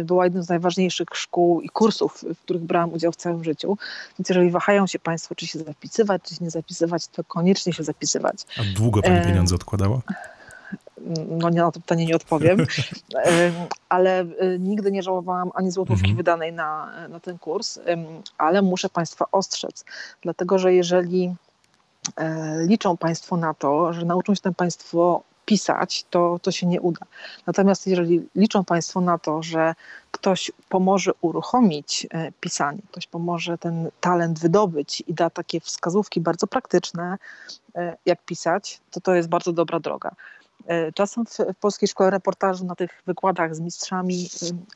y, 0.00 0.04
była 0.04 0.24
jedną 0.24 0.42
z 0.42 0.48
najważniejszych 0.48 1.08
szkół 1.14 1.60
i 1.60 1.68
kursów, 1.68 2.24
w 2.34 2.38
których 2.38 2.62
brałam 2.62 2.92
udział 2.92 3.12
w 3.12 3.16
całym 3.16 3.44
życiu. 3.44 3.78
Więc 4.18 4.28
jeżeli 4.28 4.50
wahają 4.50 4.86
się 4.86 4.98
Państwo, 4.98 5.34
czy 5.34 5.46
się 5.46 5.58
zapisywać, 5.58 6.22
czy 6.22 6.34
się 6.34 6.44
nie 6.44 6.50
zapisywać, 6.50 7.06
to 7.06 7.24
koniecznie 7.24 7.72
się 7.72 7.82
zapisywać. 7.82 8.36
A 8.58 8.62
długo 8.76 9.02
Pani 9.02 9.26
pieniądze 9.26 9.54
odkładała? 9.54 10.00
No 11.28 11.50
nie, 11.50 11.60
na 11.60 11.72
to 11.72 11.80
pytanie 11.80 12.06
nie 12.06 12.16
odpowiem, 12.16 12.66
ale 13.88 14.22
y, 14.22 14.58
nigdy 14.60 14.92
nie 14.92 15.02
żałowałam 15.02 15.50
ani 15.54 15.70
złotówki 15.70 16.10
mhm. 16.10 16.16
wydanej 16.16 16.52
na, 16.52 16.92
na 17.08 17.20
ten 17.20 17.38
kurs, 17.38 17.78
ale 18.38 18.62
muszę 18.62 18.88
Państwa 18.88 19.24
ostrzec, 19.32 19.84
dlatego 20.22 20.58
że 20.58 20.74
jeżeli 20.74 21.34
e, 22.16 22.66
liczą 22.66 22.96
Państwo 22.96 23.36
na 23.36 23.54
to, 23.54 23.92
że 23.92 24.04
nauczą 24.04 24.34
się 24.34 24.54
Państwo 24.56 25.22
pisać, 25.44 26.04
to, 26.10 26.38
to 26.42 26.52
się 26.52 26.66
nie 26.66 26.80
uda. 26.80 27.06
Natomiast 27.46 27.86
jeżeli 27.86 28.28
liczą 28.34 28.64
Państwo 28.64 29.00
na 29.00 29.18
to, 29.18 29.42
że 29.42 29.74
ktoś 30.10 30.50
pomoże 30.68 31.12
uruchomić 31.20 32.06
e, 32.10 32.32
pisanie, 32.32 32.82
ktoś 32.90 33.06
pomoże 33.06 33.58
ten 33.58 33.90
talent 34.00 34.38
wydobyć 34.38 35.02
i 35.06 35.14
da 35.14 35.30
takie 35.30 35.60
wskazówki 35.60 36.20
bardzo 36.20 36.46
praktyczne, 36.46 37.18
e, 37.74 37.96
jak 38.06 38.24
pisać, 38.24 38.80
to 38.90 39.00
to 39.00 39.14
jest 39.14 39.28
bardzo 39.28 39.52
dobra 39.52 39.80
droga. 39.80 40.10
E, 40.66 40.92
czasem 40.92 41.24
w, 41.26 41.36
Polskiej 41.60 41.88
Szkole 41.88 42.10
Reportażu 42.10 42.64
na 42.64 42.74
tych 42.74 43.02
wykładach 43.06 43.56
z 43.56 43.60
mistrzami 43.60 44.28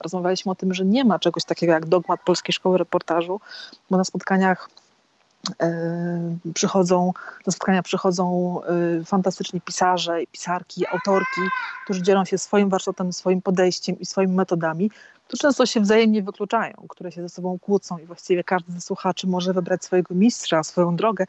rozmawialiśmy 0.03 0.53
o 0.53 0.55
tym, 0.55 0.75
że 0.75 0.85
nie 0.85 1.05
ma 1.05 1.19
czegoś 1.19 1.45
takiego 1.45 1.73
jak 1.73 1.87
dogmat 1.87 2.21
Polskiej 2.25 2.53
Szkoły 2.53 2.79
Reportażu, 2.79 3.41
bo 3.91 3.97
na 3.97 4.05
spotkaniach 4.05 4.69
E, 5.63 6.37
przychodzą, 6.55 7.13
do 7.45 7.53
spotkania 7.53 7.83
przychodzą 7.83 8.57
e, 8.63 9.05
fantastyczni 9.05 9.61
pisarze, 9.61 10.19
pisarki, 10.33 10.87
autorki, 10.87 11.41
którzy 11.85 12.03
dzielą 12.03 12.25
się 12.25 12.39
swoim 12.39 12.69
warsztatem, 12.69 13.13
swoim 13.13 13.43
podejściem 13.43 14.01
i 14.01 14.07
swoimi 14.07 14.35
metodami, 14.35 14.91
które 15.27 15.39
często 15.39 15.67
się 15.67 15.81
wzajemnie 15.81 16.23
wykluczają, 16.23 16.75
które 16.89 17.13
się 17.13 17.23
ze 17.23 17.29
sobą 17.29 17.59
kłócą 17.59 17.99
i 17.99 18.07
właściwie 18.07 18.45
każdy 18.45 18.73
ze 18.73 18.81
słuchaczy 18.81 19.27
może 19.27 19.53
wybrać 19.53 19.85
swojego 19.85 20.15
mistrza, 20.15 20.63
swoją 20.63 20.97
drogę, 20.97 21.27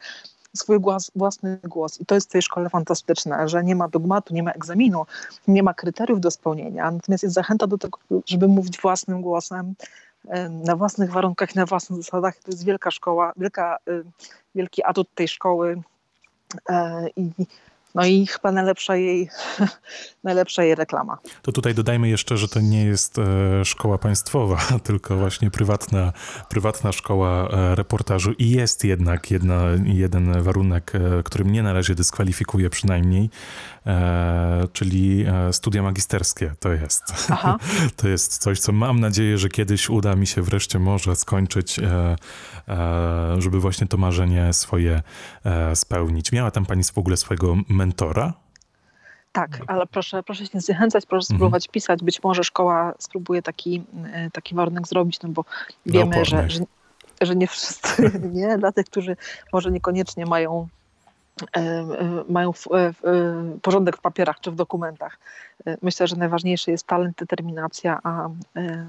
swój 0.56 0.80
głos, 0.80 1.10
własny 1.16 1.58
głos. 1.64 2.00
I 2.00 2.06
to 2.06 2.14
jest 2.14 2.28
w 2.28 2.32
tej 2.32 2.42
szkole 2.42 2.70
fantastyczne, 2.70 3.48
że 3.48 3.64
nie 3.64 3.76
ma 3.76 3.88
dogmatu, 3.88 4.34
nie 4.34 4.42
ma 4.42 4.50
egzaminu, 4.50 5.06
nie 5.48 5.62
ma 5.62 5.74
kryteriów 5.74 6.20
do 6.20 6.30
spełnienia, 6.30 6.90
natomiast 6.90 7.22
jest 7.22 7.34
zachęta 7.34 7.66
do 7.66 7.78
tego, 7.78 7.98
żeby 8.26 8.48
mówić 8.48 8.80
własnym 8.80 9.22
głosem, 9.22 9.74
na 10.50 10.76
własnych 10.76 11.12
warunkach, 11.12 11.54
na 11.54 11.66
własnych 11.66 12.02
zasadach. 12.02 12.36
To 12.36 12.50
jest 12.50 12.64
wielka 12.64 12.90
szkoła, 12.90 13.32
wielka, 13.36 13.76
wielki 14.54 14.84
atut 14.84 15.08
tej 15.14 15.28
szkoły 15.28 15.82
e, 16.68 17.08
i 17.16 17.30
No 17.98 18.06
i 18.06 18.26
chyba 18.26 18.52
najlepsza 18.52 18.96
jej, 18.96 19.28
najlepsza 20.24 20.62
jej 20.62 20.74
reklama. 20.74 21.18
To 21.42 21.52
tutaj 21.52 21.74
dodajmy 21.74 22.08
jeszcze, 22.08 22.36
że 22.36 22.48
to 22.48 22.60
nie 22.60 22.84
jest 22.84 23.18
e, 23.18 23.64
szkoła 23.64 23.98
państwowa, 23.98 24.58
tylko 24.84 25.16
właśnie 25.16 25.50
prywatna, 25.50 26.12
prywatna 26.48 26.92
szkoła 26.92 27.48
e, 27.48 27.74
reportażu 27.74 28.32
i 28.32 28.50
jest 28.50 28.84
jednak 28.84 29.30
jedna, 29.30 29.62
jeden 29.84 30.42
warunek, 30.42 30.92
e, 30.94 31.22
który 31.22 31.44
mnie 31.44 31.62
na 31.62 31.72
razie 31.72 31.94
dyskwalifikuje 31.94 32.70
przynajmniej, 32.70 33.30
czyli 34.72 35.26
studia 35.52 35.82
magisterskie 35.82 36.54
to 36.60 36.72
jest. 36.72 37.02
Aha. 37.30 37.58
To 37.96 38.08
jest 38.08 38.38
coś, 38.38 38.60
co 38.60 38.72
mam 38.72 39.00
nadzieję, 39.00 39.38
że 39.38 39.48
kiedyś 39.48 39.90
uda 39.90 40.16
mi 40.16 40.26
się 40.26 40.42
wreszcie 40.42 40.78
może 40.78 41.16
skończyć, 41.16 41.80
żeby 43.38 43.60
właśnie 43.60 43.86
to 43.86 43.96
marzenie 43.96 44.52
swoje 44.52 45.02
spełnić. 45.74 46.32
Miała 46.32 46.50
tam 46.50 46.66
pani 46.66 46.84
w 46.84 46.98
ogóle 46.98 47.16
swojego 47.16 47.56
mentora? 47.68 47.87
Tak, 49.32 49.60
ale 49.66 49.86
proszę, 49.86 50.22
proszę 50.22 50.44
się 50.44 50.50
nie 50.54 50.60
zniechęcać, 50.60 51.06
proszę 51.06 51.24
mhm. 51.24 51.38
spróbować 51.38 51.68
pisać. 51.68 52.02
Być 52.02 52.22
może 52.22 52.44
szkoła 52.44 52.94
spróbuje 52.98 53.42
taki, 53.42 53.84
e, 54.12 54.30
taki 54.30 54.54
warunek 54.54 54.88
zrobić, 54.88 55.20
no 55.22 55.28
bo 55.28 55.44
wiemy, 55.86 56.24
że, 56.24 56.50
że, 56.50 56.60
że 57.20 57.36
nie 57.36 57.46
wszyscy, 57.46 58.10
nie, 58.32 58.58
dla 58.58 58.72
tych, 58.72 58.86
którzy 58.86 59.16
może 59.52 59.70
niekoniecznie 59.70 60.26
mają 60.26 60.68
mają 62.28 62.52
w, 62.52 62.66
e, 62.66 62.92
w, 62.92 63.58
porządek 63.62 63.96
w 63.96 64.00
papierach 64.00 64.40
czy 64.40 64.50
w 64.50 64.54
dokumentach. 64.54 65.18
Myślę, 65.82 66.06
że 66.06 66.16
najważniejszy 66.16 66.70
jest 66.70 66.86
talent, 66.86 67.16
determinacja, 67.16 67.98
a 68.02 68.28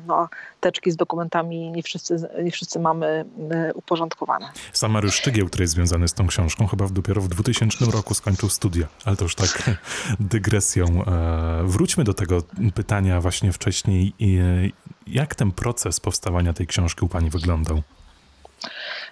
no, 0.07 0.29
teczki 0.59 0.91
z 0.91 0.95
dokumentami 0.95 1.71
nie 1.71 1.83
wszyscy, 1.83 2.29
nie 2.43 2.51
wszyscy 2.51 2.79
mamy 2.79 3.25
uporządkowane. 3.73 4.49
Sam 4.73 4.91
Mariusz 4.91 5.15
Szczygieł, 5.15 5.47
który 5.47 5.63
jest 5.63 5.73
związany 5.73 6.07
z 6.07 6.13
tą 6.13 6.27
książką, 6.27 6.67
chyba 6.67 6.87
dopiero 6.87 7.21
w 7.21 7.27
2000 7.27 7.85
roku 7.85 8.13
skończył 8.13 8.49
studia, 8.49 8.87
ale 9.05 9.15
to 9.15 9.23
już 9.23 9.35
tak 9.35 9.49
dygresją. 10.19 10.85
Wróćmy 11.63 12.03
do 12.03 12.13
tego 12.13 12.43
pytania 12.75 13.21
właśnie 13.21 13.51
wcześniej. 13.51 14.13
Jak 15.07 15.35
ten 15.35 15.51
proces 15.51 15.99
powstawania 15.99 16.53
tej 16.53 16.67
książki 16.67 17.05
u 17.05 17.07
Pani 17.07 17.29
wyglądał? 17.29 17.81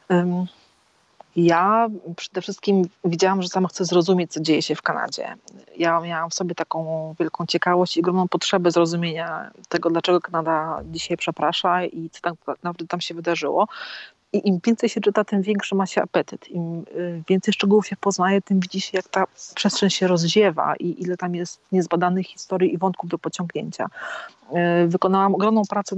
Um 0.10 0.48
ja 1.38 1.88
przede 2.16 2.42
wszystkim 2.42 2.82
widziałam, 3.06 3.42
że 3.42 3.48
sama 3.48 3.68
chcę 3.68 3.86
zrozumieć, 3.86 4.34
co 4.34 4.40
dzieje 4.40 4.62
się 4.62 4.76
w 4.76 4.82
Kanadzie. 4.82 5.36
Ja 5.78 6.02
miałam 6.02 6.30
w 6.30 6.34
sobie 6.34 6.56
taką 6.56 7.16
wielką 7.20 7.46
ciekawość 7.46 7.98
i 7.98 8.00
ogromną 8.00 8.28
potrzebę 8.28 8.72
zrozumienia 8.72 9.52
tego, 9.70 9.90
dlaczego 9.90 10.22
Kanada 10.22 10.82
dzisiaj 10.86 11.18
przeprasza 11.18 11.86
i 11.86 12.10
co 12.10 12.22
tam 12.22 12.36
naprawdę 12.48 12.88
tam 12.88 13.02
się 13.02 13.14
wydarzyło. 13.14 13.68
I 14.34 14.48
im 14.48 14.60
więcej 14.66 14.90
się 14.90 15.02
czyta, 15.02 15.24
tym 15.24 15.42
większy 15.42 15.76
ma 15.76 15.86
się 15.86 16.02
apetyt. 16.02 16.50
Im 16.50 16.86
y, 16.96 17.24
więcej 17.30 17.54
szczegółów 17.54 17.88
się 17.88 17.96
poznaje, 17.96 18.42
tym 18.42 18.60
widzi 18.60 18.82
się, 18.82 18.90
jak 18.94 19.08
ta 19.08 19.26
przestrzeń 19.56 19.90
się 19.90 20.08
rozdziewa 20.08 20.76
i 20.76 21.02
ile 21.02 21.18
tam 21.18 21.36
jest 21.36 21.60
niezbadanych 21.72 22.28
historii 22.28 22.74
i 22.74 22.78
wątków 22.78 23.10
do 23.10 23.18
pociągnięcia. 23.18 23.86
Y, 24.86 24.88
wykonałam 24.88 25.36
ogromną 25.36 25.62
pracę 25.70 25.96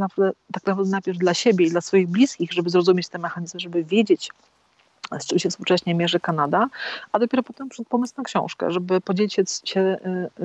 tak 0.54 0.66
naprawdę 0.66 0.92
najpierw 0.92 1.18
dla 1.18 1.34
siebie 1.34 1.66
i 1.66 1.70
dla 1.70 1.82
swoich 1.82 2.08
bliskich, 2.08 2.54
żeby 2.54 2.70
zrozumieć 2.70 3.08
te 3.08 3.18
mechanizmy, 3.18 3.60
żeby 3.60 3.84
wiedzieć, 3.84 4.30
z 5.20 5.26
czym 5.26 5.40
się 5.40 5.50
współcześnie 5.50 5.96
mierzy 5.96 6.20
Kanada, 6.20 6.68
a 7.12 7.20
dopiero 7.20 7.44
potem 7.44 7.70
przyszedł 7.70 7.90
pomysł 7.90 8.14
na 8.18 8.24
książkę, 8.24 8.72
żeby 8.72 9.02
podzielić 9.02 9.34
się, 9.34 9.44
się, 9.64 9.82
y, 10.40 10.44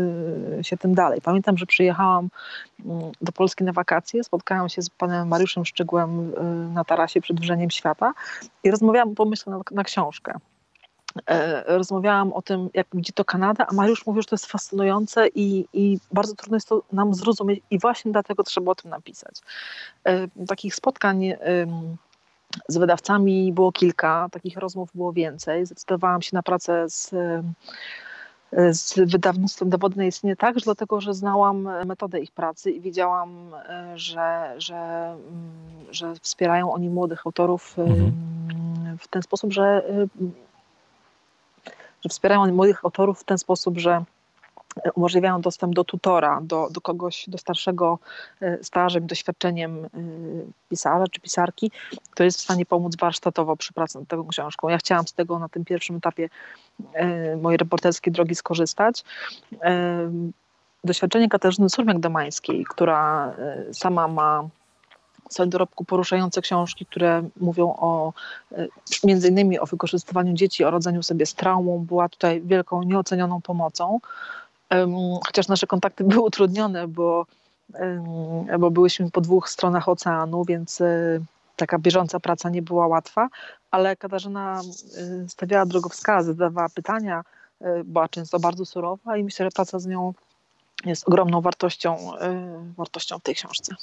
y, 0.61 0.65
się 0.65 0.77
tym 0.77 0.95
dalej. 0.95 1.21
Pamiętam, 1.21 1.59
że 1.59 1.67
przyjechałam 1.67 2.29
mm, 2.85 3.13
do 3.21 3.33
Polski 3.33 3.65
na 3.65 3.73
wakacje, 3.73 4.25
spotkałam 4.25 4.69
się 4.69 4.83
z 4.83 4.91
panem 4.91 5.29
Mariuszem 5.29 5.65
Szczygłem 5.65 6.31
y, 6.31 6.75
na 6.75 6.85
tarasie 6.85 7.21
przed 7.21 7.41
Wrzeniem 7.41 7.71
Świata 7.71 8.15
i 8.65 8.71
rozmawiałam 8.71 9.15
o 9.19 9.25
na, 9.47 9.61
na 9.71 9.85
książkę 9.85 10.39
e, 11.27 11.65
rozmawiałam 11.77 12.33
o 12.33 12.43
tym, 12.43 12.71
jak 12.75 12.87
widzi 12.95 13.13
to 13.13 13.25
Kanada, 13.25 13.67
a 13.67 13.75
Mariusz 13.75 14.07
mówił, 14.07 14.23
że 14.23 14.29
to 14.29 14.35
jest 14.35 14.47
fascynujące 14.47 15.29
i, 15.29 15.67
i, 15.73 15.99
bardzo 16.13 16.35
trudno 16.35 16.57
jest 16.57 16.69
to 16.69 16.83
nam 16.93 17.15
zrozumieć 17.15 17.61
i 17.71 17.79
właśnie 17.79 18.13
dlatego 18.13 18.43
trzeba 18.43 18.73
o 18.73 18.75
tym 18.75 18.91
napisać. 18.91 19.41
E, 20.05 20.29
takich 20.47 20.75
spotkań 20.75 21.33
z 22.69 22.77
wydawcami 22.77 23.53
było 23.53 23.73
kilka, 23.73 24.29
takich 24.33 24.57
rozmów 24.57 24.91
było 24.95 25.13
więcej. 25.13 25.67
Zdecydowałam 25.67 26.23
się 26.23 26.31
na 26.33 26.43
pracę 26.43 26.85
z, 26.89 27.11
z 28.71 28.95
wydawnictwem 29.13 29.71
Dowodne 29.71 30.07
Istnieje 30.07 30.37
także 30.37 30.65
dlatego, 30.65 31.01
że 31.01 31.15
znałam 31.15 31.69
metodę 31.87 32.21
ich 32.21 32.33
pracy 32.33 32.71
i 32.71 32.81
wiedziałam, 32.81 33.51
że, 33.95 34.55
że, 34.59 35.17
że 35.91 36.15
wspierają 36.15 36.73
oni 36.73 36.89
młodych 36.89 37.27
autorów 37.27 37.79
mhm. 37.79 38.13
w 38.99 39.09
ten 39.09 39.23
sposób, 39.23 39.53
że, 39.53 39.83
że 42.03 42.09
wspierają 42.09 42.43
oni 42.43 42.53
młodych 42.53 42.85
autorów 42.85 43.21
w 43.21 43.25
ten 43.25 43.39
sposób, 43.39 43.79
że 43.79 44.05
umożliwiają 44.95 45.41
dostęp 45.41 45.75
do 45.75 45.85
tutora, 45.85 46.41
do, 46.43 46.69
do 46.71 46.81
kogoś, 46.81 47.25
do 47.29 47.39
starszego 47.39 47.99
e, 48.41 48.65
stażem, 48.65 49.07
doświadczeniem 49.07 49.85
e, 49.85 49.89
pisarza 50.69 51.05
czy 51.11 51.21
pisarki, 51.21 51.71
kto 52.11 52.25
jest 52.25 52.39
w 52.39 52.43
stanie 52.43 52.67
pomóc 52.67 52.97
warsztatowo 52.97 53.57
przy 53.57 53.73
pracy 53.73 53.99
nad 53.99 54.09
tą 54.09 54.29
książką. 54.29 54.69
Ja 54.69 54.79
chciałam 54.79 55.07
z 55.07 55.13
tego 55.13 55.39
na 55.39 55.49
tym 55.49 55.65
pierwszym 55.65 55.97
etapie 55.97 56.29
e, 56.93 57.37
mojej 57.37 57.59
reporterskiej 57.59 58.13
drogi 58.13 58.35
skorzystać. 58.35 59.05
Doświadczenie 60.85 61.29
Katarzyny 61.29 61.67
Surmiak-Domańskiej, 61.69 62.65
która 62.69 63.33
sama 63.73 64.09
ma 64.09 64.49
swoim 65.29 65.51
dorobku 65.51 65.85
poruszające 65.85 66.41
książki, 66.41 66.87
które 66.87 67.23
mówią 67.41 67.75
o 67.79 68.13
między 69.05 69.29
innymi 69.29 69.59
o 69.59 69.67
wykorzystywaniu 69.67 70.33
dzieci, 70.35 70.65
o 70.65 70.71
rodzeniu 70.71 71.03
sobie 71.03 71.27
z 71.27 71.35
traumą, 71.35 71.79
była 71.79 72.09
tutaj 72.09 72.43
wielką, 72.43 72.83
nieocenioną 72.83 73.41
pomocą 73.41 74.01
chociaż 75.27 75.49
nasze 75.49 75.67
kontakty 75.67 76.05
były 76.05 76.23
utrudnione, 76.23 76.89
bo, 76.89 77.27
bo 78.59 78.71
byłyśmy 78.71 79.11
po 79.11 79.21
dwóch 79.21 79.49
stronach 79.49 79.89
oceanu, 79.89 80.45
więc 80.45 80.81
e, 80.81 81.21
taka 81.57 81.79
bieżąca 81.79 82.21
praca 82.21 82.51
nie 82.51 82.63
była 82.63 82.87
łatwa, 82.87 83.29
ale 83.71 83.97
Katarzyna 83.97 84.61
e, 84.61 85.29
stawiała 85.29 85.67
drogowskazy, 85.67 86.35
zadawała 86.35 86.69
pytania, 86.69 87.25
e, 87.61 87.85
była 87.85 88.09
często 88.09 88.41
bardzo 88.41 88.67
surowa 88.67 89.17
i 89.17 89.25
myślę, 89.25 89.47
że 89.47 89.51
praca 89.51 89.79
z 89.79 89.87
nią 89.87 90.15
jest 90.85 91.09
ogromną 91.09 91.41
wartością, 91.41 91.97
wartością 92.77 93.19
w 93.19 93.23
tej 93.23 93.35
książce. 93.35 93.75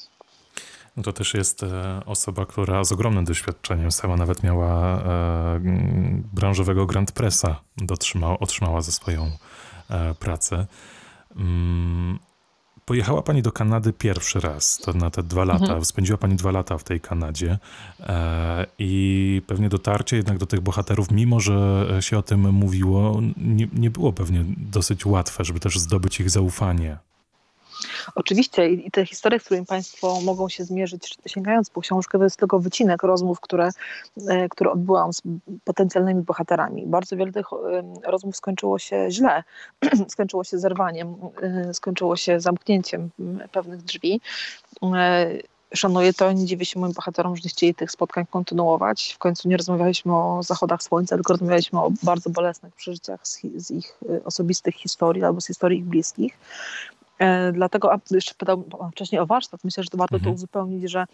No 0.98 1.04
to 1.04 1.14
też 1.14 1.34
jest 1.34 1.62
osoba, 2.06 2.46
która 2.46 2.84
z 2.84 2.92
ogromnym 2.92 3.26
doświadczeniem 3.26 3.92
sama 3.92 4.16
nawet 4.16 4.44
miała 4.44 5.02
branżowego 6.34 6.86
Grand 6.86 7.12
Pressa, 7.12 7.62
dotrzymała, 7.78 8.40
otrzymała 8.40 8.82
za 8.82 8.92
swoją 8.92 9.32
pracę. 10.20 10.68
Mm, 11.36 12.20
pojechała 12.86 13.22
Pani 13.22 13.42
do 13.42 13.52
Kanady 13.52 13.94
pierwszy 13.94 14.40
raz, 14.40 14.78
to 14.78 14.94
na 14.94 15.10
te 15.10 15.24
dwa 15.24 15.46
lata. 15.46 15.66
Mhm. 15.66 15.86
Spędziła 15.86 16.18
Pani 16.18 16.36
dwa 16.36 16.52
lata 16.52 16.78
w 16.78 16.84
tej 16.84 17.02
Kanadzie 17.02 17.58
e, 18.00 18.66
i 18.80 19.42
pewnie 19.48 19.70
dotarcie 19.70 20.18
jednak 20.18 20.38
do 20.38 20.46
tych 20.46 20.62
bohaterów, 20.62 21.12
mimo 21.12 21.40
że 21.40 21.88
się 22.00 22.18
o 22.18 22.22
tym 22.22 22.52
mówiło, 22.52 23.22
nie, 23.38 23.68
nie 23.74 23.90
było 23.90 24.14
pewnie 24.14 24.46
dosyć 24.58 25.06
łatwe, 25.06 25.44
żeby 25.46 25.60
też 25.60 25.80
zdobyć 25.80 26.20
ich 26.20 26.30
zaufanie. 26.30 26.98
Oczywiście 28.16 28.70
i 28.70 28.92
te 28.92 29.06
historie, 29.06 29.40
z 29.40 29.44
którymi 29.44 29.66
Państwo 29.66 30.22
mogą 30.22 30.50
się 30.50 30.64
zmierzyć, 30.64 31.18
sięgając 31.26 31.70
po 31.70 31.82
książkę, 31.82 32.18
to 32.18 32.24
jest 32.24 32.38
tylko 32.38 32.60
wycinek 32.60 33.04
rozmów, 33.04 33.40
które, 33.40 33.70
e, 34.28 34.50
które 34.50 34.72
odbyłam 34.72 35.14
z 35.14 35.22
potencjalnymi 35.64 36.22
bohaterami. 36.22 36.88
Bardzo 36.88 37.18
wiele 37.18 37.32
tych 37.32 37.46
rozmów 38.04 38.36
skończyło 38.36 38.80
się 38.80 39.08
źle, 39.10 39.44
skończyło 40.14 40.44
się 40.44 40.60
zerwaniem, 40.60 41.16
e, 41.42 41.74
skończyło 41.74 42.16
się 42.16 42.40
zamknięciem 42.40 43.10
pewnych 43.52 43.82
drzwi. 43.82 44.22
E, 44.84 45.32
szanuję 45.74 46.14
to, 46.14 46.32
nie 46.32 46.46
dziwię 46.46 46.66
się 46.66 46.80
moim 46.80 46.94
bohaterom, 46.94 47.36
że 47.36 47.42
nie 47.44 47.50
chcieli 47.50 47.76
tych 47.76 47.92
spotkań 47.92 48.26
kontynuować. 48.26 49.14
W 49.16 49.18
końcu 49.18 49.50
nie 49.50 49.58
rozmawialiśmy 49.58 50.16
o 50.16 50.44
zachodach 50.44 50.84
słońca, 50.84 51.16
tylko 51.16 51.34
rozmawialiśmy 51.34 51.80
o 51.80 51.92
bardzo 52.04 52.30
bolesnych 52.30 52.76
przeżyciach 52.76 53.20
z 53.56 53.72
ich 53.72 54.00
osobistych 54.26 54.76
historii 54.76 55.24
albo 55.24 55.42
z 55.42 55.48
historii 55.48 55.80
ich 55.80 55.86
bliskich. 55.86 56.38
E, 57.22 57.52
dlatego, 57.52 57.94
a 57.94 58.00
jeszcze 58.12 58.34
pytał 58.34 58.64
wcześniej 58.92 59.22
o 59.22 59.26
warsztat, 59.26 59.64
myślę, 59.64 59.84
że 59.84 59.90
to 59.90 59.98
warto 59.98 60.16
mhm. 60.16 60.32
to 60.32 60.36
uzupełnić, 60.36 60.92
że 60.92 61.06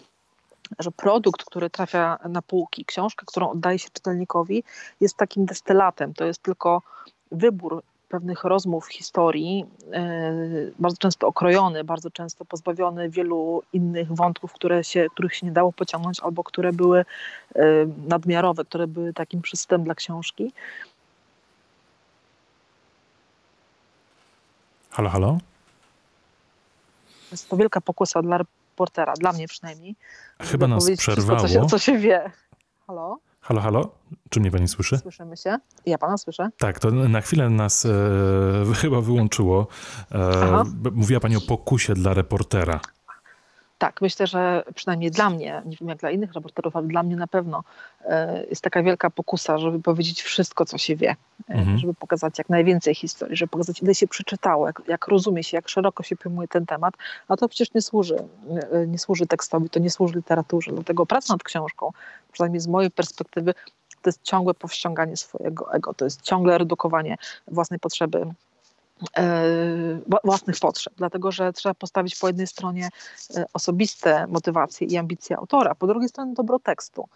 że 0.80 0.92
produkt, 0.92 1.44
który 1.44 1.70
trafia 1.70 2.20
na 2.30 2.42
półki, 2.42 2.86
książka, 2.86 3.26
którą 3.26 3.50
oddaje 3.50 3.80
się 3.80 3.90
czytelnikowi, 3.94 4.64
jest 5.02 5.18
takim 5.18 5.46
destylatem. 5.46 6.14
To 6.14 6.26
jest 6.26 6.44
tylko 6.44 6.82
wybór 7.32 7.84
pewnych 8.10 8.44
rozmów, 8.44 8.88
historii, 8.88 9.66
yy, 9.92 10.74
bardzo 10.80 10.98
często 10.98 11.28
okrojony, 11.28 11.84
bardzo 11.84 12.12
często 12.12 12.46
pozbawiony 12.46 13.10
wielu 13.10 13.64
innych 13.74 14.16
wątków, 14.16 14.54
które 14.54 14.84
się, 14.84 15.08
których 15.14 15.36
się 15.36 15.46
nie 15.46 15.52
dało 15.52 15.74
pociągnąć, 15.74 16.20
albo 16.20 16.44
które 16.44 16.74
były 16.74 17.06
yy, 17.56 17.90
nadmiarowe, 18.08 18.66
które 18.66 18.88
były 18.88 19.14
takim 19.14 19.42
przystępem 19.42 19.84
dla 19.84 19.96
książki. 19.96 20.52
Halo, 24.90 25.10
halo? 25.10 25.38
Jest 27.32 27.50
to 27.50 27.58
wielka 27.58 27.82
pokusa 27.82 28.22
dla 28.22 28.38
reportera, 28.38 29.14
dla 29.14 29.34
mnie 29.34 29.48
przynajmniej. 29.48 29.96
Chyba 30.42 30.68
nas 30.68 30.92
przerwało. 30.98 31.40
Wszystko, 31.40 31.62
co 31.62 31.64
się, 31.64 31.70
co 31.70 31.80
się 31.80 31.98
wie. 31.98 32.32
Halo? 32.88 33.20
Halo, 33.42 33.62
halo? 33.62 33.90
Czy 34.30 34.40
mnie 34.40 34.52
pani 34.52 34.68
słyszy? 34.68 34.98
Słyszymy 34.98 35.38
się. 35.38 35.58
Ja 35.86 35.98
pana 35.98 36.18
słyszę. 36.18 36.50
Tak, 36.58 36.80
to 36.80 36.92
na 36.92 37.22
chwilę 37.22 37.50
nas 37.50 37.86
e, 37.86 37.90
chyba 38.76 39.02
wyłączyło. 39.02 39.68
E, 40.12 40.64
mówiła 40.92 41.20
pani 41.20 41.36
o 41.36 41.42
pokusie 41.42 41.94
dla 41.94 42.14
reportera. 42.14 42.80
Tak, 43.78 44.02
myślę, 44.02 44.28
że 44.28 44.64
przynajmniej 44.76 45.12
dla 45.12 45.30
mnie, 45.30 45.62
nie 45.66 45.78
wiem 45.78 45.90
jak 45.90 45.98
dla 45.98 46.12
innych 46.12 46.34
reporterów, 46.34 46.76
ale 46.76 46.88
dla 46.88 47.04
mnie 47.04 47.16
na 47.16 47.28
pewno 47.28 47.64
e, 48.06 48.44
jest 48.46 48.62
taka 48.62 48.84
wielka 48.84 49.10
pokusa, 49.10 49.58
żeby 49.58 49.80
powiedzieć 49.82 50.22
wszystko, 50.22 50.66
co 50.66 50.78
się 50.78 50.96
wie, 50.96 51.16
e, 51.50 51.54
mhm. 51.54 51.78
żeby 51.78 51.94
pokazać 51.94 52.38
jak 52.38 52.50
najwięcej 52.50 52.96
historii, 52.96 53.38
żeby 53.38 53.50
pokazać, 53.50 53.82
ile 53.82 53.96
się 53.96 54.08
przeczytało, 54.08 54.68
jak, 54.68 54.82
jak 54.88 55.08
rozumie 55.08 55.44
się, 55.44 55.58
jak 55.58 55.70
szeroko 55.70 56.04
się 56.04 56.16
pojmuje 56.16 56.48
ten 56.48 56.66
temat, 56.66 56.94
a 57.28 57.38
to 57.38 57.50
przecież 57.50 57.74
nie 57.74 57.82
służy, 57.82 58.18
e, 58.72 58.88
nie 58.88 59.00
służy 59.00 59.26
tekstowi, 59.26 59.70
to 59.70 59.80
nie 59.80 59.90
służy 59.90 60.16
literaturze. 60.16 60.72
Dlatego 60.72 61.06
praca 61.06 61.34
nad 61.34 61.44
książką, 61.44 61.92
przynajmniej 62.32 62.60
z 62.60 62.68
mojej 62.68 62.92
perspektywy, 62.92 63.54
to 64.02 64.10
jest 64.10 64.24
ciągłe 64.24 64.54
powściąganie 64.54 65.18
swojego 65.18 65.74
ego, 65.74 65.94
to 65.94 66.06
jest 66.06 66.22
ciągle 66.22 66.58
redukowanie 66.58 67.18
własnej 67.48 67.80
potrzeby 67.80 68.26
własnych 70.24 70.60
potrzeb, 70.60 70.94
dlatego 70.98 71.32
że 71.32 71.54
trzeba 71.54 71.74
postawić 71.74 72.16
po 72.16 72.28
jednej 72.28 72.48
stronie 72.48 72.90
e, 73.36 73.46
osobiste 73.54 74.28
motywacje 74.28 74.88
i 74.88 74.98
ambicje 74.98 75.38
autora, 75.38 75.76
po 75.76 75.88
drugiej 75.88 76.10
stronie 76.10 76.34
dobro 76.34 76.60
tekstu. 76.60 77.08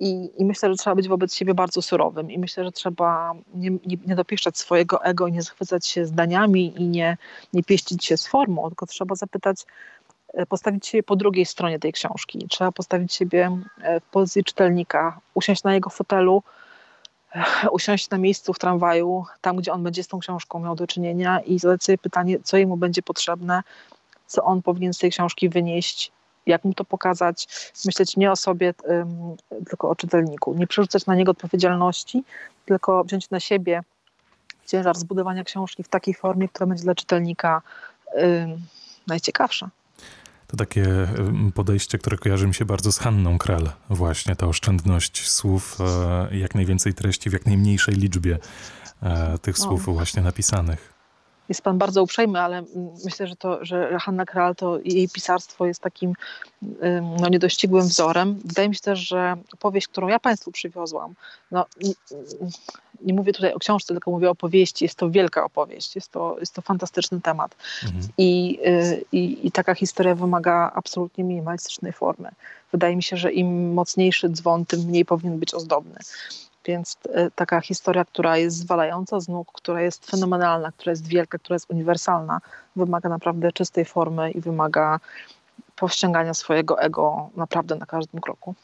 I, 0.00 0.30
I, 0.36 0.44
myślę, 0.44 0.68
że 0.68 0.76
trzeba 0.76 0.96
być 0.96 1.08
wobec 1.08 1.34
siebie 1.34 1.54
bardzo 1.54 1.82
surowym 1.82 2.30
i 2.30 2.38
myślę, 2.38 2.64
że 2.64 2.72
trzeba 2.72 3.34
nie, 3.54 3.70
nie, 3.70 3.96
nie 4.06 4.14
dopieszczać 4.14 4.58
swojego 4.58 5.04
ego 5.04 5.28
nie 5.28 5.42
zachwycać 5.42 5.86
się 5.86 6.06
zdaniami 6.06 6.82
i 6.82 6.88
nie, 6.88 7.16
nie 7.52 7.62
pieścić 7.62 8.04
się 8.04 8.16
z 8.16 8.26
formą, 8.26 8.68
tylko 8.68 8.86
trzeba 8.86 9.14
zapytać, 9.14 9.64
e, 10.34 10.46
postawić 10.46 10.86
siebie 10.86 11.02
po 11.02 11.16
drugiej 11.16 11.46
stronie 11.46 11.78
tej 11.78 11.92
książki. 11.92 12.46
Trzeba 12.50 12.72
postawić 12.72 13.14
siebie 13.14 13.58
w 14.00 14.10
pozycji 14.10 14.44
czytelnika, 14.44 15.20
usiąść 15.34 15.62
na 15.62 15.74
jego 15.74 15.90
fotelu, 15.90 16.42
usiąść 17.72 18.10
na 18.10 18.18
miejscu 18.18 18.52
w 18.52 18.58
tramwaju, 18.58 19.24
tam 19.40 19.56
gdzie 19.56 19.72
on 19.72 19.82
będzie 19.82 20.02
z 20.02 20.08
tą 20.08 20.18
książką 20.18 20.60
miał 20.60 20.74
do 20.74 20.86
czynienia 20.86 21.40
i 21.40 21.58
zadać 21.58 21.84
sobie 21.84 21.98
pytanie, 21.98 22.38
co 22.44 22.56
jemu 22.56 22.76
będzie 22.76 23.02
potrzebne, 23.02 23.62
co 24.26 24.44
on 24.44 24.62
powinien 24.62 24.94
z 24.94 24.98
tej 24.98 25.10
książki 25.10 25.48
wynieść, 25.48 26.12
jak 26.46 26.64
mu 26.64 26.74
to 26.74 26.84
pokazać, 26.84 27.48
myśleć 27.84 28.16
nie 28.16 28.32
o 28.32 28.36
sobie, 28.36 28.74
tylko 29.68 29.90
o 29.90 29.96
czytelniku. 29.96 30.54
Nie 30.54 30.66
przerzucać 30.66 31.06
na 31.06 31.14
niego 31.14 31.30
odpowiedzialności, 31.30 32.24
tylko 32.66 33.04
wziąć 33.04 33.30
na 33.30 33.40
siebie 33.40 33.82
ciężar 34.66 34.96
zbudowania 34.96 35.44
książki 35.44 35.82
w 35.82 35.88
takiej 35.88 36.14
formie, 36.14 36.48
która 36.48 36.66
będzie 36.66 36.84
dla 36.84 36.94
czytelnika 36.94 37.62
najciekawsza. 39.06 39.70
To 40.52 40.56
takie 40.56 40.86
podejście, 41.54 41.98
które 41.98 42.18
kojarzy 42.18 42.46
mi 42.46 42.54
się 42.54 42.64
bardzo 42.64 42.92
z 42.92 42.98
Hanną 42.98 43.38
Kral, 43.38 43.70
właśnie 43.90 44.36
ta 44.36 44.46
oszczędność 44.46 45.30
słów, 45.30 45.78
e, 45.80 46.36
jak 46.36 46.54
najwięcej 46.54 46.94
treści 46.94 47.30
w 47.30 47.32
jak 47.32 47.46
najmniejszej 47.46 47.94
liczbie 47.94 48.38
e, 49.02 49.38
tych 49.38 49.58
słów 49.58 49.84
właśnie 49.84 50.22
napisanych. 50.22 51.01
Jest 51.48 51.62
pan 51.62 51.78
bardzo 51.78 52.02
uprzejmy, 52.02 52.40
ale 52.40 52.62
myślę, 53.04 53.26
że 53.26 53.36
to, 53.36 53.64
że 53.64 53.98
Hanna 53.98 54.24
Kral, 54.24 54.56
to 54.56 54.78
jej 54.84 55.08
pisarstwo 55.08 55.66
jest 55.66 55.80
takim 55.80 56.14
no, 57.20 57.28
niedościgłym 57.28 57.88
wzorem. 57.88 58.38
Wydaje 58.44 58.68
mi 58.68 58.74
się 58.74 58.80
też, 58.80 58.98
że 58.98 59.36
opowieść, 59.52 59.88
którą 59.88 60.08
ja 60.08 60.18
państwu 60.18 60.52
przywiozłam, 60.52 61.14
no, 61.50 61.66
nie 63.04 63.14
mówię 63.14 63.32
tutaj 63.32 63.52
o 63.52 63.58
książce, 63.58 63.94
tylko 63.94 64.10
mówię 64.10 64.28
o 64.28 64.30
opowieści. 64.30 64.84
Jest 64.84 64.94
to 64.94 65.10
wielka 65.10 65.44
opowieść, 65.44 65.94
jest 65.94 66.12
to, 66.12 66.36
jest 66.40 66.54
to 66.54 66.62
fantastyczny 66.62 67.20
temat. 67.20 67.56
Mhm. 67.84 68.02
I, 68.18 68.58
y, 68.66 69.04
i, 69.12 69.46
I 69.46 69.52
taka 69.52 69.74
historia 69.74 70.14
wymaga 70.14 70.72
absolutnie 70.74 71.24
minimalistycznej 71.24 71.92
formy. 71.92 72.28
Wydaje 72.72 72.96
mi 72.96 73.02
się, 73.02 73.16
że 73.16 73.32
im 73.32 73.72
mocniejszy 73.72 74.28
dzwon, 74.28 74.66
tym 74.66 74.80
mniej 74.80 75.04
powinien 75.04 75.38
być 75.38 75.54
ozdobny. 75.54 75.96
Więc 76.64 76.98
y, 77.06 77.30
taka 77.34 77.60
historia, 77.60 78.04
która 78.04 78.36
jest 78.36 78.56
zwalająca 78.56 79.20
z 79.20 79.28
nóg, 79.28 79.52
która 79.52 79.80
jest 79.80 80.10
fenomenalna, 80.10 80.72
która 80.72 80.90
jest 80.90 81.06
wielka, 81.06 81.38
która 81.38 81.54
jest 81.54 81.70
uniwersalna, 81.70 82.40
wymaga 82.76 83.08
naprawdę 83.08 83.52
czystej 83.52 83.84
formy 83.84 84.30
i 84.30 84.40
wymaga 84.40 85.00
powściągania 85.76 86.34
swojego 86.34 86.80
ego 86.80 87.30
naprawdę 87.36 87.76
na 87.76 87.86
każdym 87.86 88.20
kroku. 88.20 88.54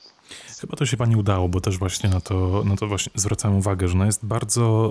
Chyba 0.61 0.76
to 0.76 0.86
się 0.86 0.96
pani 0.96 1.16
udało, 1.16 1.49
bo 1.49 1.61
też 1.61 1.78
właśnie 1.78 2.11
na 2.11 2.20
to, 2.20 2.62
na 2.64 2.76
to 2.76 2.86
właśnie 2.86 3.12
zwracam 3.14 3.57
uwagę, 3.57 3.88
że 3.88 3.94
ona 3.94 4.07
jest 4.07 4.26
bardzo 4.26 4.90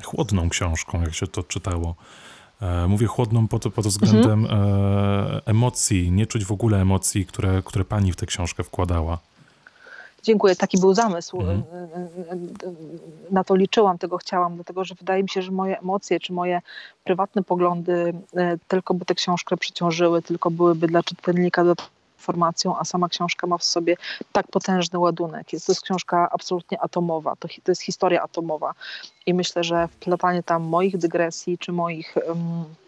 e, 0.00 0.04
chłodną 0.04 0.48
książką, 0.48 1.02
jak 1.02 1.14
się 1.14 1.26
to 1.26 1.42
czytało. 1.42 1.94
E, 2.60 2.86
mówię 2.86 3.06
chłodną 3.06 3.48
po 3.48 3.58
to, 3.58 3.70
po 3.70 3.82
to 3.82 3.88
względem 3.88 4.44
mhm. 4.44 4.62
e, 4.62 5.40
emocji, 5.46 6.10
nie 6.10 6.26
czuć 6.26 6.44
w 6.44 6.52
ogóle 6.52 6.80
emocji, 6.80 7.26
które, 7.26 7.62
które 7.64 7.84
pani 7.84 8.12
w 8.12 8.16
tę 8.16 8.26
książkę 8.26 8.64
wkładała. 8.64 9.18
Dziękuję, 10.26 10.56
taki 10.56 10.78
był 10.78 10.94
zamysł. 10.94 11.40
Mhm. 11.40 11.62
Na 13.30 13.44
to 13.44 13.54
liczyłam, 13.54 13.98
tego 13.98 14.18
chciałam, 14.18 14.54
dlatego 14.54 14.84
że 14.84 14.94
wydaje 14.94 15.22
mi 15.22 15.28
się, 15.28 15.42
że 15.42 15.50
moje 15.52 15.78
emocje 15.78 16.20
czy 16.20 16.32
moje 16.32 16.62
prywatne 17.04 17.42
poglądy 17.42 18.14
e, 18.36 18.58
tylko 18.68 18.94
by 18.94 19.04
tę 19.04 19.14
książkę 19.14 19.56
przeciążyły, 19.56 20.22
tylko 20.22 20.50
byłyby 20.50 20.86
dla 20.86 21.02
czytelnika 21.02 21.64
do 21.64 21.74
informacją, 22.18 22.78
a 22.78 22.84
sama 22.84 23.08
książka 23.08 23.46
ma 23.46 23.58
w 23.58 23.64
sobie 23.64 23.96
tak 24.32 24.46
potężny 24.48 24.98
ładunek. 24.98 25.52
Jest, 25.52 25.66
to 25.66 25.72
jest 25.72 25.82
książka 25.82 26.28
absolutnie 26.32 26.80
atomowa, 26.80 27.36
to, 27.36 27.48
to 27.48 27.70
jest 27.70 27.82
historia 27.82 28.22
atomowa. 28.22 28.74
I 29.26 29.34
myślę, 29.34 29.64
że 29.64 29.88
wplatanie 29.88 30.42
tam 30.42 30.62
moich 30.62 30.98
dygresji 30.98 31.58
czy 31.58 31.72
moich. 31.72 32.14
Um, 32.28 32.64
E, 32.76 32.85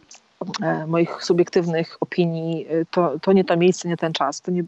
moich 0.87 1.25
subiektywnych 1.25 1.97
opinii, 2.01 2.67
e, 2.69 2.85
to, 2.91 3.19
to 3.23 3.33
nie 3.33 3.45
to 3.45 3.57
miejsce, 3.57 3.89
nie 3.89 3.97
ten 3.97 4.13
czas. 4.13 4.41
To 4.41 4.51
nie, 4.51 4.65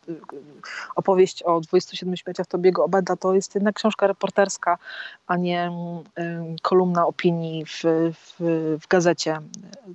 opowieść 0.97 1.43
o 1.43 1.61
27 1.61 2.17
śmierciach 2.17 2.47
Tobiego 2.47 2.85
Obeda 2.85 3.17
to 3.17 3.35
jest 3.35 3.55
jednak 3.55 3.75
książka 3.75 4.07
reporterska, 4.07 4.79
a 5.27 5.37
nie 5.37 5.71
mm, 6.15 6.57
kolumna 6.63 7.07
opinii 7.07 7.65
w, 7.65 7.83
w, 8.15 8.35
w, 8.81 8.89
gazecie 8.89 9.39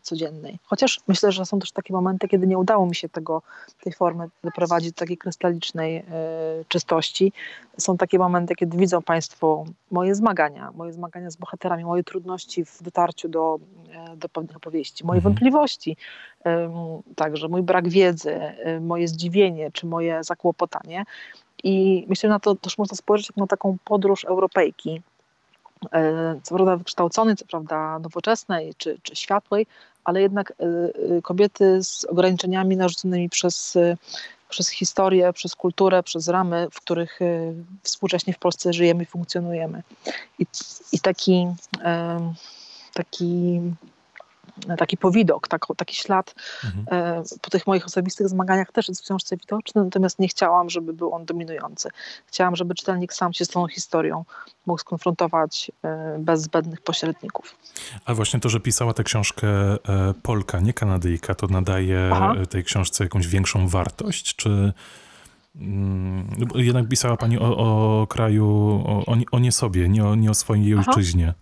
codziennej. 0.01 0.59
Chociaż 0.63 0.99
myślę, 1.07 1.31
że 1.31 1.45
są 1.45 1.59
też 1.59 1.71
takie 1.71 1.93
momenty, 1.93 2.27
kiedy 2.27 2.47
nie 2.47 2.57
udało 2.57 2.85
mi 2.85 2.95
się 2.95 3.09
tego, 3.09 3.41
tej 3.83 3.93
formy 3.93 4.29
doprowadzić 4.43 4.91
do 4.91 4.99
takiej 4.99 5.17
krystalicznej 5.17 5.97
e, 5.97 6.03
czystości. 6.67 7.33
Są 7.77 7.97
takie 7.97 8.19
momenty, 8.19 8.55
kiedy 8.55 8.77
widzą 8.77 9.01
Państwo 9.01 9.65
moje 9.91 10.15
zmagania, 10.15 10.71
moje 10.75 10.93
zmagania 10.93 11.29
z 11.31 11.35
bohaterami, 11.35 11.85
moje 11.85 12.03
trudności 12.03 12.65
w 12.65 12.83
dotarciu 12.83 13.29
do, 13.29 13.59
do 14.15 14.29
pewnych 14.29 14.57
opowieści, 14.57 15.05
moje 15.05 15.17
mhm. 15.17 15.35
Także 17.15 17.47
mój 17.47 17.63
brak 17.63 17.89
wiedzy, 17.89 18.39
moje 18.81 19.07
zdziwienie 19.07 19.71
czy 19.71 19.85
moje 19.85 20.23
zakłopotanie. 20.23 21.05
I 21.65 22.05
myślę, 22.09 22.27
że 22.27 22.33
na 22.33 22.39
to 22.39 22.55
też 22.55 22.77
można 22.77 22.97
spojrzeć 22.97 23.29
jak 23.29 23.37
na 23.37 23.47
taką 23.47 23.77
podróż 23.85 24.25
Europejki, 24.25 25.01
e, 25.91 26.39
co 26.43 26.55
prawda 26.55 26.77
wykształconej, 26.77 27.35
co 27.35 27.45
prawda 27.45 27.99
nowoczesnej 27.99 28.73
czy, 28.77 28.97
czy 29.03 29.15
światłej, 29.15 29.67
ale 30.03 30.21
jednak 30.21 30.51
e, 30.51 30.63
e, 31.17 31.21
kobiety 31.21 31.83
z 31.83 32.05
ograniczeniami 32.05 32.77
narzuconymi 32.77 33.29
przez, 33.29 33.77
przez 34.49 34.69
historię, 34.69 35.33
przez 35.33 35.55
kulturę, 35.55 36.03
przez 36.03 36.27
ramy, 36.27 36.67
w 36.71 36.81
których 36.81 37.19
współcześnie 37.83 38.33
w 38.33 38.39
Polsce 38.39 38.73
żyjemy 38.73 39.03
i 39.03 39.05
funkcjonujemy. 39.05 39.83
I, 40.39 40.45
i 40.91 40.99
taki, 40.99 41.47
taki 42.93 43.61
taki 44.77 44.97
powidok, 44.97 45.47
tak, 45.47 45.65
taki 45.77 45.95
ślad 45.95 46.35
mhm. 46.65 46.85
E, 46.91 47.23
po 47.41 47.49
tych 47.49 47.67
moich 47.67 47.85
osobistych 47.85 48.29
zmaganiach 48.29 48.71
też 48.71 48.89
jest 48.89 49.01
w 49.01 49.05
książce 49.05 49.37
widoczny, 49.37 49.83
natomiast 49.83 50.19
nie 50.19 50.27
chciałam, 50.27 50.69
żeby 50.69 50.93
był 50.93 51.13
on 51.13 51.25
dominujący. 51.25 51.89
Chciałam, 52.25 52.55
żeby 52.55 52.75
czytelnik 52.75 53.13
sam 53.13 53.33
się 53.33 53.45
z 53.45 53.47
tą 53.47 53.67
historią 53.67 54.25
mógł 54.65 54.79
skonfrontować 54.79 55.71
e, 55.83 56.17
bez 56.19 56.41
zbędnych 56.41 56.81
pośredników. 56.81 57.55
A 58.05 58.13
właśnie 58.13 58.39
to, 58.39 58.49
że 58.49 58.59
pisała 58.59 58.93
tę 58.93 59.03
książkę 59.03 59.47
e, 59.47 59.77
Polka, 60.23 60.59
nie 60.59 60.73
Kanadyjka, 60.73 61.35
to 61.35 61.47
nadaje 61.47 62.09
Aha. 62.13 62.35
tej 62.49 62.63
książce 62.63 63.03
jakąś 63.03 63.27
większą 63.27 63.67
wartość, 63.67 64.35
czy... 64.35 64.73
Mm, 65.55 66.27
jednak 66.55 66.87
pisała 66.87 67.17
pani 67.17 67.39
o, 67.39 67.57
o 67.57 68.07
kraju, 68.07 68.47
o, 68.85 69.15
o, 69.31 69.39
nie 69.39 69.51
sobie, 69.51 69.89
nie 69.89 70.05
o, 70.05 70.15
nie 70.15 70.31
o 70.31 70.33
swojej 70.33 70.73
Aha. 70.73 70.83
ojczyźnie. 70.87 71.33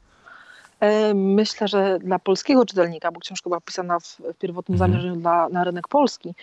E, 0.83 1.13
myślę, 1.13 1.67
że 1.67 1.99
dla 1.99 2.19
polskiego 2.19 2.65
czytelnika, 2.65 3.11
bo 3.11 3.19
książka 3.19 3.49
była 3.49 3.61
pisana 3.61 3.99
w, 3.99 4.05
w 4.05 4.37
pierwotnym 4.37 4.75
mhm. 4.75 4.91
zamierzeniu 4.91 5.15
dla, 5.21 5.49
na 5.49 5.63
rynek 5.63 5.87
polski, 5.87 6.35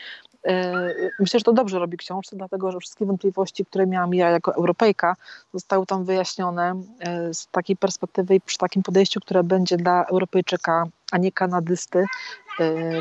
e, 0.47 0.72
Myślę, 1.18 1.41
że 1.41 1.45
to 1.45 1.53
dobrze 1.53 1.78
robi 1.78 1.97
książce, 1.97 2.36
dlatego 2.36 2.72
że 2.72 2.78
wszystkie 2.78 3.07
wątpliwości, 3.07 3.64
które 3.64 3.86
miałam 3.86 4.14
ja 4.14 4.30
jako 4.30 4.55
Europejka, 4.55 5.16
zostały 5.55 5.86
tam 5.86 6.05
wyjaśnione 6.05 6.82
e, 7.01 7.34
z 7.34 7.47
takiej 7.47 7.76
perspektywy 7.76 8.34
i 8.34 8.41
przy 8.41 8.59
takim 8.59 8.82
podejściu, 8.82 9.20
które 9.20 9.45
będzie 9.45 9.76
dla 9.76 10.05
Europejczyka, 10.05 10.84
a 11.12 11.18
nie 11.18 11.32
kanadysty, 11.32 12.05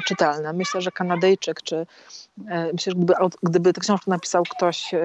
czytelne. 0.06 0.54
Myślę, 0.54 0.82
że 0.82 0.92
Kanadyjczyk, 0.92 1.62
czy 1.62 1.76
y, 1.76 1.86
myślę, 2.74 2.94
że 2.94 2.96
gdyby, 2.96 3.14
gdyby 3.44 3.74
tę 3.74 3.82
książkę 3.82 4.12
napisał 4.12 4.44
ktoś 4.44 4.94
y, 4.94 5.00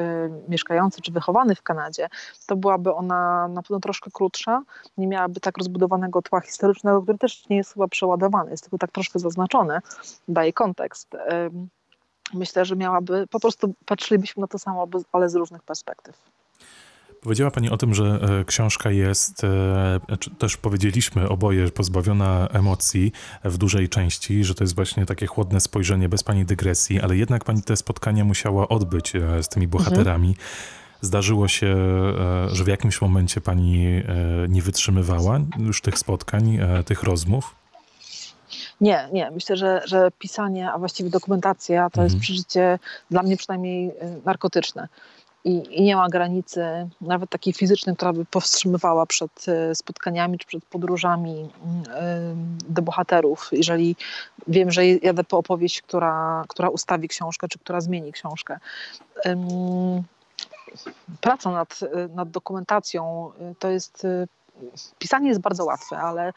mieszkający 0.48 1.00
czy 1.00 1.12
wychowany 1.12 1.54
w 1.54 1.62
Kanadzie, 1.62 2.08
to 2.46 2.56
byłaby 2.56 2.94
ona 2.94 3.48
na 3.48 3.62
pewno 3.62 3.80
troszkę 3.80 4.10
krótsza, 4.10 4.62
nie 4.98 5.06
miałaby 5.06 5.40
tak 5.40 5.58
rozbudowanego 5.58 6.22
tła 6.22 6.40
historycznego, 6.40 7.02
który 7.02 7.18
też 7.18 7.48
nie 7.48 7.56
jest 7.56 7.74
chyba 7.74 7.88
przeładowany, 7.88 8.50
jest 8.50 8.62
tylko 8.62 8.78
tak 8.78 8.90
troszkę 8.90 9.18
zaznaczony, 9.18 9.78
daje 10.28 10.52
kontekst. 10.52 11.16
Myślę, 12.34 12.64
że 12.64 12.76
miałaby, 12.76 13.26
po 13.30 13.40
prostu 13.40 13.74
patrzylibyśmy 13.86 14.40
na 14.40 14.46
to 14.46 14.58
samo, 14.58 14.88
ale 15.12 15.28
z 15.28 15.34
różnych 15.34 15.62
perspektyw. 15.62 16.16
Powiedziała 17.24 17.50
Pani 17.50 17.70
o 17.70 17.76
tym, 17.76 17.94
że 17.94 18.04
e, 18.04 18.44
książka 18.44 18.90
jest, 18.90 19.44
e, 19.44 20.00
też 20.38 20.56
powiedzieliśmy 20.56 21.28
oboje, 21.28 21.70
pozbawiona 21.70 22.48
emocji 22.52 23.12
w 23.44 23.58
dużej 23.58 23.88
części, 23.88 24.44
że 24.44 24.54
to 24.54 24.64
jest 24.64 24.74
właśnie 24.74 25.06
takie 25.06 25.26
chłodne 25.26 25.60
spojrzenie 25.60 26.08
bez 26.08 26.22
Pani 26.22 26.44
dygresji, 26.44 27.00
ale 27.00 27.16
jednak 27.16 27.44
Pani 27.44 27.62
te 27.62 27.76
spotkania 27.76 28.24
musiała 28.24 28.68
odbyć 28.68 29.12
z 29.42 29.48
tymi 29.48 29.68
bohaterami. 29.68 30.28
Mhm. 30.28 30.46
Zdarzyło 31.00 31.48
się, 31.48 31.76
że 32.52 32.64
w 32.64 32.68
jakimś 32.68 33.00
momencie 33.00 33.40
Pani 33.40 34.02
nie 34.48 34.62
wytrzymywała 34.62 35.40
już 35.58 35.80
tych 35.80 35.98
spotkań, 35.98 36.58
tych 36.86 37.02
rozmów? 37.02 37.54
Nie, 38.80 39.08
nie. 39.12 39.30
Myślę, 39.30 39.56
że, 39.56 39.82
że 39.84 40.10
pisanie, 40.18 40.72
a 40.72 40.78
właściwie 40.78 41.10
dokumentacja 41.10 41.90
to 41.90 42.02
mhm. 42.02 42.06
jest 42.06 42.18
przeżycie 42.18 42.78
dla 43.10 43.22
mnie 43.22 43.36
przynajmniej 43.36 43.92
narkotyczne 44.24 44.88
i, 45.44 45.78
i, 45.78 45.82
nie 45.82 45.96
ma 45.96 46.08
granicy, 46.08 46.88
nawet 47.00 47.30
takiej 47.30 47.52
fizycznej, 47.52 47.96
która 47.96 48.12
by 48.12 48.24
powstrzymywała 48.24 49.06
przed 49.06 49.46
e, 49.48 49.74
spotkaniami 49.74 50.38
czy 50.38 50.46
przed 50.46 50.64
podróżami 50.64 51.50
mm, 51.64 52.58
do 52.68 52.82
bohaterów. 52.82 53.48
Jeżeli 53.52 53.96
wiem, 54.48 54.70
że 54.70 54.86
jadę 54.86 55.24
po 55.24 55.38
opowieść, 55.38 55.82
która, 55.82 56.44
która 56.48 56.68
ustawi 56.68 57.08
książkę, 57.08 57.48
czy 57.48 57.58
która 57.58 57.80
zmieni 57.80 58.12
książkę. 58.12 58.58
Praca 61.20 61.50
nad, 61.50 61.80
nad 62.14 62.30
dokumentacją 62.30 63.30
e, 63.40 63.54
to 63.58 63.68
jest. 63.68 64.04
E, 64.04 64.26
pisanie 64.98 65.28
jest 65.28 65.40
bardzo 65.40 65.64
łatwe, 65.64 65.98
ale 65.98 66.32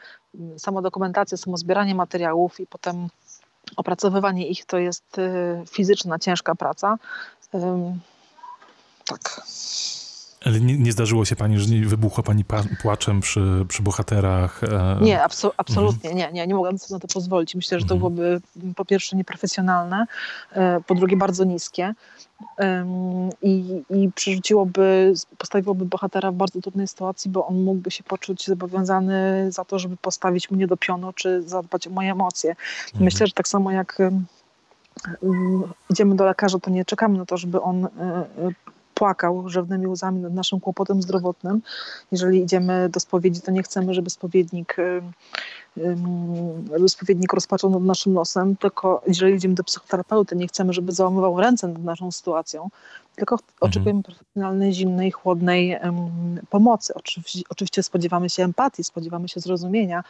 sama 0.58 0.82
dokumentacja, 0.82 1.38
samo 1.38 1.58
zbieranie 1.58 1.96
materiałów 1.96 2.60
i 2.60 2.68
potem 2.68 3.08
opracowywanie 3.76 4.48
ich 4.48 4.66
to 4.66 4.78
jest 4.78 5.18
fizyczna, 5.70 6.20
ciężka 6.20 6.56
praca. 6.56 6.98
Tak. 9.08 9.42
Ale 10.46 10.60
nie, 10.60 10.78
nie, 10.78 10.92
zdarzyło 10.92 11.26
się 11.26 11.36
pani, 11.36 11.60
że 11.60 11.76
wybuchła 11.86 12.24
pani 12.24 12.44
płaczem 12.82 13.22
przy, 13.22 13.66
przy 13.68 13.84
bohaterach? 13.84 14.64
E... 14.64 14.98
Nie, 15.02 15.24
abso 15.24 15.54
absolutnie 15.58 16.10
mhm. 16.10 16.18
nie, 16.18 16.42
nie. 16.42 16.48
Nie 16.48 16.56
mogłam 16.56 16.78
sobie 16.80 16.96
na 16.96 17.00
to 17.00 17.14
pozwolić. 17.14 17.56
Myślę, 17.56 17.80
że 17.80 17.86
to 17.86 17.96
mhm. 17.96 18.14
byłoby 18.14 18.42
po 18.76 18.86
pierwsze 18.86 19.16
nieprofesjonalne, 19.16 20.06
e, 20.52 20.82
po 20.88 20.96
drugie 20.96 21.18
bardzo 21.18 21.44
niskie 21.44 21.94
i, 23.42 23.84
i 23.90 24.12
przerzuciłoby, 24.16 25.14
postawiłoby 25.38 25.86
bohatera 25.86 26.32
w 26.32 26.36
bardzo 26.36 26.62
trudnej 26.62 26.88
sytuacji, 26.88 27.32
bo 27.32 27.48
on 27.48 27.64
mógłby 27.64 27.92
się 27.92 28.04
poczuć 28.04 28.46
zobowiązany 28.46 29.48
za 29.52 29.66
to, 29.66 29.80
żeby 29.80 29.98
postawić 29.98 30.52
mnie 30.52 30.68
do 30.68 30.78
pionu, 30.78 31.14
czy 31.14 31.42
zadbać 31.42 31.88
o 31.88 31.90
moje 31.90 32.12
emocje. 32.12 32.50
Mhm. 32.50 33.06
Myślę, 33.06 33.28
że 33.28 33.34
tak 33.34 33.48
samo 33.48 33.72
jak 33.72 33.98
idziemy 35.90 36.16
do 36.16 36.26
lekarza, 36.26 36.60
to 36.60 36.72
nie 36.72 36.86
czekamy 36.86 37.18
na 37.18 37.26
to, 37.26 37.38
żeby 37.38 37.62
on 37.62 37.86
e, 37.86 37.90
płakał 38.98 39.50
rzewnymi 39.50 39.88
łzami 39.88 40.20
nad 40.20 40.34
naszym 40.34 40.60
kłopotem 40.60 41.02
zdrowotnym. 41.02 41.62
Jeżeli 42.12 42.42
idziemy 42.42 42.90
do 42.90 43.00
spowiedzi, 43.00 43.42
to 43.42 43.52
nie 43.52 43.64
chcemy, 43.64 43.94
żeby 43.94 44.10
spowiednik, 44.10 44.76
spowiednik 46.88 47.34
rozpaczał 47.34 47.70
nad 47.70 47.82
naszym 47.82 48.14
losem, 48.14 48.56
tylko 48.56 49.02
jeżeli 49.08 49.36
idziemy 49.36 49.56
do 49.56 49.64
psychoterapeuty, 49.64 50.36
nie 50.36 50.48
chcemy, 50.48 50.74
żeby 50.74 50.92
załamywał 50.92 51.40
ręce 51.42 51.68
nad 51.68 51.84
naszą 51.84 52.12
sytuacją, 52.12 52.70
tylko 53.16 53.36
mhm. 53.36 53.58
oczekujemy 53.60 54.04
profesjonalnej, 54.04 54.74
zimnej, 54.74 55.12
chłodnej 55.12 55.80
pomocy. 56.50 56.94
Oczywiście, 56.94 57.42
oczywiście 57.50 57.84
spodziewamy 57.84 58.30
się 58.30 58.44
empatii, 58.44 58.84
spodziewamy 58.84 59.30
się 59.30 59.40
zrozumienia, 59.40 60.04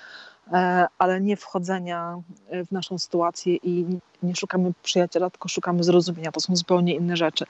e, 0.51 0.87
ale 0.97 1.21
nie 1.21 1.37
wchodzenia 1.37 2.21
w 2.67 2.71
naszą 2.71 2.99
sytuację 2.99 3.55
i 3.55 3.85
nie 4.23 4.35
szukamy 4.35 4.73
przyjaciela, 4.83 5.29
tylko 5.29 5.49
szukamy 5.49 5.83
zrozumienia. 5.83 6.31
To 6.31 6.39
są 6.39 6.55
zupełnie 6.55 6.95
inne 6.95 7.17
rzeczy. 7.17 7.45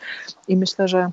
I 0.47 0.57
myślę, 0.57 0.87
że 0.87 1.11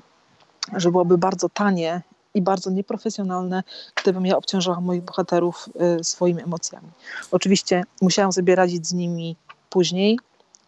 że 0.73 0.91
byłoby 0.91 1.17
bardzo 1.17 1.49
tanie 1.49 2.01
i 2.33 2.41
bardzo 2.41 2.69
nieprofesjonalne, 2.69 3.63
gdybym 3.95 4.25
ja 4.25 4.37
obciążała 4.37 4.81
moich 4.81 5.01
bohaterów 5.01 5.69
y, 5.99 6.03
swoimi 6.03 6.43
emocjami. 6.43 6.87
Oczywiście 7.31 7.83
musiałam 8.01 8.31
sobie 8.33 8.55
radzić 8.55 8.87
z 8.87 8.93
nimi 8.93 9.35
później, 9.69 10.19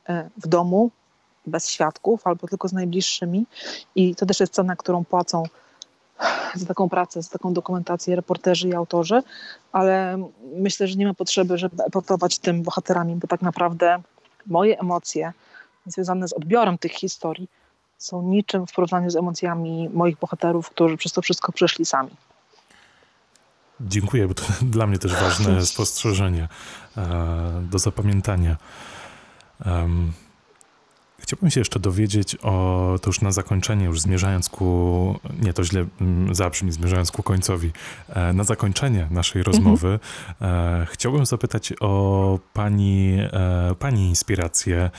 y, 0.09 0.29
w 0.37 0.47
domu, 0.47 0.91
bez 1.45 1.69
świadków 1.69 2.27
albo 2.27 2.47
tylko 2.47 2.67
z 2.67 2.73
najbliższymi 2.73 3.45
i 3.95 4.15
to 4.15 4.25
też 4.25 4.39
jest 4.39 4.53
cena, 4.53 4.75
którą 4.75 5.05
płacą 5.05 5.43
za 6.55 6.65
taką 6.65 6.89
pracę, 6.89 7.21
za 7.21 7.29
taką 7.29 7.53
dokumentację 7.53 8.15
reporterzy 8.15 8.69
i 8.69 8.73
autorzy, 8.73 9.23
ale 9.71 10.17
myślę, 10.55 10.87
że 10.87 10.95
nie 10.95 11.07
ma 11.07 11.13
potrzeby, 11.13 11.57
żeby 11.57 11.83
epotować 11.83 12.39
tym 12.39 12.63
bohaterami, 12.63 13.15
bo 13.15 13.27
tak 13.27 13.41
naprawdę 13.41 14.01
moje 14.45 14.79
emocje 14.79 15.33
związane 15.85 16.27
z 16.27 16.33
odbiorem 16.33 16.77
tych 16.77 16.91
historii 16.91 17.49
są 17.97 18.21
niczym 18.21 18.67
w 18.67 18.73
porównaniu 18.73 19.09
z 19.09 19.15
emocjami 19.15 19.89
moich 19.93 20.17
bohaterów, 20.17 20.69
którzy 20.69 20.97
przez 20.97 21.11
to 21.11 21.21
wszystko 21.21 21.51
przeszli 21.51 21.85
sami. 21.85 22.09
Dziękuję, 23.81 24.27
bo 24.27 24.33
to 24.33 24.43
dla 24.61 24.87
mnie 24.87 24.97
też 24.97 25.13
ważne 25.13 25.65
spostrzeżenie 25.65 26.47
e, 26.97 27.61
do 27.71 27.79
zapamiętania. 27.79 28.57
Chciałbym 31.28 31.51
się 31.51 31.61
jeszcze 31.61 31.80
dowiedzieć 31.80 32.36
o, 32.36 32.95
to 33.01 33.09
już 33.09 33.21
na 33.21 33.32
zakończenie, 33.32 33.86
już 33.86 34.01
zmierzając 34.01 34.49
ku, 34.49 35.19
nie 35.41 35.53
to 35.53 35.63
źle 35.63 35.86
mm, 36.01 36.36
zabrzmi, 36.36 36.71
zmierzając 36.71 37.11
ku 37.11 37.23
końcowi, 37.23 37.71
e, 38.09 38.34
na 38.34 38.43
zakończenie 38.43 39.07
naszej 39.11 39.39
mhm. 39.39 39.55
rozmowy 39.55 39.99
mhm. 40.39 40.86
chciałbym 40.86 41.25
zapytać 41.25 41.73
o 41.80 42.39
pani, 42.53 43.17
e, 43.19 43.75
pani 43.80 44.09
inspirację. 44.09 44.89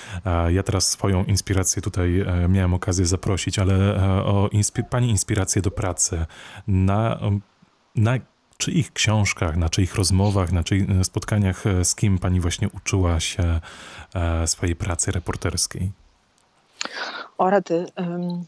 Ja 0.49 0.63
teraz 0.63 0.89
swoją 0.89 1.25
inspirację 1.25 1.83
tutaj 1.83 2.25
miałem 2.49 2.75
okazję 2.75 3.07
zaprosić, 3.07 3.59
ale 3.59 3.95
o 4.25 4.49
inspi 4.53 4.85
pani 4.85 5.11
inspirację 5.11 5.63
do 5.63 5.71
pracy. 5.71 6.27
Na, 6.67 7.21
na 7.97 8.13
czyich 8.57 8.93
książkach, 8.93 9.57
na 9.57 9.69
czyich 9.69 9.95
rozmowach, 9.95 10.53
na 10.53 10.65
czyich 10.65 10.85
spotkaniach 11.03 11.65
z 11.83 11.95
kim 11.95 12.19
pani 12.19 12.41
właśnie 12.41 12.69
uczyła 12.69 13.21
się 13.21 13.61
swojej 14.47 14.77
pracy 14.77 15.13
reporterskiej? 15.13 15.93
O 17.39 17.51
rety. 17.51 17.87
Um, 17.97 18.45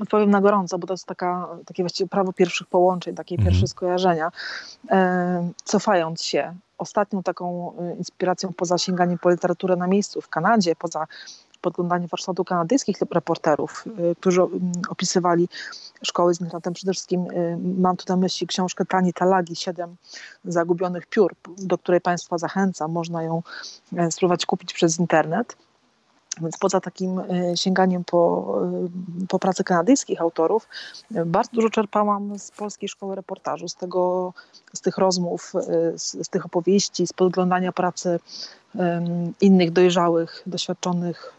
odpowiem 0.00 0.30
na 0.30 0.40
gorąco, 0.40 0.78
bo 0.78 0.86
to 0.86 0.94
jest 0.94 1.06
taka, 1.06 1.48
takie 1.66 1.82
właściwie 1.82 2.08
prawo 2.08 2.32
pierwszych 2.32 2.66
połączeń, 2.66 3.14
takie 3.14 3.34
mhm. 3.34 3.50
pierwsze 3.50 3.66
skojarzenia. 3.66 4.32
Um, 4.90 5.52
cofając 5.64 6.22
się, 6.22 6.54
ostatnią 6.78 7.22
taką 7.22 7.72
y, 7.92 7.96
inspiracją 7.96 8.52
poza 8.52 8.78
sięganiem 8.78 9.18
po 9.18 9.30
literaturę 9.30 9.76
na 9.76 9.86
miejscu 9.86 10.20
w 10.20 10.28
Kanadzie, 10.28 10.76
poza 10.76 11.06
podglądaniem 11.60 12.08
warsztatu 12.08 12.44
kanadyjskich 12.44 12.96
reporterów, 13.10 13.84
y, 13.86 14.14
którzy 14.14 14.42
opisywali 14.88 15.48
szkoły 16.02 16.34
z 16.34 16.40
internetem. 16.40 16.72
Przede 16.72 16.92
wszystkim 16.92 17.30
y, 17.30 17.58
mam 17.78 17.96
tu 17.96 18.04
na 18.08 18.16
myśli 18.16 18.46
książkę 18.46 18.84
Tani 18.84 19.12
Talagi, 19.12 19.56
Siedem 19.56 19.96
zagubionych 20.44 21.06
piór, 21.06 21.34
do 21.58 21.78
której 21.78 22.00
Państwa 22.00 22.38
zachęcam. 22.38 22.92
Można 22.92 23.22
ją 23.22 23.42
spróbować 24.10 24.46
kupić 24.46 24.72
przez 24.72 24.98
internet. 24.98 25.56
Więc 26.40 26.56
poza 26.58 26.80
takim 26.80 27.18
e, 27.18 27.56
sięganiem 27.56 28.04
po, 28.04 28.54
e, 29.22 29.26
po 29.28 29.38
kanadyjskich 29.64 30.20
autorów, 30.20 30.68
e, 31.14 31.24
bardzo 31.24 31.50
dużo 31.52 31.70
czerpałam 31.70 32.38
z 32.38 32.50
polskiej 32.50 32.88
szkoły 32.88 33.14
reportażu, 33.14 33.68
z, 33.68 33.74
tego, 33.74 34.32
z 34.72 34.80
tych 34.80 34.98
rozmów, 34.98 35.52
z, 35.94 36.26
z 36.26 36.28
tych 36.28 36.46
opowieści, 36.46 37.06
z 37.06 37.12
podglądania 37.12 37.72
pracy 37.72 38.20
innych 39.40 39.70
dojrzałych, 39.70 40.42
doświadczonych 40.46 41.36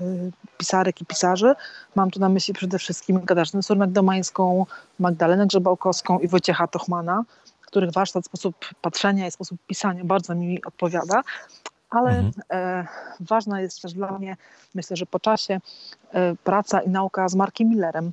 pisarek 0.58 1.02
i 1.02 1.06
pisarzy. 1.06 1.56
Mam 1.96 2.12
tu 2.12 2.20
na 2.20 2.30
myśli 2.30 2.54
przede 2.54 2.80
wszystkim 2.80 3.22
Katarzynę 3.22 3.64
Surmek-Domańską, 3.64 4.66
Magdalenę 5.00 5.48
Grzebałkowską 5.48 6.20
i 6.20 6.28
Wojciecha 6.28 6.68
Tochmana, 6.68 7.24
których 7.62 7.92
warsztat, 7.92 8.26
sposób 8.26 8.56
patrzenia 8.82 9.28
i 9.28 9.32
sposób 9.32 9.60
pisania 9.68 10.06
bardzo 10.06 10.36
mi 10.36 10.64
odpowiada 10.64 11.22
ale 11.92 12.10
mhm. 12.10 12.32
e, 12.52 12.88
ważna 13.20 13.62
jest 13.62 13.82
też 13.82 13.94
dla 13.94 14.12
mnie, 14.12 14.38
myślę, 14.76 14.98
że 14.98 15.06
po 15.06 15.20
czasie, 15.20 15.60
e, 16.12 16.36
praca 16.36 16.82
i 16.82 16.90
nauka 16.90 17.30
z 17.30 17.36
Markiem 17.36 17.70
Millerem 17.70 18.12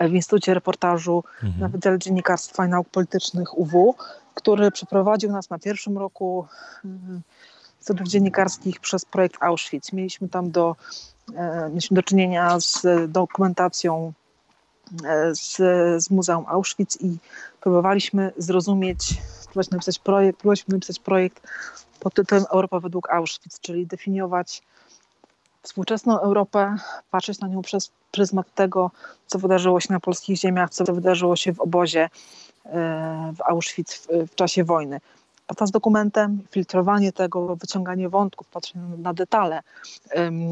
w 0.00 0.12
Instytucie 0.12 0.54
Reportażu 0.54 1.24
mhm. 1.42 1.60
na 1.60 1.68
Wydziale 1.68 1.98
Dziennikarstwa 1.98 2.66
i 2.66 2.68
Nauk 2.68 2.88
Politycznych 2.88 3.58
UW, 3.58 3.94
który 4.34 4.70
przeprowadził 4.70 5.32
nas 5.32 5.50
na 5.50 5.58
pierwszym 5.58 5.98
roku 5.98 6.46
mm, 6.84 7.22
studiów 7.80 8.08
dziennikarskich 8.08 8.80
przez 8.80 9.04
projekt 9.04 9.42
Auschwitz. 9.42 9.92
Mieliśmy 9.92 10.28
tam 10.28 10.50
do, 10.50 10.76
e, 11.36 11.68
mieliśmy 11.68 11.94
do 11.94 12.02
czynienia 12.02 12.60
z 12.60 12.82
dokumentacją 13.08 14.12
e, 15.04 15.34
z, 15.34 15.56
z 16.04 16.10
Muzeum 16.10 16.44
Auschwitz 16.48 17.00
i 17.00 17.18
próbowaliśmy 17.60 18.32
zrozumieć, 18.36 19.14
próbowaliśmy 19.44 19.76
napisać 19.76 19.98
projekt, 19.98 20.38
próbowaliśmy 20.38 20.74
napisać 20.74 20.98
projekt 20.98 21.42
pod 22.00 22.14
tytułem 22.14 22.44
Europa 22.50 22.80
według 22.80 23.10
Auschwitz, 23.10 23.60
czyli 23.60 23.86
definiować 23.86 24.62
współczesną 25.62 26.20
Europę, 26.20 26.76
patrzeć 27.10 27.40
na 27.40 27.48
nią 27.48 27.62
przez 27.62 27.90
pryzmat 28.12 28.54
tego, 28.54 28.90
co 29.26 29.38
wydarzyło 29.38 29.80
się 29.80 29.92
na 29.92 30.00
polskich 30.00 30.36
ziemiach, 30.36 30.70
co 30.70 30.84
wydarzyło 30.84 31.36
się 31.36 31.52
w 31.52 31.60
obozie 31.60 32.08
e, 32.64 33.32
w 33.36 33.42
Auschwitz 33.42 34.08
w, 34.30 34.34
czasie 34.34 34.64
wojny. 34.64 35.00
Praca 35.46 35.66
z 35.66 35.70
dokumentem, 35.70 36.42
filtrowanie 36.50 37.12
tego, 37.12 37.56
wyciąganie 37.56 38.08
wątków, 38.08 38.48
patrzenie 38.48 38.84
na 38.98 39.14
detale, 39.14 39.62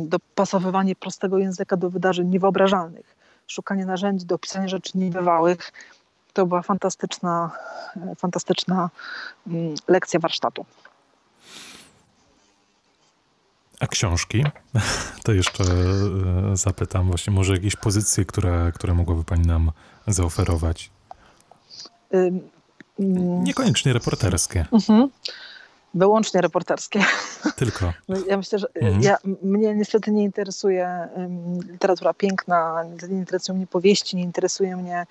dopasowywanie 0.05 0.97
prostego 0.97 1.39
języka 1.39 1.77
do 1.77 1.91
wydarzeń 1.91 2.29
niewyobrażalnych, 2.29 3.17
szukanie 3.47 3.87
narzędzi 3.87 4.27
do 4.27 4.35
opisania 4.35 4.69
rzeczy 4.69 4.99
niebywałych, 4.99 5.73
to 6.33 6.47
była 6.47 6.63
fantastyczna, 6.63 7.51
fantastyczna 8.17 8.91
mm, 9.47 9.75
lekcja 9.89 10.21
warsztatu. 10.21 10.67
A 13.85 13.87
książki? 13.87 14.45
To 15.25 15.33
jeszcze 15.33 15.65
e, 15.65 16.57
zapytam 16.57 17.07
właśnie, 17.07 17.33
może 17.33 17.53
jakieś 17.53 17.77
pozycje, 17.77 18.25
które, 18.25 18.73
które 18.75 18.95
mogłaby 18.95 19.25
Pani 19.25 19.47
nam 19.47 19.71
zaoferować? 20.07 20.91
Niekoniecznie 23.43 23.93
reporterskie. 23.93 24.67
Mhm. 24.73 25.09
Wyłącznie 25.95 26.41
reporterskie. 26.41 27.01
Tylko. 27.57 27.93
No, 28.09 28.17
ja 28.29 28.37
myślę, 28.37 28.59
że 28.59 28.67
mhm. 28.75 29.03
ja, 29.03 29.19
mnie 29.43 29.75
niestety 29.75 30.11
nie 30.11 30.25
interesuje 30.25 31.09
literatura 31.71 32.15
piękna, 32.15 32.85
nie 33.09 33.19
interesują 33.19 33.57
mnie 33.57 33.67
powieści, 33.67 34.17
nie 34.17 34.23
interesuje 34.23 34.77
mnie, 34.77 35.07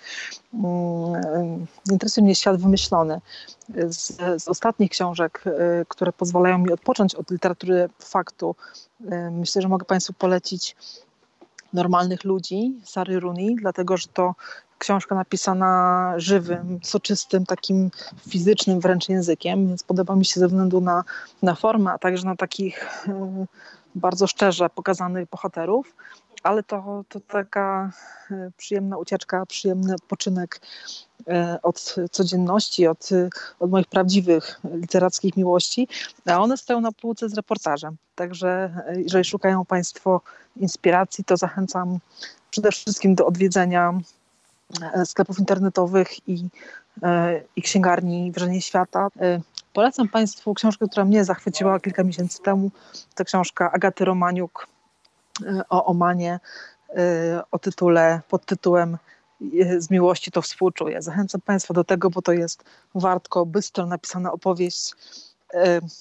nie 1.87 1.91
interesuje 1.91 2.23
mnie 2.23 2.35
świat 2.35 2.61
wymyślony. 2.61 3.21
Z, 3.89 4.17
z 4.43 4.47
ostatnich 4.47 4.91
książek, 4.91 5.43
y, 5.47 5.51
które 5.87 6.13
pozwalają 6.13 6.57
mi 6.57 6.71
odpocząć 6.71 7.15
od 7.15 7.31
literatury 7.31 7.89
faktu, 7.99 8.55
y, 9.01 9.05
myślę, 9.31 9.61
że 9.61 9.67
mogę 9.67 9.85
Państwu 9.85 10.13
polecić 10.13 10.75
Normalnych 11.73 12.23
Ludzi 12.23 12.73
Sary 12.83 13.19
Rooney, 13.19 13.55
dlatego 13.55 13.97
że 13.97 14.07
to 14.07 14.35
książka 14.83 15.15
napisana 15.15 16.13
żywym, 16.17 16.79
soczystym, 16.83 17.45
takim 17.45 17.91
fizycznym 18.29 18.79
wręcz 18.79 19.09
językiem, 19.09 19.67
więc 19.67 19.83
podoba 19.83 20.15
mi 20.15 20.25
się 20.25 20.39
ze 20.39 20.47
względu 20.47 20.81
na, 20.81 21.03
na 21.41 21.55
formę, 21.55 21.91
a 21.91 21.97
także 21.97 22.25
na 22.25 22.35
takich 22.35 23.07
e, 23.07 23.45
bardzo 23.95 24.27
szczerze 24.27 24.69
pokazanych 24.69 25.29
bohaterów, 25.29 25.95
ale 26.43 26.63
to, 26.63 27.03
to 27.09 27.19
taka 27.19 27.91
e, 28.31 28.51
przyjemna 28.57 28.97
ucieczka, 28.97 29.45
przyjemny 29.45 29.95
odpoczynek 29.95 30.61
e, 31.27 31.59
od 31.61 31.95
codzienności, 32.11 32.87
od, 32.87 33.09
od 33.59 33.71
moich 33.71 33.87
prawdziwych 33.87 34.61
literackich 34.73 35.37
miłości, 35.37 35.87
a 36.25 36.39
one 36.39 36.57
stoją 36.57 36.81
na 36.81 36.91
półce 36.91 37.29
z 37.29 37.33
reportażem. 37.33 37.95
Także 38.15 38.83
jeżeli 38.95 39.25
szukają 39.25 39.65
Państwo 39.65 40.21
inspiracji, 40.57 41.23
to 41.23 41.37
zachęcam 41.37 41.99
przede 42.51 42.71
wszystkim 42.71 43.15
do 43.15 43.25
odwiedzenia 43.25 43.99
sklepów 45.05 45.39
internetowych 45.39 46.27
i, 46.29 46.49
e, 47.03 47.41
i 47.55 47.61
księgarni 47.61 48.31
Wrażenie 48.31 48.61
Świata. 48.61 49.07
E, 49.21 49.41
polecam 49.73 50.09
Państwu 50.09 50.53
książkę, 50.53 50.87
która 50.91 51.05
mnie 51.05 51.25
zachwyciła 51.25 51.79
kilka 51.79 52.03
miesięcy 52.03 52.41
temu. 52.41 52.71
To 53.15 53.25
książka 53.25 53.71
Agaty 53.71 54.05
Romaniuk 54.05 54.67
o 55.69 55.85
Omanie 55.85 56.39
o 57.51 57.59
tytule, 57.59 58.21
pod 58.29 58.45
tytułem 58.45 58.97
Z 59.77 59.89
miłości 59.89 60.31
to 60.31 60.41
współczuję. 60.41 61.01
Zachęcam 61.01 61.41
Państwa 61.41 61.73
do 61.73 61.83
tego, 61.83 62.09
bo 62.09 62.21
to 62.21 62.33
jest 62.33 62.63
wartko, 62.95 63.45
bystro 63.45 63.85
napisana 63.85 64.31
opowieść, 64.31 64.93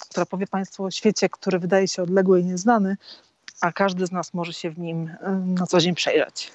która 0.09 0.27
powie 0.27 0.47
Państwu 0.47 0.85
o 0.85 0.91
świecie, 0.91 1.29
który 1.29 1.59
wydaje 1.59 1.89
się 1.89 2.03
odległy 2.03 2.41
i 2.41 2.45
nieznany, 2.45 2.97
a 3.61 3.73
każdy 3.73 4.07
z 4.07 4.13
nas 4.13 4.35
może 4.35 4.53
się 4.53 4.71
w 4.71 4.79
nim 4.79 5.11
na 5.45 5.67
co 5.67 5.81
dzień 5.81 5.95
przejrzeć. 5.95 6.53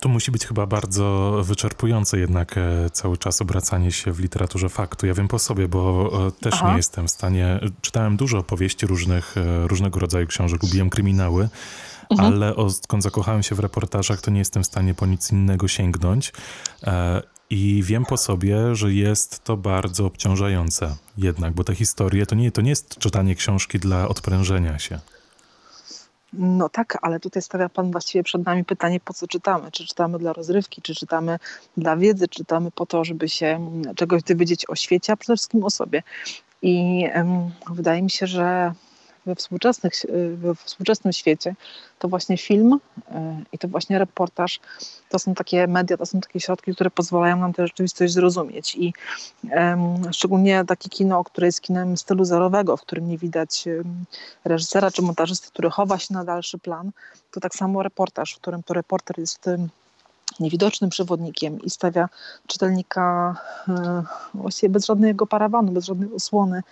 To 0.00 0.08
musi 0.08 0.30
być 0.30 0.46
chyba 0.46 0.66
bardzo 0.66 1.36
wyczerpujące 1.44 2.18
jednak 2.18 2.58
e, 2.58 2.90
cały 2.90 3.18
czas 3.18 3.42
obracanie 3.42 3.92
się 3.92 4.12
w 4.12 4.20
literaturze 4.20 4.68
faktu. 4.68 5.06
Ja 5.06 5.14
wiem 5.14 5.28
po 5.28 5.38
sobie, 5.38 5.68
bo 5.68 6.10
e, 6.26 6.32
też 6.32 6.54
Aha. 6.54 6.70
nie 6.70 6.76
jestem 6.76 7.06
w 7.06 7.10
stanie. 7.10 7.60
Czytałem 7.80 8.16
dużo 8.16 8.38
opowieści 8.38 8.86
różnych, 8.86 9.36
e, 9.36 9.68
różnego 9.68 10.00
rodzaju 10.00 10.26
książek, 10.26 10.62
lubiłem 10.62 10.90
kryminały, 10.90 11.48
mhm. 12.10 12.32
ale 12.32 12.56
odkąd 12.56 13.02
zakochałem 13.02 13.42
się 13.42 13.54
w 13.54 13.58
reportażach, 13.58 14.20
to 14.20 14.30
nie 14.30 14.38
jestem 14.38 14.62
w 14.62 14.66
stanie 14.66 14.94
po 14.94 15.06
nic 15.06 15.32
innego 15.32 15.68
sięgnąć. 15.68 16.32
I 17.50 17.82
wiem 17.82 18.04
po 18.04 18.16
sobie, 18.16 18.74
że 18.74 18.92
jest 18.92 19.44
to 19.44 19.56
bardzo 19.56 20.06
obciążające 20.06 20.96
jednak, 21.16 21.54
bo 21.54 21.64
te 21.64 21.74
historie 21.74 22.26
to 22.26 22.34
nie, 22.34 22.52
to 22.52 22.60
nie 22.60 22.70
jest 22.70 22.98
czytanie 22.98 23.34
książki 23.34 23.78
dla 23.78 24.08
odprężenia 24.08 24.78
się. 24.78 25.00
No 26.32 26.68
tak, 26.68 26.98
ale 27.02 27.20
tutaj 27.20 27.42
stawia 27.42 27.68
Pan 27.68 27.90
właściwie 27.90 28.22
przed 28.22 28.46
nami 28.46 28.64
pytanie, 28.64 29.00
po 29.00 29.14
co 29.14 29.26
czytamy? 29.26 29.70
Czy 29.70 29.86
czytamy 29.86 30.18
dla 30.18 30.32
rozrywki, 30.32 30.82
czy 30.82 30.94
czytamy 30.94 31.38
dla 31.76 31.96
wiedzy, 31.96 32.28
czy 32.28 32.38
czytamy 32.38 32.70
po 32.70 32.86
to, 32.86 33.04
żeby 33.04 33.28
się 33.28 33.70
czegoś 33.96 34.22
dowiedzieć 34.22 34.70
o 34.70 34.76
świecie, 34.76 35.12
a 35.12 35.16
przede 35.16 35.36
wszystkim 35.36 35.64
o 35.64 35.70
sobie. 35.70 36.02
I 36.62 37.04
um, 37.14 37.50
wydaje 37.70 38.02
mi 38.02 38.10
się, 38.10 38.26
że 38.26 38.72
we, 39.26 39.34
współczesnych, 39.34 39.92
we 40.34 40.54
współczesnym 40.54 41.12
świecie, 41.12 41.54
to 41.98 42.08
właśnie 42.08 42.38
film 42.38 42.72
y, 42.98 43.02
i 43.52 43.58
to 43.58 43.68
właśnie 43.68 43.98
reportaż 43.98 44.60
to 45.08 45.18
są 45.18 45.34
takie 45.34 45.66
media, 45.66 45.96
to 45.96 46.06
są 46.06 46.20
takie 46.20 46.40
środki, 46.40 46.74
które 46.74 46.90
pozwalają 46.90 47.36
nam 47.36 47.52
tę 47.52 47.66
rzeczywistość 47.66 48.12
zrozumieć. 48.12 48.76
I 48.76 48.92
um, 49.50 50.12
szczególnie 50.12 50.64
takie 50.64 50.88
kino, 50.88 51.24
które 51.24 51.46
jest 51.46 51.60
kinem 51.60 51.96
stylu 51.96 52.24
zerowego, 52.24 52.76
w 52.76 52.82
którym 52.82 53.08
nie 53.08 53.18
widać 53.18 53.64
reżysera 54.44 54.90
czy 54.90 55.02
montażysty, 55.02 55.48
który 55.48 55.70
chowa 55.70 55.98
się 55.98 56.14
na 56.14 56.24
dalszy 56.24 56.58
plan, 56.58 56.90
to 57.30 57.40
tak 57.40 57.54
samo 57.54 57.82
reportaż, 57.82 58.34
w 58.34 58.36
którym 58.36 58.62
to 58.62 58.74
reporter 58.74 59.18
jest 59.18 59.48
niewidocznym 60.40 60.90
przewodnikiem 60.90 61.60
i 61.62 61.70
stawia 61.70 62.08
czytelnika 62.46 63.36
e, 63.68 64.02
właściwie 64.34 64.70
bez 64.70 64.86
żadnego 64.86 65.26
parawanu, 65.26 65.72
bez 65.72 65.84
żadnej 65.84 66.12
osłony 66.12 66.62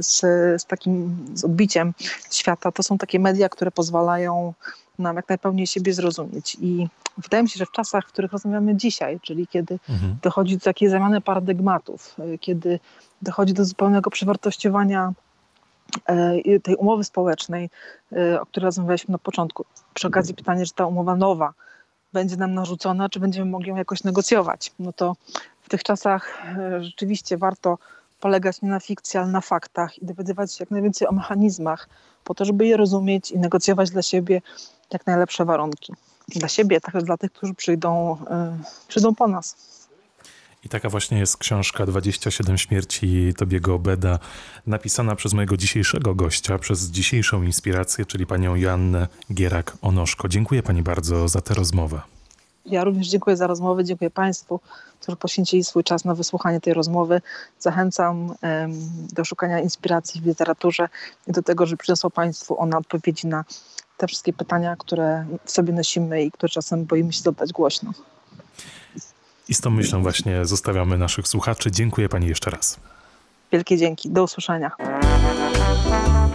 z, 0.00 0.20
z 0.62 0.66
takim 0.66 1.26
z 1.34 1.44
odbiciem 1.44 1.92
świata. 2.30 2.72
To 2.72 2.82
są 2.82 2.98
takie 2.98 3.18
media, 3.18 3.48
które 3.48 3.70
pozwalają 3.70 4.54
nam 4.98 5.16
jak 5.16 5.28
najpełniej 5.28 5.66
siebie 5.66 5.94
zrozumieć. 5.94 6.56
I 6.60 6.86
wydaje 7.18 7.42
mi 7.42 7.48
się, 7.48 7.58
że 7.58 7.66
w 7.66 7.70
czasach, 7.70 8.04
w 8.08 8.12
których 8.12 8.32
rozmawiamy 8.32 8.76
dzisiaj, 8.76 9.20
czyli 9.20 9.46
kiedy 9.46 9.78
mhm. 9.88 10.16
dochodzi 10.22 10.56
do 10.56 10.64
takiej 10.64 10.88
zamiany 10.88 11.20
paradygmatów, 11.20 12.16
kiedy 12.40 12.80
dochodzi 13.22 13.54
do 13.54 13.64
zupełnego 13.64 14.10
przewartościowania 14.10 15.12
e, 16.06 16.60
tej 16.60 16.76
umowy 16.76 17.04
społecznej, 17.04 17.70
e, 18.12 18.40
o 18.40 18.46
której 18.46 18.64
rozmawialiśmy 18.64 19.12
na 19.12 19.18
początku. 19.18 19.64
Przy 19.94 20.06
okazji 20.06 20.34
pytanie, 20.34 20.66
czy 20.66 20.74
ta 20.74 20.86
umowa 20.86 21.16
nowa 21.16 21.52
będzie 22.12 22.36
nam 22.36 22.54
narzucona, 22.54 23.08
czy 23.08 23.20
będziemy 23.20 23.50
mogli 23.50 23.68
ją 23.68 23.76
jakoś 23.76 24.04
negocjować. 24.04 24.72
No 24.78 24.92
to 24.92 25.16
w 25.62 25.68
tych 25.68 25.82
czasach 25.82 26.42
e, 26.58 26.84
rzeczywiście 26.84 27.38
warto 27.38 27.78
polegać 28.22 28.62
nie 28.62 28.68
na 28.68 28.80
fikcji, 28.80 29.18
ale 29.18 29.28
na 29.28 29.40
faktach 29.40 29.98
i 29.98 30.06
dowiadywać 30.06 30.54
się 30.54 30.62
jak 30.62 30.70
najwięcej 30.70 31.08
o 31.08 31.12
mechanizmach, 31.12 31.88
po 32.24 32.34
to, 32.34 32.44
żeby 32.44 32.66
je 32.66 32.76
rozumieć 32.76 33.30
i 33.30 33.38
negocjować 33.38 33.90
dla 33.90 34.02
siebie 34.02 34.42
jak 34.92 35.06
najlepsze 35.06 35.44
warunki. 35.44 35.92
Dla 36.28 36.48
siebie, 36.48 36.80
także 36.80 37.02
dla 37.02 37.16
tych, 37.16 37.32
którzy 37.32 37.54
przyjdą, 37.54 38.16
yy, 38.20 38.64
przyjdą 38.88 39.14
po 39.14 39.28
nas. 39.28 39.56
I 40.64 40.68
taka 40.68 40.88
właśnie 40.88 41.18
jest 41.18 41.36
książka 41.36 41.86
27 41.86 42.58
śmierci 42.58 43.34
Tobiego 43.36 43.78
Beda, 43.78 44.18
napisana 44.66 45.16
przez 45.16 45.32
mojego 45.32 45.56
dzisiejszego 45.56 46.14
gościa, 46.14 46.58
przez 46.58 46.90
dzisiejszą 46.90 47.42
inspirację, 47.42 48.06
czyli 48.06 48.26
panią 48.26 48.54
Joannę 48.54 49.08
Gierak-Onoszko. 49.30 50.28
Dziękuję 50.28 50.62
pani 50.62 50.82
bardzo 50.82 51.28
za 51.28 51.40
tę 51.40 51.54
rozmowę. 51.54 52.00
Ja 52.66 52.84
również 52.84 53.08
dziękuję 53.08 53.36
za 53.36 53.46
rozmowę, 53.46 53.84
dziękuję 53.84 54.10
Państwu, 54.10 54.60
którzy 55.00 55.16
poświęcili 55.16 55.64
swój 55.64 55.84
czas 55.84 56.04
na 56.04 56.14
wysłuchanie 56.14 56.60
tej 56.60 56.74
rozmowy. 56.74 57.20
Zachęcam 57.58 58.26
um, 58.26 58.36
do 59.12 59.24
szukania 59.24 59.60
inspiracji 59.60 60.20
w 60.20 60.26
literaturze 60.26 60.88
i 61.26 61.32
do 61.32 61.42
tego, 61.42 61.66
żeby 61.66 61.76
przyniosło 61.76 62.10
Państwu 62.10 62.60
ona 62.60 62.78
odpowiedzi 62.78 63.26
na 63.26 63.44
te 63.96 64.06
wszystkie 64.06 64.32
pytania, 64.32 64.76
które 64.76 65.26
w 65.44 65.50
sobie 65.50 65.72
nosimy 65.72 66.22
i 66.22 66.30
które 66.30 66.50
czasem 66.50 66.84
boimy 66.84 67.12
się 67.12 67.22
zadać 67.22 67.52
głośno. 67.52 67.92
I 69.48 69.54
z 69.54 69.60
tą 69.60 69.70
myślą 69.70 70.02
właśnie 70.02 70.46
zostawiamy 70.46 70.98
naszych 70.98 71.28
słuchaczy. 71.28 71.70
Dziękuję 71.70 72.08
Pani 72.08 72.26
jeszcze 72.26 72.50
raz. 72.50 72.80
Wielkie 73.52 73.76
dzięki. 73.76 74.10
Do 74.10 74.24
usłyszenia. 74.24 74.70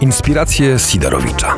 Inspiracje 0.00 0.78
Sidorowicza. 0.78 1.54